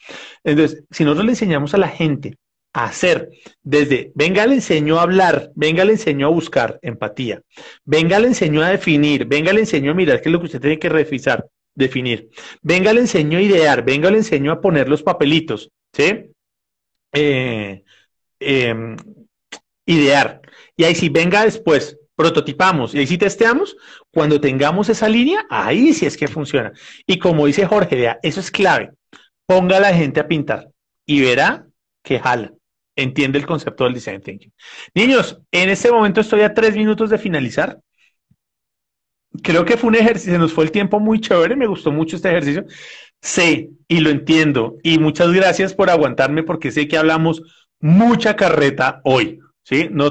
entonces, 0.42 0.84
si 0.90 1.04
nosotros 1.04 1.26
le 1.26 1.32
enseñamos 1.32 1.74
a 1.74 1.78
la 1.78 1.88
gente 1.88 2.36
a 2.72 2.86
hacer 2.86 3.30
desde, 3.62 4.10
venga, 4.16 4.46
le 4.46 4.56
enseño 4.56 4.98
a 4.98 5.02
hablar, 5.02 5.52
venga, 5.54 5.84
le 5.84 5.92
enseño 5.92 6.26
a 6.26 6.30
buscar 6.30 6.78
empatía, 6.82 7.40
venga, 7.84 8.18
le 8.18 8.28
enseño 8.28 8.62
a 8.62 8.70
definir, 8.70 9.26
venga, 9.26 9.52
le 9.52 9.60
enseño 9.60 9.92
a 9.92 9.94
mirar 9.94 10.20
qué 10.20 10.28
es 10.28 10.32
lo 10.32 10.40
que 10.40 10.46
usted 10.46 10.60
tiene 10.60 10.78
que 10.78 10.88
revisar, 10.88 11.46
definir. 11.74 12.30
Venga, 12.62 12.92
le 12.92 13.00
enseño 13.00 13.38
a 13.38 13.42
idear, 13.42 13.84
venga, 13.84 14.10
le 14.10 14.18
enseño 14.18 14.52
a 14.52 14.60
poner 14.60 14.88
los 14.88 15.02
papelitos, 15.02 15.70
¿sí? 15.92 16.30
Eh, 17.12 17.84
em, 18.40 18.96
idear. 19.86 20.40
Y 20.76 20.84
ahí 20.84 20.94
sí, 20.94 21.08
venga 21.08 21.44
después, 21.44 21.98
prototipamos 22.16 22.94
y 22.94 22.98
ahí 22.98 23.06
sí 23.06 23.18
testeamos. 23.18 23.76
Cuando 24.12 24.40
tengamos 24.40 24.88
esa 24.88 25.08
línea, 25.08 25.46
ahí 25.50 25.92
sí 25.92 26.06
es 26.06 26.16
que 26.16 26.28
funciona. 26.28 26.72
Y 27.06 27.18
como 27.18 27.46
dice 27.46 27.66
Jorge, 27.66 27.96
vea, 27.96 28.18
eso 28.22 28.40
es 28.40 28.50
clave. 28.50 28.92
Ponga 29.46 29.76
a 29.76 29.80
la 29.80 29.94
gente 29.94 30.20
a 30.20 30.28
pintar 30.28 30.68
y 31.06 31.20
verá 31.20 31.66
que 32.02 32.18
jala. 32.18 32.52
Entiende 32.96 33.38
el 33.38 33.46
concepto 33.46 33.84
del 33.84 33.94
design 33.94 34.20
thinking. 34.20 34.52
Niños, 34.94 35.40
en 35.50 35.68
este 35.68 35.90
momento 35.90 36.20
estoy 36.20 36.42
a 36.42 36.54
tres 36.54 36.76
minutos 36.76 37.10
de 37.10 37.18
finalizar 37.18 37.80
creo 39.42 39.64
que 39.64 39.76
fue 39.76 39.88
un 39.88 39.96
ejercicio, 39.96 40.32
se 40.32 40.38
nos 40.38 40.52
fue 40.52 40.64
el 40.64 40.70
tiempo 40.70 41.00
muy 41.00 41.20
chévere, 41.20 41.56
me 41.56 41.66
gustó 41.66 41.90
mucho 41.90 42.16
este 42.16 42.28
ejercicio. 42.28 42.64
Sé 43.20 43.70
y 43.88 44.00
lo 44.00 44.10
entiendo. 44.10 44.76
Y 44.82 44.98
muchas 44.98 45.32
gracias 45.32 45.74
por 45.74 45.90
aguantarme 45.90 46.42
porque 46.42 46.70
sé 46.70 46.86
que 46.88 46.98
hablamos 46.98 47.42
mucha 47.80 48.36
carreta 48.36 49.00
hoy. 49.04 49.40
¿sí? 49.62 49.88
No. 49.90 50.10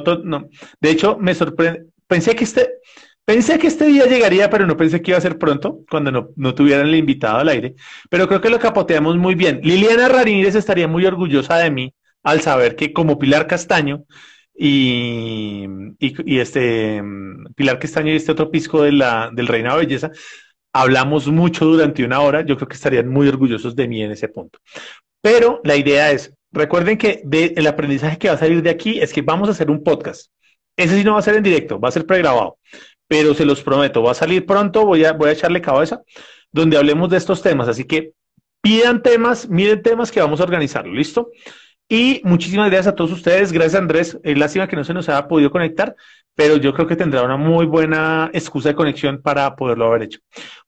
De 0.80 0.90
hecho, 0.90 1.18
me 1.20 1.36
sorprende. 1.36 1.86
Pensé 2.08 2.36
que 2.36 2.44
este, 2.44 2.70
pensé 3.26 3.58
que 3.60 3.68
este 3.68 3.86
día 3.86 4.06
llegaría, 4.06 4.50
pero 4.50 4.66
no 4.66 4.76
pensé 4.78 5.02
que 5.02 5.12
iba 5.12 5.18
a 5.18 5.22
ser 5.22 5.38
pronto, 5.38 5.80
cuando 5.90 6.12
no, 6.12 6.30
no 6.36 6.54
tuvieran 6.54 6.88
el 6.88 6.96
invitado 6.96 7.38
al 7.38 7.50
aire. 7.50 7.76
Pero 8.10 8.28
creo 8.28 8.42
que 8.42 8.50
lo 8.50 8.60
capoteamos 8.60 9.16
muy 9.18 9.36
bien. 9.36 9.62
Liliana 9.64 10.10
Ramírez 10.10 10.56
estaría 10.56 10.88
muy 10.88 11.06
orgullosa 11.06 11.58
de 11.58 11.72
mí 11.72 11.94
al 12.24 12.42
saber 12.42 12.76
que 12.76 12.94
como 12.94 13.20
Pilar 13.20 13.48
Castaño 13.48 14.06
y, 14.56 15.66
este 16.39 17.01
Pilar 17.56 17.80
Castaño 17.80 18.12
y 18.12 18.16
este 18.16 18.32
otro 18.32 18.51
pisco 18.51 18.84
de 18.84 18.91
la, 18.91 19.30
del 19.34 19.47
Reina 19.47 19.74
de 19.74 19.86
Belleza, 19.86 20.12
hablamos 20.74 21.28
mucho 21.28 21.66
durante 21.66 22.04
una 22.04 22.22
hora, 22.22 22.45
yo 22.45 22.56
creo 22.56 22.68
que 22.68 22.76
estarían 22.76 23.08
muy 23.10 23.28
orgullosos 23.28 23.76
de 23.76 23.88
mí 23.88 24.04
en 24.04 24.12
ese 24.12 24.28
punto. 24.28 24.60
Pero 25.22 25.62
la 25.64 25.76
idea 25.76 26.12
es, 26.12 26.34
recuerden 26.51 26.97
que 26.97 27.24
el 27.32 27.68
aprendizaje 27.68 28.18
que 28.18 28.28
va 28.28 28.36
a 28.36 28.38
salir 28.38 28.62
de 28.62 28.70
aquí 28.70 28.99
es 28.99 29.14
que 29.14 29.22
vamos 29.22 29.47
a 29.49 29.51
hacer 29.51 29.70
un 29.72 29.84
podcast. 29.84 30.32
Ese 30.76 30.97
sí 30.97 31.04
no 31.04 31.14
va 31.14 31.20
a 31.20 31.24
ser 31.24 31.36
en 31.36 31.43
directo, 31.43 31.80
va 31.80 31.89
a 31.89 31.91
ser 31.91 32.06
pregrabado, 32.06 32.58
pero 33.08 33.34
se 33.34 33.45
los 33.45 33.62
prometo, 33.62 34.01
va 34.01 34.12
a 34.12 34.16
salir 34.16 34.45
pronto, 34.45 34.86
voy 34.86 35.06
a, 35.06 35.14
voy 35.14 35.30
a 35.30 35.34
echarle 35.34 35.62
cabeza, 35.62 36.01
donde 36.51 36.78
hablemos 36.78 37.10
de 37.10 37.18
estos 37.18 37.41
temas. 37.41 37.68
Así 37.68 37.86
que 37.86 38.14
pidan 38.62 39.04
temas, 39.04 39.47
miren 39.49 39.82
temas 39.84 40.12
que 40.12 40.20
vamos 40.20 40.39
a 40.39 40.43
organizarlo, 40.43 40.93
¿listo? 40.93 41.30
Y 41.90 42.22
muchísimas 42.24 42.70
gracias 42.70 42.94
a 42.94 42.96
todos 42.96 43.12
ustedes. 43.12 43.52
Gracias, 43.52 43.82
Andrés. 43.82 44.18
Es 44.24 44.38
lástima 44.38 44.68
que 44.68 44.76
no 44.76 44.84
se 44.84 44.94
nos 44.94 45.10
haya 45.10 45.28
podido 45.28 45.52
conectar, 45.52 45.96
pero 46.36 46.58
yo 46.58 46.74
creo 46.74 46.88
que 46.88 46.96
tendrá 46.96 47.24
una 47.24 47.38
muy 47.38 47.66
buena 47.66 48.30
excusa 48.34 48.70
de 48.70 48.76
conexión 48.76 49.22
para 49.22 49.56
poderlo 49.56 49.88
haber 49.88 50.04
hecho. 50.04 50.20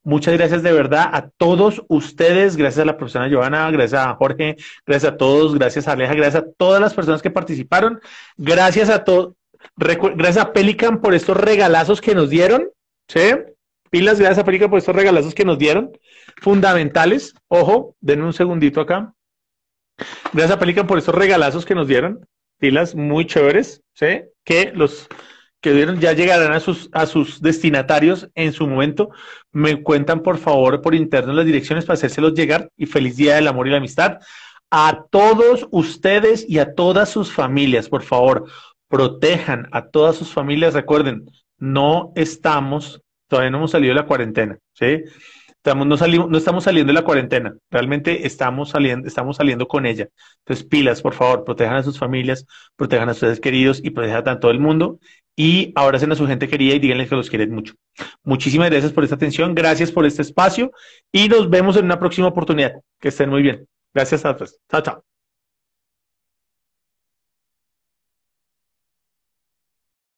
Muchas 0.04 0.36
gracias 0.36 0.62
de 0.62 0.72
verdad 0.72 1.10
a 1.12 1.30
todos 1.30 1.82
ustedes. 1.88 2.56
Gracias 2.56 2.84
a 2.84 2.86
la 2.86 2.98
profesora 2.98 3.28
Giovanna, 3.28 3.72
gracias 3.72 4.06
a 4.06 4.14
Jorge, 4.16 4.56
gracias 4.86 5.14
a 5.14 5.18
todos, 5.18 5.56
gracias 5.56 5.88
a 5.88 5.94
Aleja, 5.94 6.14
gracias 6.14 6.44
a 6.44 6.48
todas 6.58 6.82
las 6.82 6.94
personas 6.94 7.22
que 7.22 7.32
participaron. 7.32 8.00
Gracias 8.38 8.90
a 8.90 9.04
todos. 9.04 9.34
Gracias 9.78 10.38
a 10.38 10.54
Pelican 10.54 11.02
por 11.02 11.16
estos 11.16 11.38
regalazos 11.38 12.02
que 12.02 12.14
nos 12.14 12.30
dieron. 12.30 12.70
¿Sí? 13.08 13.32
Pilas, 13.90 14.20
gracias 14.20 14.40
a 14.40 14.46
Pelican 14.46 14.70
por 14.70 14.80
estos 14.80 14.96
regalazos 14.96 15.34
que 15.34 15.46
nos 15.46 15.58
dieron. 15.58 15.92
Fundamentales. 16.42 17.34
Ojo, 17.48 17.96
denme 18.02 18.26
un 18.26 18.34
segundito 18.34 18.82
acá. 18.82 19.14
Gracias 20.34 20.58
Pelican 20.58 20.88
por 20.88 20.98
esos 20.98 21.16
regalazos 21.16 21.66
que 21.66 21.76
nos 21.76 21.88
dieron. 21.88 22.26
Pilas 22.60 22.96
muy 22.96 23.26
chéveres, 23.26 23.82
¿sí? 23.94 24.24
Que 24.44 24.72
los 24.74 25.08
que 25.62 25.74
dieron 25.74 26.00
ya 26.00 26.14
llegarán 26.14 26.54
a 26.54 26.60
sus, 26.60 26.90
a 26.92 27.06
sus 27.06 27.42
destinatarios 27.42 28.30
en 28.36 28.54
su 28.54 28.68
momento. 28.68 29.10
Me 29.52 29.82
cuentan, 29.82 30.22
por 30.22 30.38
favor, 30.38 30.82
por 30.82 30.94
interno 30.94 31.34
las 31.34 31.46
direcciones 31.46 31.86
para 31.86 31.96
hacérselos 31.96 32.34
llegar. 32.34 32.70
Y 32.78 32.86
feliz 32.86 33.18
día 33.18 33.36
del 33.36 33.48
amor 33.48 33.68
y 33.68 33.72
la 33.72 33.78
amistad. 33.78 34.20
A 34.70 35.06
todos 35.10 35.68
ustedes 35.72 36.46
y 36.48 36.60
a 36.60 36.74
todas 36.74 37.10
sus 37.10 37.32
familias, 37.32 37.90
por 37.90 38.04
favor, 38.04 38.46
protejan 38.88 39.68
a 39.72 39.88
todas 39.88 40.16
sus 40.16 40.32
familias. 40.32 40.74
Recuerden, 40.74 41.26
no 41.58 42.12
estamos, 42.16 43.02
todavía 43.28 43.52
no 43.52 43.58
hemos 43.58 43.72
salido 43.72 43.94
de 43.94 44.02
la 44.02 44.08
cuarentena, 44.08 44.58
¿sí? 44.74 45.04
No, 45.66 45.86
no 45.86 46.38
estamos 46.38 46.64
saliendo 46.64 46.92
de 46.92 46.94
la 46.94 47.04
cuarentena, 47.04 47.56
realmente 47.72 48.28
estamos 48.28 48.70
saliendo, 48.70 49.08
estamos 49.08 49.38
saliendo 49.38 49.68
con 49.68 49.86
ella. 49.86 50.10
Entonces, 50.40 50.66
pilas, 50.66 51.02
por 51.02 51.14
favor, 51.14 51.44
protejan 51.44 51.76
a 51.78 51.84
sus 51.84 51.98
familias, 51.98 52.46
protejan 52.76 53.10
a 53.10 53.14
sus 53.14 53.40
queridos 53.40 53.82
y 53.84 53.90
protejan 53.90 54.28
a 54.30 54.40
todo 54.40 54.52
el 54.52 54.60
mundo. 54.60 55.00
Y 55.38 55.74
abracen 55.76 56.12
a 56.14 56.16
su 56.16 56.26
gente 56.28 56.48
querida 56.48 56.76
y 56.76 56.80
díganles 56.80 57.10
que 57.10 57.16
los 57.16 57.30
quieren 57.30 57.52
mucho. 57.54 57.74
Muchísimas 58.24 58.70
gracias 58.70 58.94
por 58.94 59.04
esta 59.04 59.16
atención, 59.18 59.54
gracias 59.54 59.92
por 59.92 60.06
este 60.06 60.22
espacio 60.22 60.72
y 61.12 61.28
nos 61.28 61.50
vemos 61.50 61.76
en 61.76 61.86
una 61.86 62.00
próxima 62.00 62.28
oportunidad. 62.28 62.74
Que 63.02 63.10
estén 63.10 63.30
muy 63.30 63.42
bien. 63.42 63.68
Gracias 63.94 64.24
a 64.24 64.36
todos. 64.36 64.58
Chao, 64.70 64.82
chao. 64.82 65.15